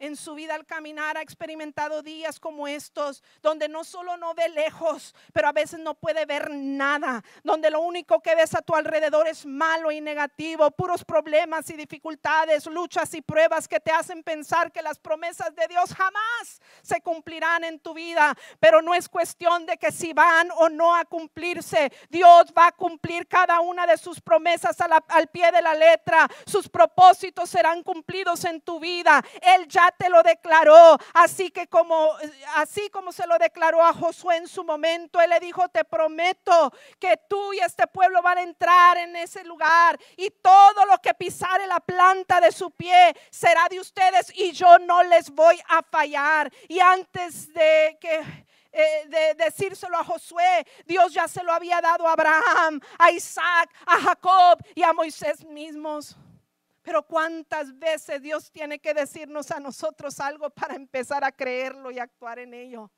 en 0.00 0.16
su 0.16 0.34
vida 0.34 0.54
al 0.54 0.66
caminar 0.66 1.16
ha 1.16 1.22
experimentado 1.22 2.02
días 2.02 2.40
como 2.40 2.66
estos, 2.66 3.22
donde 3.42 3.68
no 3.68 3.84
solo 3.84 4.16
no 4.16 4.34
ve 4.34 4.48
lejos, 4.48 5.14
pero 5.32 5.48
a 5.48 5.52
veces 5.52 5.78
no 5.78 5.94
puede 5.94 6.26
ver 6.26 6.50
nada, 6.50 7.22
donde 7.44 7.70
lo 7.70 7.80
único 7.82 8.20
que 8.20 8.34
ves 8.34 8.54
a 8.54 8.62
tu 8.62 8.74
alrededor 8.74 9.28
es 9.28 9.46
malo 9.46 9.92
y 9.92 10.00
negativo, 10.00 10.70
puros 10.70 11.04
problemas 11.04 11.68
y 11.70 11.74
dificultades, 11.74 12.66
luchas 12.66 13.12
y 13.14 13.20
pruebas 13.20 13.68
que 13.68 13.78
te 13.78 13.92
hacen 13.92 14.22
pensar 14.22 14.72
que 14.72 14.82
las 14.82 14.98
promesas 14.98 15.54
de 15.54 15.68
Dios 15.68 15.94
jamás 15.94 16.60
se 16.82 17.00
cumplirán 17.02 17.64
en 17.64 17.78
tu 17.78 17.92
vida, 17.92 18.34
pero 18.58 18.80
no 18.80 18.94
es 18.94 19.08
cuestión 19.08 19.66
de 19.66 19.76
que 19.76 19.92
si 19.92 20.12
van 20.14 20.50
o 20.56 20.68
no 20.70 20.94
a 20.94 21.04
cumplirse, 21.04 21.92
Dios 22.08 22.46
va 22.56 22.68
a 22.68 22.72
cumplir 22.72 23.28
cada 23.28 23.60
una 23.60 23.86
de 23.86 23.98
sus 23.98 24.20
promesas 24.20 24.76
al 24.80 25.28
pie 25.28 25.52
de 25.52 25.60
la 25.60 25.74
letra, 25.74 26.26
sus 26.46 26.68
propósitos 26.68 27.50
serán 27.50 27.82
cumplidos 27.82 28.44
en 28.46 28.62
tu 28.62 28.80
vida, 28.80 29.22
Él 29.42 29.68
ya 29.68 29.89
te 29.92 30.08
lo 30.08 30.22
declaró, 30.22 30.98
así 31.14 31.50
que 31.50 31.66
como 31.66 32.10
así 32.56 32.88
como 32.90 33.12
se 33.12 33.26
lo 33.26 33.38
declaró 33.38 33.82
a 33.84 33.92
Josué 33.92 34.36
en 34.36 34.48
su 34.48 34.64
momento, 34.64 35.20
él 35.20 35.30
le 35.30 35.40
dijo, 35.40 35.68
"Te 35.68 35.84
prometo 35.84 36.72
que 36.98 37.16
tú 37.28 37.52
y 37.52 37.58
este 37.60 37.86
pueblo 37.86 38.22
van 38.22 38.38
a 38.38 38.42
entrar 38.42 38.98
en 38.98 39.16
ese 39.16 39.44
lugar 39.44 39.98
y 40.16 40.30
todo 40.30 40.84
lo 40.86 40.98
que 40.98 41.14
pisare 41.14 41.66
la 41.66 41.80
planta 41.80 42.40
de 42.40 42.52
su 42.52 42.70
pie 42.70 43.14
será 43.30 43.68
de 43.68 43.80
ustedes 43.80 44.32
y 44.34 44.52
yo 44.52 44.78
no 44.78 45.02
les 45.02 45.30
voy 45.30 45.60
a 45.68 45.82
fallar." 45.82 46.52
Y 46.68 46.80
antes 46.80 47.52
de 47.52 47.98
que 48.00 48.46
eh, 48.72 49.04
de 49.08 49.34
decírselo 49.44 49.96
a 49.96 50.04
Josué, 50.04 50.64
Dios 50.86 51.12
ya 51.12 51.26
se 51.26 51.42
lo 51.42 51.52
había 51.52 51.80
dado 51.80 52.06
a 52.06 52.12
Abraham, 52.12 52.80
a 52.98 53.10
Isaac, 53.10 53.70
a 53.84 53.98
Jacob 53.98 54.62
y 54.76 54.82
a 54.82 54.92
Moisés 54.92 55.44
mismos. 55.44 56.16
Pero 56.82 57.06
cuántas 57.06 57.78
veces 57.78 58.22
Dios 58.22 58.50
tiene 58.50 58.78
que 58.78 58.94
decirnos 58.94 59.50
a 59.50 59.60
nosotros 59.60 60.18
algo 60.18 60.48
para 60.50 60.74
empezar 60.74 61.24
a 61.24 61.32
creerlo 61.32 61.90
y 61.90 61.98
actuar 61.98 62.38
en 62.38 62.54
ello. 62.54 62.90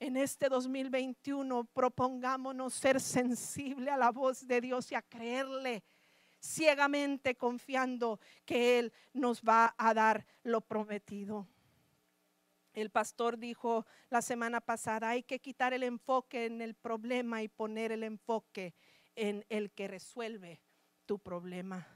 En 0.00 0.16
este 0.16 0.48
2021 0.48 1.64
propongámonos 1.64 2.74
ser 2.74 3.00
sensible 3.00 3.90
a 3.90 3.96
la 3.96 4.10
voz 4.10 4.46
de 4.46 4.60
Dios 4.60 4.90
y 4.92 4.94
a 4.94 5.02
creerle 5.02 5.82
ciegamente 6.40 7.36
confiando 7.36 8.20
que 8.44 8.78
Él 8.78 8.92
nos 9.12 9.42
va 9.42 9.74
a 9.78 9.94
dar 9.94 10.26
lo 10.42 10.60
prometido. 10.60 11.48
El 12.74 12.90
pastor 12.90 13.38
dijo 13.38 13.86
la 14.10 14.20
semana 14.20 14.60
pasada, 14.60 15.10
hay 15.10 15.22
que 15.22 15.38
quitar 15.38 15.72
el 15.72 15.84
enfoque 15.84 16.46
en 16.46 16.60
el 16.60 16.74
problema 16.74 17.42
y 17.42 17.48
poner 17.48 17.92
el 17.92 18.02
enfoque 18.02 18.74
en 19.14 19.46
el 19.48 19.70
que 19.70 19.86
resuelve 19.86 20.60
tu 21.06 21.18
problema. 21.18 21.86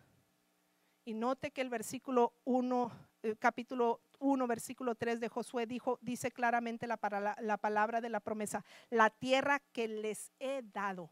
Y 1.04 1.14
note 1.14 1.50
que 1.50 1.61
el 1.61 1.70
versículo 1.70 2.34
1, 2.44 2.92
capítulo 3.38 4.02
1, 4.18 4.46
versículo 4.46 4.94
3 4.94 5.20
de 5.20 5.28
Josué 5.28 5.66
dijo, 5.66 5.98
dice 6.02 6.30
claramente 6.30 6.86
la, 6.86 6.98
la 7.40 7.56
palabra 7.56 8.00
de 8.00 8.11
la 8.11 8.20
promesa, 8.20 8.64
la 8.90 9.11
tierra 9.11 9.61
que 9.72 9.88
les 9.88 10.32
he 10.38 10.62
dado. 10.62 11.11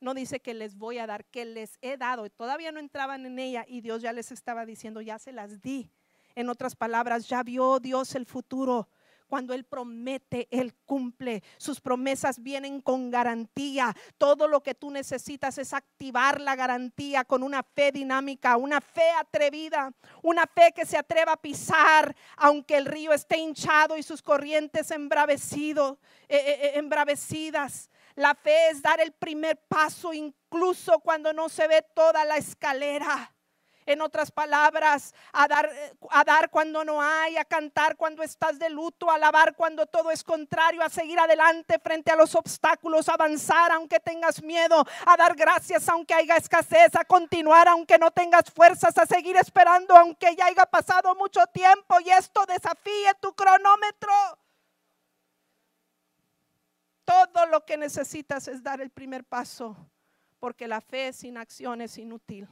No 0.00 0.14
dice 0.14 0.40
que 0.40 0.52
les 0.52 0.76
voy 0.76 0.98
a 0.98 1.06
dar, 1.06 1.24
que 1.24 1.44
les 1.44 1.78
he 1.80 1.96
dado. 1.96 2.28
Todavía 2.30 2.72
no 2.72 2.80
entraban 2.80 3.24
en 3.24 3.38
ella 3.38 3.64
y 3.66 3.80
Dios 3.80 4.02
ya 4.02 4.12
les 4.12 4.32
estaba 4.32 4.66
diciendo, 4.66 5.00
ya 5.00 5.18
se 5.18 5.32
las 5.32 5.60
di. 5.60 5.90
En 6.34 6.48
otras 6.48 6.74
palabras, 6.74 7.28
ya 7.28 7.42
vio 7.42 7.78
Dios 7.78 8.14
el 8.14 8.26
futuro 8.26 8.88
cuando 9.32 9.54
Él 9.54 9.64
promete, 9.64 10.46
Él 10.50 10.74
cumple. 10.84 11.42
Sus 11.56 11.80
promesas 11.80 12.42
vienen 12.42 12.82
con 12.82 13.10
garantía. 13.10 13.96
Todo 14.18 14.46
lo 14.46 14.62
que 14.62 14.74
tú 14.74 14.90
necesitas 14.90 15.56
es 15.56 15.72
activar 15.72 16.38
la 16.38 16.54
garantía 16.54 17.24
con 17.24 17.42
una 17.42 17.62
fe 17.62 17.92
dinámica, 17.92 18.58
una 18.58 18.82
fe 18.82 19.08
atrevida, 19.18 19.90
una 20.22 20.44
fe 20.46 20.74
que 20.76 20.84
se 20.84 20.98
atreva 20.98 21.32
a 21.32 21.40
pisar, 21.40 22.14
aunque 22.36 22.76
el 22.76 22.84
río 22.84 23.14
esté 23.14 23.38
hinchado 23.38 23.96
y 23.96 24.02
sus 24.02 24.20
corrientes 24.20 24.90
eh, 24.90 24.96
eh, 25.00 25.80
eh, 26.28 26.72
embravecidas. 26.74 27.88
La 28.14 28.34
fe 28.34 28.68
es 28.68 28.82
dar 28.82 29.00
el 29.00 29.12
primer 29.12 29.56
paso 29.66 30.12
incluso 30.12 30.98
cuando 30.98 31.32
no 31.32 31.48
se 31.48 31.66
ve 31.68 31.82
toda 31.94 32.26
la 32.26 32.36
escalera. 32.36 33.31
En 33.84 34.00
otras 34.00 34.30
palabras, 34.30 35.14
a 35.32 35.48
dar, 35.48 35.70
a 36.10 36.24
dar 36.24 36.50
cuando 36.50 36.84
no 36.84 37.02
hay, 37.02 37.36
a 37.36 37.44
cantar 37.44 37.96
cuando 37.96 38.22
estás 38.22 38.58
de 38.58 38.70
luto, 38.70 39.10
a 39.10 39.14
alabar 39.14 39.56
cuando 39.56 39.86
todo 39.86 40.10
es 40.10 40.22
contrario, 40.22 40.82
a 40.82 40.88
seguir 40.88 41.18
adelante 41.18 41.78
frente 41.78 42.12
a 42.12 42.16
los 42.16 42.34
obstáculos, 42.34 43.08
a 43.08 43.14
avanzar 43.14 43.72
aunque 43.72 43.98
tengas 43.98 44.42
miedo, 44.42 44.84
a 45.06 45.16
dar 45.16 45.34
gracias 45.34 45.88
aunque 45.88 46.14
haya 46.14 46.36
escasez, 46.36 46.94
a 46.94 47.04
continuar 47.04 47.68
aunque 47.68 47.98
no 47.98 48.10
tengas 48.10 48.50
fuerzas, 48.50 48.96
a 48.98 49.06
seguir 49.06 49.36
esperando 49.36 49.96
aunque 49.96 50.36
ya 50.36 50.46
haya 50.46 50.66
pasado 50.66 51.14
mucho 51.14 51.44
tiempo 51.48 51.98
y 52.00 52.10
esto 52.10 52.44
desafíe 52.46 53.12
tu 53.20 53.32
cronómetro. 53.34 54.12
Todo 57.04 57.46
lo 57.46 57.64
que 57.64 57.76
necesitas 57.76 58.46
es 58.48 58.62
dar 58.62 58.80
el 58.80 58.90
primer 58.90 59.24
paso, 59.24 59.76
porque 60.38 60.68
la 60.68 60.80
fe 60.80 61.12
sin 61.12 61.36
acción 61.36 61.80
es 61.80 61.98
inútil. 61.98 62.48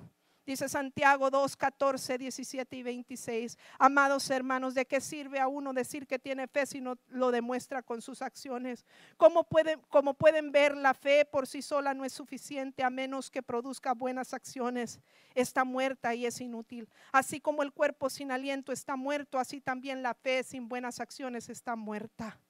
Dice 0.47 0.69
Santiago 0.69 1.31
2, 1.31 1.57
14, 1.57 2.17
17 2.17 2.77
y 2.77 2.83
26. 2.83 3.59
Amados 3.79 4.31
hermanos, 4.31 4.75
¿de 4.75 4.87
qué 4.87 5.01
sirve 5.01 5.39
a 5.39 5.49
uno 5.49 5.73
decir 5.75 6.07
que 6.07 6.19
tiene 6.19 6.49
fe 6.49 6.65
si 6.65 6.81
no 6.81 6.97
lo 7.09 7.31
demuestra 7.31 7.83
con 7.83 8.01
sus 8.01 8.23
acciones? 8.23 8.87
¿Cómo 9.19 9.45
pueden, 9.45 9.81
como 9.91 10.15
pueden 10.15 10.51
ver, 10.51 10.77
la 10.77 10.95
fe 10.95 11.27
por 11.27 11.47
sí 11.47 11.61
sola 11.61 11.93
no 11.93 12.07
es 12.07 12.15
suficiente 12.15 12.83
a 12.83 12.91
menos 12.91 13.31
que 13.31 13.43
produzca 13.43 13.93
buenas 13.93 14.33
acciones. 14.33 15.01
Está 15.35 15.65
muerta 15.65 16.15
y 16.15 16.25
es 16.25 16.41
inútil. 16.41 16.89
Así 17.13 17.41
como 17.41 17.63
el 17.63 17.73
cuerpo 17.73 18.09
sin 18.09 18.33
aliento 18.33 18.73
está 18.73 18.97
muerto, 18.97 19.39
así 19.39 19.61
también 19.61 20.03
la 20.03 20.15
fe 20.15 20.43
sin 20.43 20.69
buenas 20.69 21.01
acciones 21.01 21.51
está 21.51 21.77
muerta. 21.77 22.41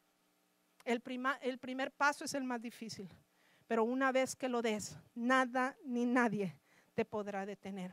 El, 0.84 1.02
el 1.42 1.58
primer 1.58 1.90
paso 1.90 2.24
es 2.24 2.34
el 2.34 2.44
más 2.44 2.62
difícil, 2.62 3.12
pero 3.66 3.82
una 3.84 4.12
vez 4.12 4.36
que 4.36 4.48
lo 4.48 4.62
des, 4.62 4.96
nada 5.14 5.76
ni 5.84 6.06
nadie 6.06 6.59
podrá 7.04 7.46
detener. 7.46 7.92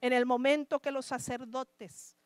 En 0.00 0.12
el 0.12 0.26
momento 0.26 0.80
que 0.80 0.90
los 0.90 1.06
sacerdotes 1.06 2.16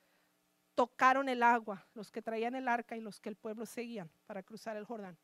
tocaron 0.75 1.29
el 1.29 1.43
agua, 1.43 1.87
los 1.95 2.11
que 2.11 2.23
traían 2.23 2.55
el 2.55 2.69
arca 2.69 2.97
y 2.97 3.01
los 3.01 3.21
que 3.21 3.29
el 3.29 3.37
pueblo 3.37 3.67
seguían 3.67 4.11
para 4.27 4.43
cruzar 4.43 4.77
el 4.77 4.85
Jordán, 4.85 5.17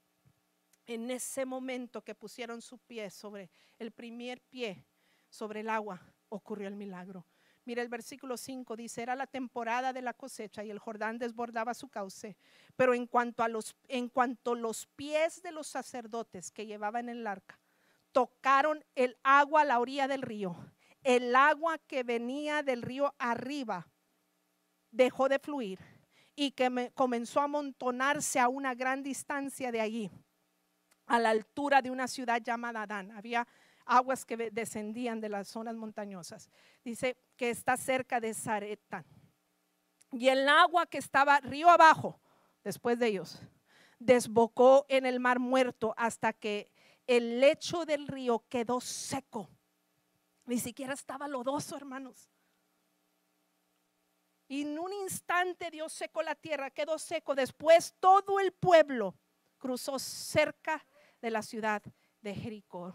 en 0.86 1.10
ese 1.10 1.44
momento 1.44 2.02
que 2.02 2.14
pusieron 2.14 2.60
su 2.60 2.78
pie 2.78 3.10
sobre 3.10 3.50
el 3.78 3.92
primer 3.92 4.40
pie 4.40 4.84
sobre 5.28 5.60
el 5.60 5.68
agua, 5.68 6.00
ocurrió 6.28 6.66
el 6.66 6.74
milagro. 6.74 7.24
Mira 7.64 7.82
el 7.82 7.88
versículo 7.88 8.36
5 8.36 8.74
dice, 8.74 9.02
era 9.02 9.14
la 9.14 9.26
temporada 9.26 9.92
de 9.92 10.02
la 10.02 10.14
cosecha 10.14 10.64
y 10.64 10.70
el 10.70 10.78
Jordán 10.78 11.18
desbordaba 11.18 11.74
su 11.74 11.88
cauce, 11.88 12.36
pero 12.74 12.94
en 12.94 13.06
cuanto 13.06 13.42
a 13.44 13.48
los 13.48 13.76
en 13.86 14.08
cuanto 14.08 14.54
los 14.54 14.86
pies 14.96 15.42
de 15.42 15.52
los 15.52 15.68
sacerdotes 15.68 16.50
que 16.50 16.66
llevaban 16.66 17.08
el 17.08 17.26
arca 17.26 17.60
tocaron 18.12 18.84
el 18.94 19.16
agua 19.22 19.62
a 19.62 19.64
la 19.64 19.78
orilla 19.78 20.08
del 20.08 20.22
río, 20.22 20.56
el 21.02 21.34
agua 21.34 21.78
que 21.78 22.02
venía 22.02 22.62
del 22.62 22.82
río 22.82 23.14
arriba 23.18 23.86
dejó 24.90 25.28
de 25.28 25.38
fluir 25.38 25.78
y 26.34 26.52
que 26.52 26.90
comenzó 26.94 27.40
a 27.40 27.44
amontonarse 27.44 28.38
a 28.38 28.48
una 28.48 28.74
gran 28.74 29.02
distancia 29.02 29.72
de 29.72 29.80
allí, 29.80 30.10
a 31.06 31.18
la 31.18 31.30
altura 31.30 31.82
de 31.82 31.90
una 31.90 32.08
ciudad 32.08 32.40
llamada 32.42 32.82
Adán. 32.82 33.10
Había 33.12 33.46
aguas 33.84 34.24
que 34.24 34.50
descendían 34.50 35.20
de 35.20 35.28
las 35.28 35.48
zonas 35.48 35.76
montañosas. 35.76 36.50
Dice 36.84 37.16
que 37.36 37.50
está 37.50 37.76
cerca 37.76 38.20
de 38.20 38.34
Zareta. 38.34 39.04
Y 40.12 40.28
el 40.28 40.48
agua 40.48 40.86
que 40.86 40.98
estaba 40.98 41.40
río 41.40 41.68
abajo, 41.68 42.20
después 42.64 42.98
de 42.98 43.08
ellos, 43.08 43.42
desbocó 43.98 44.86
en 44.88 45.06
el 45.06 45.20
mar 45.20 45.38
muerto 45.38 45.94
hasta 45.96 46.32
que 46.32 46.72
el 47.06 47.40
lecho 47.40 47.84
del 47.84 48.06
río 48.06 48.44
quedó 48.48 48.80
seco 48.80 49.50
Ni 50.44 50.58
siquiera 50.58 50.94
estaba 50.94 51.28
lodoso, 51.28 51.76
hermanos. 51.76 52.30
Y 54.48 54.62
en 54.62 54.78
un 54.78 54.92
instante 54.92 55.70
Dios 55.70 55.92
secó 55.92 56.22
la 56.22 56.34
tierra, 56.34 56.70
quedó 56.70 56.98
seco. 56.98 57.34
Después 57.36 57.94
todo 58.00 58.40
el 58.40 58.52
pueblo 58.52 59.14
cruzó 59.58 59.98
cerca 59.98 60.84
de 61.22 61.30
la 61.30 61.42
ciudad 61.42 61.82
de 62.20 62.34
Jericó. 62.34 62.92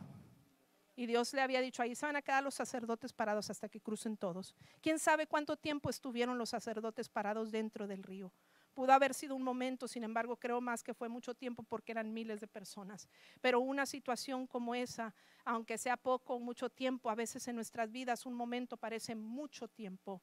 Y 0.98 1.06
Dios 1.06 1.34
le 1.34 1.42
había 1.42 1.62
dicho, 1.62 1.82
ahí 1.82 1.96
se 1.96 2.06
van 2.06 2.16
a 2.16 2.22
quedar 2.22 2.44
los 2.44 2.56
sacerdotes 2.56 3.14
parados 3.14 3.50
hasta 3.50 3.68
que 3.68 3.82
crucen 3.82 4.18
todos. 4.18 4.56
¿Quién 4.82 4.98
sabe 4.98 5.28
cuánto 5.28 5.58
tiempo 5.58 5.90
estuvieron 5.90 6.38
los 6.38 6.50
sacerdotes 6.50 7.10
parados 7.10 7.52
dentro 7.52 7.86
del 7.88 8.04
río? 8.04 8.34
Pudo 8.76 8.92
haber 8.92 9.14
sido 9.14 9.38
un 9.38 9.42
momento, 9.42 9.88
sin 9.88 10.04
embargo, 10.04 10.36
creo 10.36 10.60
más 10.60 10.84
que 10.84 10.94
fue 10.94 11.08
mucho 11.08 11.34
tiempo 11.34 11.64
porque 11.64 11.94
eran 11.94 12.14
miles 12.14 12.42
de 12.42 12.48
personas. 12.48 13.08
Pero 13.40 13.62
una 13.62 13.86
situación 13.86 14.46
como 14.48 14.76
esa, 14.76 15.16
aunque 15.46 15.78
sea 15.78 15.96
poco 15.96 16.36
o 16.36 16.40
mucho 16.40 16.70
tiempo, 16.70 17.10
a 17.10 17.16
veces 17.16 17.48
en 17.48 17.56
nuestras 17.56 17.90
vidas 17.90 18.26
un 18.26 18.34
momento 18.34 18.76
parece 18.76 19.16
mucho 19.16 19.70
tiempo, 19.70 20.22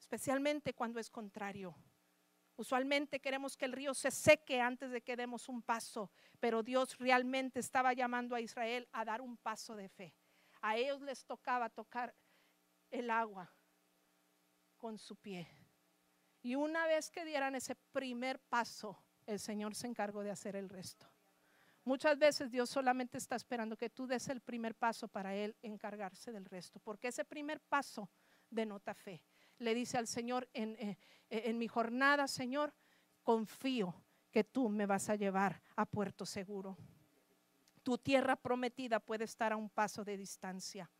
especialmente 0.00 0.72
cuando 0.72 0.98
es 1.00 1.10
contrario. 1.10 1.76
Usualmente 2.56 3.20
queremos 3.20 3.58
que 3.58 3.66
el 3.66 3.72
río 3.72 3.92
se 3.92 4.10
seque 4.10 4.58
antes 4.58 4.90
de 4.90 5.02
que 5.02 5.14
demos 5.14 5.50
un 5.50 5.60
paso, 5.60 6.10
pero 6.40 6.62
Dios 6.62 6.96
realmente 6.96 7.60
estaba 7.60 7.92
llamando 7.92 8.34
a 8.34 8.40
Israel 8.40 8.88
a 8.92 9.04
dar 9.04 9.20
un 9.20 9.36
paso 9.36 9.76
de 9.76 9.90
fe. 9.90 10.14
A 10.62 10.78
ellos 10.78 11.02
les 11.02 11.26
tocaba 11.26 11.68
tocar 11.68 12.14
el 12.90 13.10
agua 13.10 13.52
con 14.78 14.96
su 14.98 15.14
pie. 15.16 15.61
Y 16.42 16.54
una 16.56 16.86
vez 16.86 17.10
que 17.10 17.24
dieran 17.24 17.54
ese 17.54 17.74
primer 17.92 18.38
paso, 18.40 18.98
el 19.26 19.38
Señor 19.38 19.74
se 19.74 19.86
encargó 19.86 20.22
de 20.22 20.30
hacer 20.30 20.56
el 20.56 20.68
resto. 20.68 21.06
Muchas 21.84 22.18
veces 22.18 22.50
Dios 22.50 22.70
solamente 22.70 23.18
está 23.18 23.36
esperando 23.36 23.76
que 23.76 23.90
tú 23.90 24.06
des 24.06 24.28
el 24.28 24.40
primer 24.40 24.74
paso 24.74 25.08
para 25.08 25.34
Él 25.34 25.56
encargarse 25.62 26.30
del 26.30 26.44
resto, 26.44 26.78
porque 26.80 27.08
ese 27.08 27.24
primer 27.24 27.60
paso 27.60 28.08
denota 28.50 28.94
fe 28.94 29.24
le 29.62 29.74
dice 29.74 29.98
al 29.98 30.06
Señor 30.06 30.48
en, 30.52 30.76
eh, 30.78 30.98
eh, 31.30 31.52
mi 31.52 31.68
jornada, 31.68 32.28
Señor, 32.28 32.74
confío 33.22 33.94
que 34.30 34.44
tú 34.44 34.68
me 34.68 34.86
vas 34.86 35.08
a 35.08 35.16
llevar 35.16 35.62
a 35.76 35.86
puerto 35.86 36.26
seguro. 36.26 36.76
Tu 37.82 37.98
tierra 37.98 38.36
prometida 38.36 39.00
puede 39.00 39.24
estar 39.24 39.52
a 39.52 39.56
un 39.56 39.70
paso 39.70 40.04
de 40.04 40.16
distancia. 40.16 40.90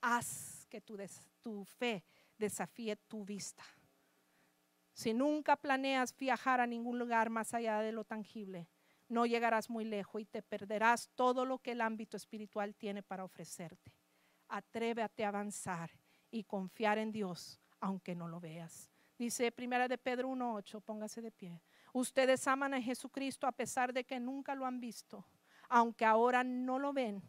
Haz 0.00 0.66
que 0.68 0.80
tu 0.80 1.64
fe 1.64 2.04
desafíe 2.36 2.96
tu 2.96 3.24
vista. 3.24 3.64
Si 4.98 5.14
nunca 5.14 5.54
planeas 5.54 6.12
viajar 6.16 6.60
a 6.60 6.66
ningún 6.66 6.98
lugar 6.98 7.30
más 7.30 7.54
allá 7.54 7.78
de 7.82 7.92
lo 7.92 8.02
tangible, 8.02 8.66
no 9.08 9.26
llegarás 9.26 9.70
muy 9.70 9.84
lejos 9.84 10.20
y 10.20 10.24
te 10.24 10.42
perderás 10.42 11.08
todo 11.14 11.44
lo 11.44 11.60
que 11.60 11.70
el 11.70 11.82
ámbito 11.82 12.16
espiritual 12.16 12.74
tiene 12.74 13.04
para 13.04 13.22
ofrecerte. 13.22 13.94
Atrévete 14.48 15.24
a 15.24 15.28
avanzar 15.28 15.92
y 16.32 16.42
confiar 16.42 16.98
en 16.98 17.12
Dios 17.12 17.60
aunque 17.78 18.16
no 18.16 18.26
lo 18.26 18.40
veas. 18.40 18.90
Dice 19.16 19.52
Primera 19.52 19.86
de 19.86 19.98
Pedro 19.98 20.30
1.8, 20.30 20.82
póngase 20.82 21.22
de 21.22 21.30
pie. 21.30 21.62
Ustedes 21.92 22.48
aman 22.48 22.74
a 22.74 22.82
Jesucristo 22.82 23.46
a 23.46 23.52
pesar 23.52 23.92
de 23.92 24.02
que 24.02 24.18
nunca 24.18 24.56
lo 24.56 24.66
han 24.66 24.80
visto, 24.80 25.24
aunque 25.68 26.06
ahora 26.06 26.42
no 26.42 26.80
lo 26.80 26.92
ven, 26.92 27.22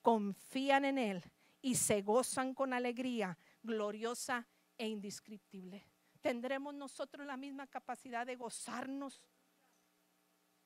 confían 0.00 0.84
en 0.84 0.98
Él 0.98 1.24
y 1.60 1.74
se 1.74 2.02
gozan 2.02 2.54
con 2.54 2.72
alegría 2.72 3.36
gloriosa 3.64 4.46
e 4.78 4.86
indescriptible. 4.86 5.88
¿Tendremos 6.26 6.74
nosotros 6.74 7.24
la 7.24 7.36
misma 7.36 7.68
capacidad 7.68 8.26
de 8.26 8.34
gozarnos, 8.34 9.22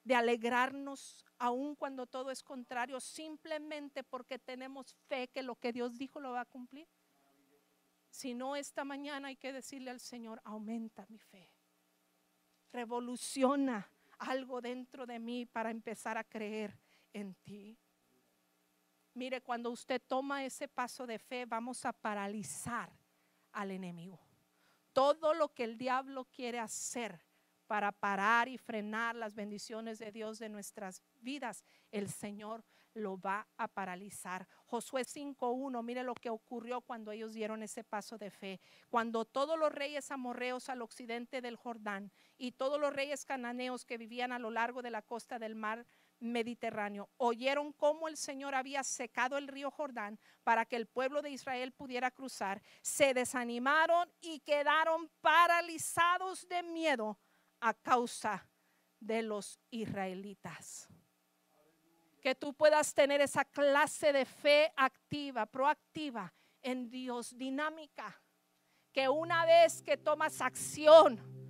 de 0.03 0.15
alegrarnos, 0.15 1.23
aun 1.37 1.75
cuando 1.75 2.07
todo 2.07 2.31
es 2.31 2.41
contrario, 2.41 2.99
simplemente 2.99 4.03
porque 4.03 4.39
tenemos 4.39 4.95
fe 5.07 5.27
que 5.27 5.43
lo 5.43 5.53
que 5.53 5.71
Dios 5.71 5.99
dijo 5.99 6.19
lo 6.19 6.31
va 6.31 6.41
a 6.41 6.45
cumplir? 6.45 6.87
Si 8.09 8.33
no, 8.33 8.55
esta 8.55 8.83
mañana 8.83 9.27
hay 9.27 9.35
que 9.35 9.53
decirle 9.53 9.91
al 9.91 9.99
Señor, 9.99 10.41
aumenta 10.45 11.05
mi 11.09 11.19
fe. 11.19 11.47
Revoluciona 12.71 13.87
algo 14.17 14.61
dentro 14.61 15.05
de 15.05 15.19
mí 15.19 15.45
para 15.45 15.69
empezar 15.69 16.17
a 16.17 16.23
creer 16.23 16.75
en 17.13 17.35
ti. 17.35 17.77
Mire, 19.13 19.41
cuando 19.41 19.69
usted 19.69 20.01
toma 20.07 20.43
ese 20.43 20.67
paso 20.67 21.05
de 21.05 21.19
fe, 21.19 21.45
vamos 21.45 21.85
a 21.85 21.93
paralizar 21.93 22.91
al 23.51 23.69
enemigo. 23.69 24.30
Todo 24.93 25.33
lo 25.33 25.53
que 25.53 25.63
el 25.63 25.77
diablo 25.77 26.25
quiere 26.25 26.59
hacer 26.59 27.21
para 27.67 27.91
parar 27.91 28.49
y 28.49 28.57
frenar 28.57 29.15
las 29.15 29.33
bendiciones 29.33 29.97
de 29.97 30.11
Dios 30.11 30.39
de 30.39 30.49
nuestras 30.49 31.01
vidas, 31.21 31.63
el 31.91 32.09
Señor 32.09 32.65
lo 32.93 33.17
va 33.17 33.47
a 33.57 33.67
paralizar. 33.67 34.47
Josué 34.65 35.03
5.1, 35.03 35.83
mire 35.83 36.03
lo 36.03 36.13
que 36.13 36.29
ocurrió 36.29 36.81
cuando 36.81 37.11
ellos 37.11 37.33
dieron 37.33 37.63
ese 37.63 37.83
paso 37.83 38.17
de 38.17 38.29
fe. 38.29 38.59
Cuando 38.89 39.25
todos 39.25 39.57
los 39.57 39.71
reyes 39.71 40.11
amorreos 40.11 40.69
al 40.69 40.81
occidente 40.81 41.41
del 41.41 41.55
Jordán 41.55 42.11
y 42.37 42.51
todos 42.51 42.79
los 42.79 42.93
reyes 42.93 43.25
cananeos 43.25 43.85
que 43.85 43.97
vivían 43.97 44.31
a 44.31 44.39
lo 44.39 44.51
largo 44.51 44.81
de 44.81 44.91
la 44.91 45.01
costa 45.01 45.39
del 45.39 45.55
mar 45.55 45.85
Mediterráneo. 46.21 47.09
Oyeron 47.17 47.73
cómo 47.73 48.07
el 48.07 48.15
Señor 48.15 48.55
había 48.55 48.83
secado 48.83 49.37
el 49.37 49.47
río 49.47 49.69
Jordán 49.71 50.19
para 50.43 50.65
que 50.65 50.77
el 50.77 50.87
pueblo 50.87 51.21
de 51.21 51.31
Israel 51.31 51.73
pudiera 51.73 52.11
cruzar, 52.11 52.61
se 52.81 53.13
desanimaron 53.13 54.09
y 54.21 54.39
quedaron 54.39 55.09
paralizados 55.19 56.47
de 56.47 56.63
miedo 56.63 57.19
a 57.59 57.73
causa 57.73 58.47
de 58.99 59.23
los 59.23 59.59
israelitas. 59.71 60.87
Que 62.21 62.35
tú 62.35 62.53
puedas 62.53 62.93
tener 62.93 63.19
esa 63.19 63.43
clase 63.43 64.13
de 64.13 64.25
fe 64.25 64.71
activa, 64.77 65.47
proactiva 65.47 66.31
en 66.61 66.89
Dios, 66.89 67.35
dinámica. 67.35 68.21
Que 68.93 69.09
una 69.09 69.45
vez 69.45 69.81
que 69.81 69.97
tomas 69.97 70.39
acción, 70.41 71.40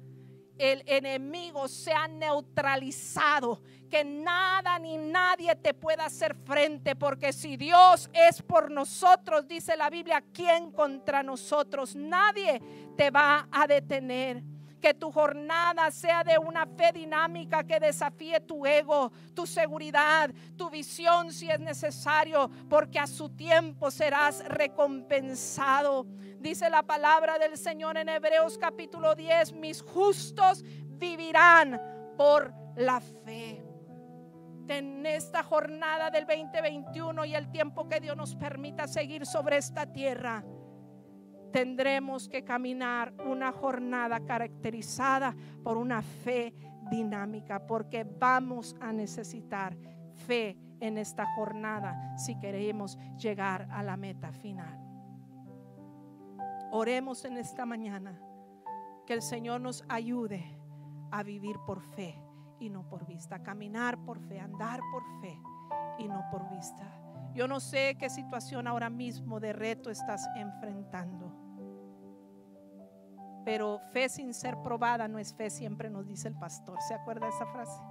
el 0.62 0.84
enemigo 0.86 1.68
sea 1.68 2.08
neutralizado, 2.08 3.64
que 3.90 4.04
nada 4.06 4.78
ni 4.78 4.96
nadie 4.98 5.56
te 5.56 5.74
pueda 5.74 6.06
hacer 6.06 6.36
frente, 6.36 6.96
porque 6.96 7.34
si 7.34 7.58
Dios 7.58 8.10
es 8.14 8.44
por 8.44 8.70
nosotros, 8.70 9.48
dice 9.48 9.76
la 9.76 9.90
Biblia, 9.90 10.24
¿quién 10.32 10.72
contra 10.72 11.24
nosotros? 11.24 11.96
Nadie 11.96 12.62
te 12.96 13.10
va 13.10 13.48
a 13.52 13.66
detener. 13.66 14.44
Que 14.82 14.94
tu 14.94 15.12
jornada 15.12 15.92
sea 15.92 16.24
de 16.24 16.38
una 16.38 16.66
fe 16.66 16.92
dinámica 16.92 17.64
que 17.64 17.80
desafíe 17.80 18.40
tu 18.40 18.66
ego, 18.66 19.12
tu 19.36 19.46
seguridad, 19.46 20.32
tu 20.58 20.70
visión 20.70 21.32
si 21.32 21.50
es 21.50 21.60
necesario, 21.60 22.50
porque 22.70 22.98
a 22.98 23.06
su 23.06 23.30
tiempo 23.30 23.92
serás 23.92 24.44
recompensado. 24.48 26.06
Dice 26.40 26.70
la 26.70 26.82
palabra 26.82 27.38
del 27.38 27.58
Señor 27.58 27.98
en 27.98 28.10
Hebreos 28.10 28.58
capítulo 28.58 29.14
10, 29.14 29.54
mis 29.54 29.84
justos 29.84 30.64
vivirán 30.88 31.80
por 32.18 32.54
la 32.76 33.00
fe. 33.00 33.64
En 34.68 35.06
esta 35.06 35.44
jornada 35.44 36.10
del 36.10 36.26
2021 36.26 37.26
y 37.26 37.36
el 37.36 37.52
tiempo 37.52 37.88
que 37.88 38.00
Dios 38.00 38.16
nos 38.16 38.36
permita 38.36 38.88
seguir 38.88 39.26
sobre 39.26 39.58
esta 39.58 39.86
tierra 39.86 40.44
tendremos 41.52 42.30
que 42.30 42.44
caminar 42.44 43.14
una 43.26 43.52
jornada 43.52 44.20
caracterizada 44.22 45.36
por 45.64 45.78
una 45.78 46.02
fe 46.02 46.54
dinámica, 46.90 47.66
porque 47.68 48.04
vamos 48.04 48.76
a 48.80 48.92
necesitar 48.92 49.78
fe 50.28 50.58
en 50.80 50.98
esta 50.98 51.26
jornada 51.36 52.18
si 52.18 52.38
queremos 52.40 52.98
llegar 53.18 53.68
a 53.72 53.84
la 53.84 53.98
meta 53.98 54.32
final. 54.32 54.80
Oremos 56.72 57.26
en 57.26 57.38
esta 57.38 57.66
mañana 57.66 58.20
que 59.06 59.14
el 59.14 59.22
Señor 59.22 59.62
nos 59.62 59.84
ayude 59.90 60.44
a 61.12 61.24
vivir 61.24 61.58
por 61.66 61.82
fe 61.82 62.18
y 62.60 62.70
no 62.70 62.88
por 62.88 63.06
vista, 63.06 63.44
caminar 63.44 63.98
por 64.06 64.20
fe, 64.20 64.40
andar 64.40 64.80
por 64.92 65.04
fe 65.22 65.38
y 65.98 66.08
no 66.08 66.24
por 66.32 66.50
vista. 66.50 67.02
Yo 67.34 67.48
no 67.48 67.60
sé 67.60 67.96
qué 67.98 68.10
situación 68.10 68.68
ahora 68.68 68.90
mismo 68.90 69.40
de 69.40 69.54
reto 69.54 69.90
estás 69.90 70.28
enfrentando. 70.36 71.41
Pero 73.44 73.80
fe 73.92 74.10
sin 74.10 74.34
ser 74.34 74.58
probada 74.62 75.08
no 75.08 75.18
es 75.18 75.34
fe, 75.34 75.50
siempre 75.50 75.90
nos 75.90 76.08
dice 76.08 76.28
el 76.28 76.36
pastor. 76.36 76.80
¿Se 76.82 76.94
acuerda 76.94 77.28
esa 77.28 77.46
frase? 77.48 77.82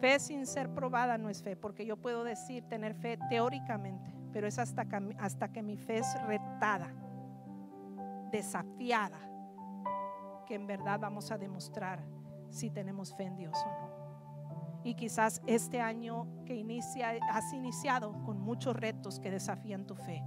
Fe 0.00 0.18
sin 0.18 0.46
ser 0.46 0.70
probada 0.70 1.18
no 1.18 1.28
es 1.28 1.42
fe, 1.42 1.56
porque 1.56 1.84
yo 1.84 1.98
puedo 1.98 2.24
decir 2.24 2.64
tener 2.68 2.94
fe 2.94 3.18
teóricamente, 3.28 4.14
pero 4.32 4.46
es 4.46 4.58
hasta 4.58 4.86
que, 4.86 5.16
hasta 5.18 5.52
que 5.52 5.62
mi 5.62 5.76
fe 5.76 5.98
es 5.98 6.22
retada, 6.26 6.90
desafiada, 8.32 9.18
que 10.46 10.54
en 10.54 10.66
verdad 10.66 10.98
vamos 10.98 11.30
a 11.30 11.36
demostrar 11.36 12.02
si 12.48 12.70
tenemos 12.70 13.14
fe 13.14 13.24
en 13.24 13.36
Dios 13.36 13.58
o 13.62 13.68
no. 13.68 14.00
Y 14.82 14.94
quizás 14.94 15.42
este 15.46 15.82
año 15.82 16.26
que 16.46 16.54
inicia, 16.54 17.10
has 17.30 17.52
iniciado 17.52 18.22
con 18.24 18.40
muchos 18.40 18.74
retos 18.74 19.20
que 19.20 19.30
desafían 19.30 19.86
tu 19.86 19.94
fe. 19.94 20.22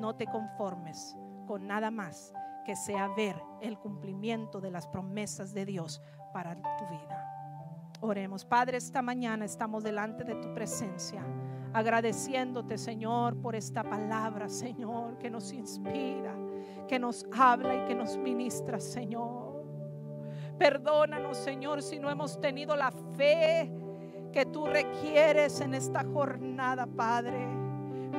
No 0.00 0.16
te 0.16 0.26
conformes 0.26 1.14
con 1.46 1.66
nada 1.66 1.90
más 1.90 2.32
que 2.68 2.76
sea 2.76 3.08
ver 3.08 3.42
el 3.62 3.78
cumplimiento 3.78 4.60
de 4.60 4.70
las 4.70 4.86
promesas 4.86 5.54
de 5.54 5.64
Dios 5.64 6.02
para 6.34 6.54
tu 6.54 6.86
vida. 6.90 7.96
Oremos, 8.02 8.44
Padre, 8.44 8.76
esta 8.76 9.00
mañana 9.00 9.46
estamos 9.46 9.82
delante 9.82 10.22
de 10.22 10.34
tu 10.34 10.52
presencia, 10.52 11.24
agradeciéndote, 11.72 12.76
Señor, 12.76 13.40
por 13.40 13.56
esta 13.56 13.82
palabra, 13.82 14.50
Señor, 14.50 15.16
que 15.16 15.30
nos 15.30 15.50
inspira, 15.50 16.36
que 16.86 16.98
nos 16.98 17.24
habla 17.32 17.74
y 17.74 17.86
que 17.86 17.94
nos 17.94 18.18
ministra, 18.18 18.78
Señor. 18.78 19.64
Perdónanos, 20.58 21.38
Señor, 21.38 21.80
si 21.80 21.98
no 21.98 22.10
hemos 22.10 22.38
tenido 22.38 22.76
la 22.76 22.90
fe 23.16 23.72
que 24.30 24.44
tú 24.44 24.66
requieres 24.66 25.62
en 25.62 25.72
esta 25.72 26.04
jornada, 26.04 26.86
Padre. 26.86 27.67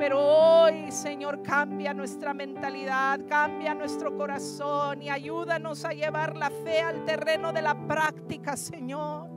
Pero 0.00 0.18
hoy, 0.18 0.90
Señor, 0.90 1.42
cambia 1.42 1.92
nuestra 1.92 2.32
mentalidad, 2.32 3.20
cambia 3.28 3.74
nuestro 3.74 4.16
corazón 4.16 5.02
y 5.02 5.10
ayúdanos 5.10 5.84
a 5.84 5.90
llevar 5.90 6.38
la 6.38 6.48
fe 6.48 6.80
al 6.80 7.04
terreno 7.04 7.52
de 7.52 7.60
la 7.60 7.74
práctica, 7.86 8.56
Señor 8.56 9.28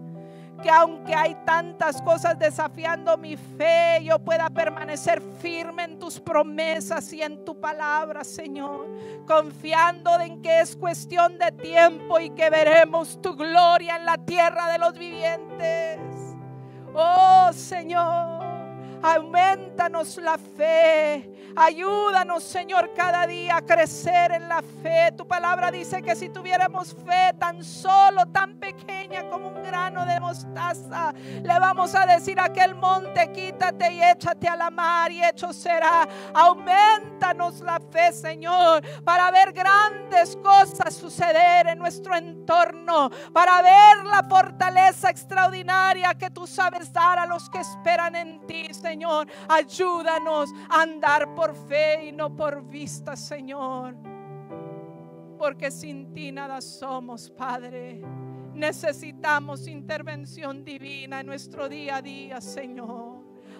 que 0.61 0.69
aunque 0.69 1.13
hay 1.13 1.35
tantas 1.45 2.01
cosas 2.01 2.39
desafiando 2.39 3.17
mi 3.17 3.35
fe, 3.35 4.01
yo 4.01 4.17
pueda 4.19 4.49
permanecer 4.49 5.21
firme 5.41 5.83
en 5.83 5.99
tus 5.99 6.21
promesas 6.21 7.11
y 7.11 7.21
en 7.21 7.43
tu 7.43 7.59
palabra, 7.59 8.23
Señor, 8.23 8.87
confiando 9.27 10.17
en 10.21 10.41
que 10.41 10.61
es 10.61 10.77
cuestión 10.77 11.37
de 11.37 11.51
tiempo 11.51 12.17
y 12.17 12.29
que 12.29 12.49
veremos 12.49 13.21
tu 13.21 13.35
gloria 13.35 13.97
en 13.97 14.05
la 14.05 14.17
tierra 14.17 14.71
de 14.71 14.77
los 14.77 14.93
vivientes. 14.93 15.99
Oh 16.93 17.49
Señor, 17.51 18.42
aumentanos 19.03 20.17
la 20.17 20.37
fe. 20.37 21.29
Ayúdanos, 21.55 22.43
Señor, 22.43 22.93
cada 22.95 23.27
día 23.27 23.57
a 23.57 23.61
crecer 23.61 24.31
en 24.31 24.49
la 24.49 24.63
fe. 24.81 25.11
Tu 25.15 25.27
palabra 25.27 25.69
dice 25.69 26.01
que 26.01 26.15
si 26.15 26.29
tuviéramos 26.29 26.95
fe 27.05 27.33
tan 27.37 27.63
solo, 27.63 28.25
tan 28.27 28.55
pequeña 28.55 29.29
como 29.29 29.49
un 29.49 29.61
grano 29.61 30.03
de 30.05 30.19
mostaza, 30.19 31.13
le 31.13 31.59
vamos 31.59 31.93
a 31.93 32.07
decir 32.07 32.39
a 32.39 32.45
aquel 32.45 32.73
monte, 32.73 33.31
quítate 33.31 33.93
y 33.93 34.01
échate 34.01 34.47
a 34.47 34.55
la 34.55 34.71
mar 34.71 35.11
y 35.11 35.23
hecho 35.23 35.53
será. 35.53 36.07
Aumentanos 36.33 37.61
la 37.61 37.79
fe, 37.91 38.11
Señor, 38.11 38.81
para 39.03 39.29
ver 39.29 39.53
grandes 39.53 40.35
cosas 40.37 40.95
suceder 40.95 41.67
en 41.67 41.77
nuestro 41.77 42.15
entorno, 42.15 43.11
para 43.31 43.61
ver 43.61 44.05
la 44.05 44.23
fortaleza 44.23 45.09
extraordinaria 45.09 46.15
que 46.15 46.31
tú 46.31 46.47
sabes 46.47 46.91
dar 46.91 47.19
a 47.19 47.27
los 47.27 47.47
que 47.49 47.59
esperan 47.59 48.15
en 48.15 48.47
ti, 48.47 48.73
Señor. 48.73 48.92
Ayúdanos 49.49 50.53
a 50.69 50.81
andar 50.81 51.33
por 51.35 51.55
fe 51.55 52.05
y 52.05 52.11
no 52.11 52.35
por 52.35 52.63
vista, 52.67 53.15
Señor. 53.15 53.95
Porque 55.37 55.71
sin 55.71 56.13
ti 56.13 56.31
nada 56.31 56.61
somos, 56.61 57.29
Padre. 57.29 58.01
Necesitamos 58.53 59.67
intervención 59.67 60.63
divina 60.63 61.21
en 61.21 61.27
nuestro 61.27 61.67
día 61.67 61.97
a 61.97 62.01
día, 62.01 62.39
Señor. 62.39 63.12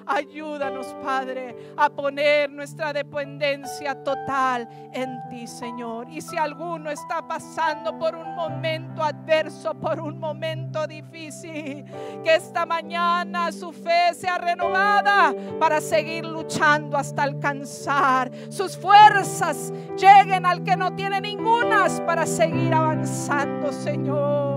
Ayúdanos, 0.06 0.88
Padre, 1.04 1.74
a 1.78 1.90
poner 1.90 2.52
nuestra 2.52 2.94
dependencia 2.94 4.04
total 4.04 4.68
en 4.92 5.18
ti, 5.30 5.48
Señor. 5.48 6.10
Y 6.10 6.22
si 6.22 6.38
alguno 6.38 6.90
está 6.90 7.26
pasando 7.28 7.98
por 7.98 8.16
un 8.16 8.36
momento 8.36 9.04
adverso, 9.04 9.74
por 9.74 10.00
un 10.00 10.20
momento 10.20 10.86
difícil, 10.88 11.86
que 12.24 12.36
esta 12.36 12.66
mañana 12.66 13.52
su 13.52 13.72
fe 13.72 14.14
sea 14.14 14.38
renovada 14.38 15.34
para 15.60 15.80
seguir 15.82 16.26
luchando 16.26 16.98
hasta 16.98 17.24
alcanzar. 17.24 18.32
Sus 18.50 18.78
fuerzas 18.78 19.72
lleguen 19.98 20.46
al 20.46 20.64
que 20.64 20.76
no 20.76 20.94
tiene 20.96 21.22
ningunas 21.22 22.02
para 22.02 22.26
seguir 22.26 22.74
avanzando, 22.74 23.72
Señor. 23.72 24.53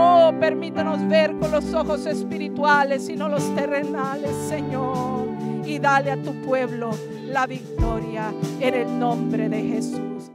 Oh, 0.00 0.32
permítanos 0.38 1.06
ver 1.08 1.36
con 1.38 1.50
los 1.50 1.74
ojos 1.74 2.06
espirituales 2.06 3.08
y 3.08 3.16
no 3.16 3.28
los 3.28 3.52
terrenales, 3.56 4.30
Señor. 4.48 5.26
Y 5.64 5.80
dale 5.80 6.12
a 6.12 6.22
tu 6.22 6.32
pueblo 6.42 6.90
la 7.24 7.46
victoria 7.46 8.32
en 8.60 8.74
el 8.74 8.98
nombre 8.98 9.48
de 9.48 9.60
Jesús. 9.60 10.30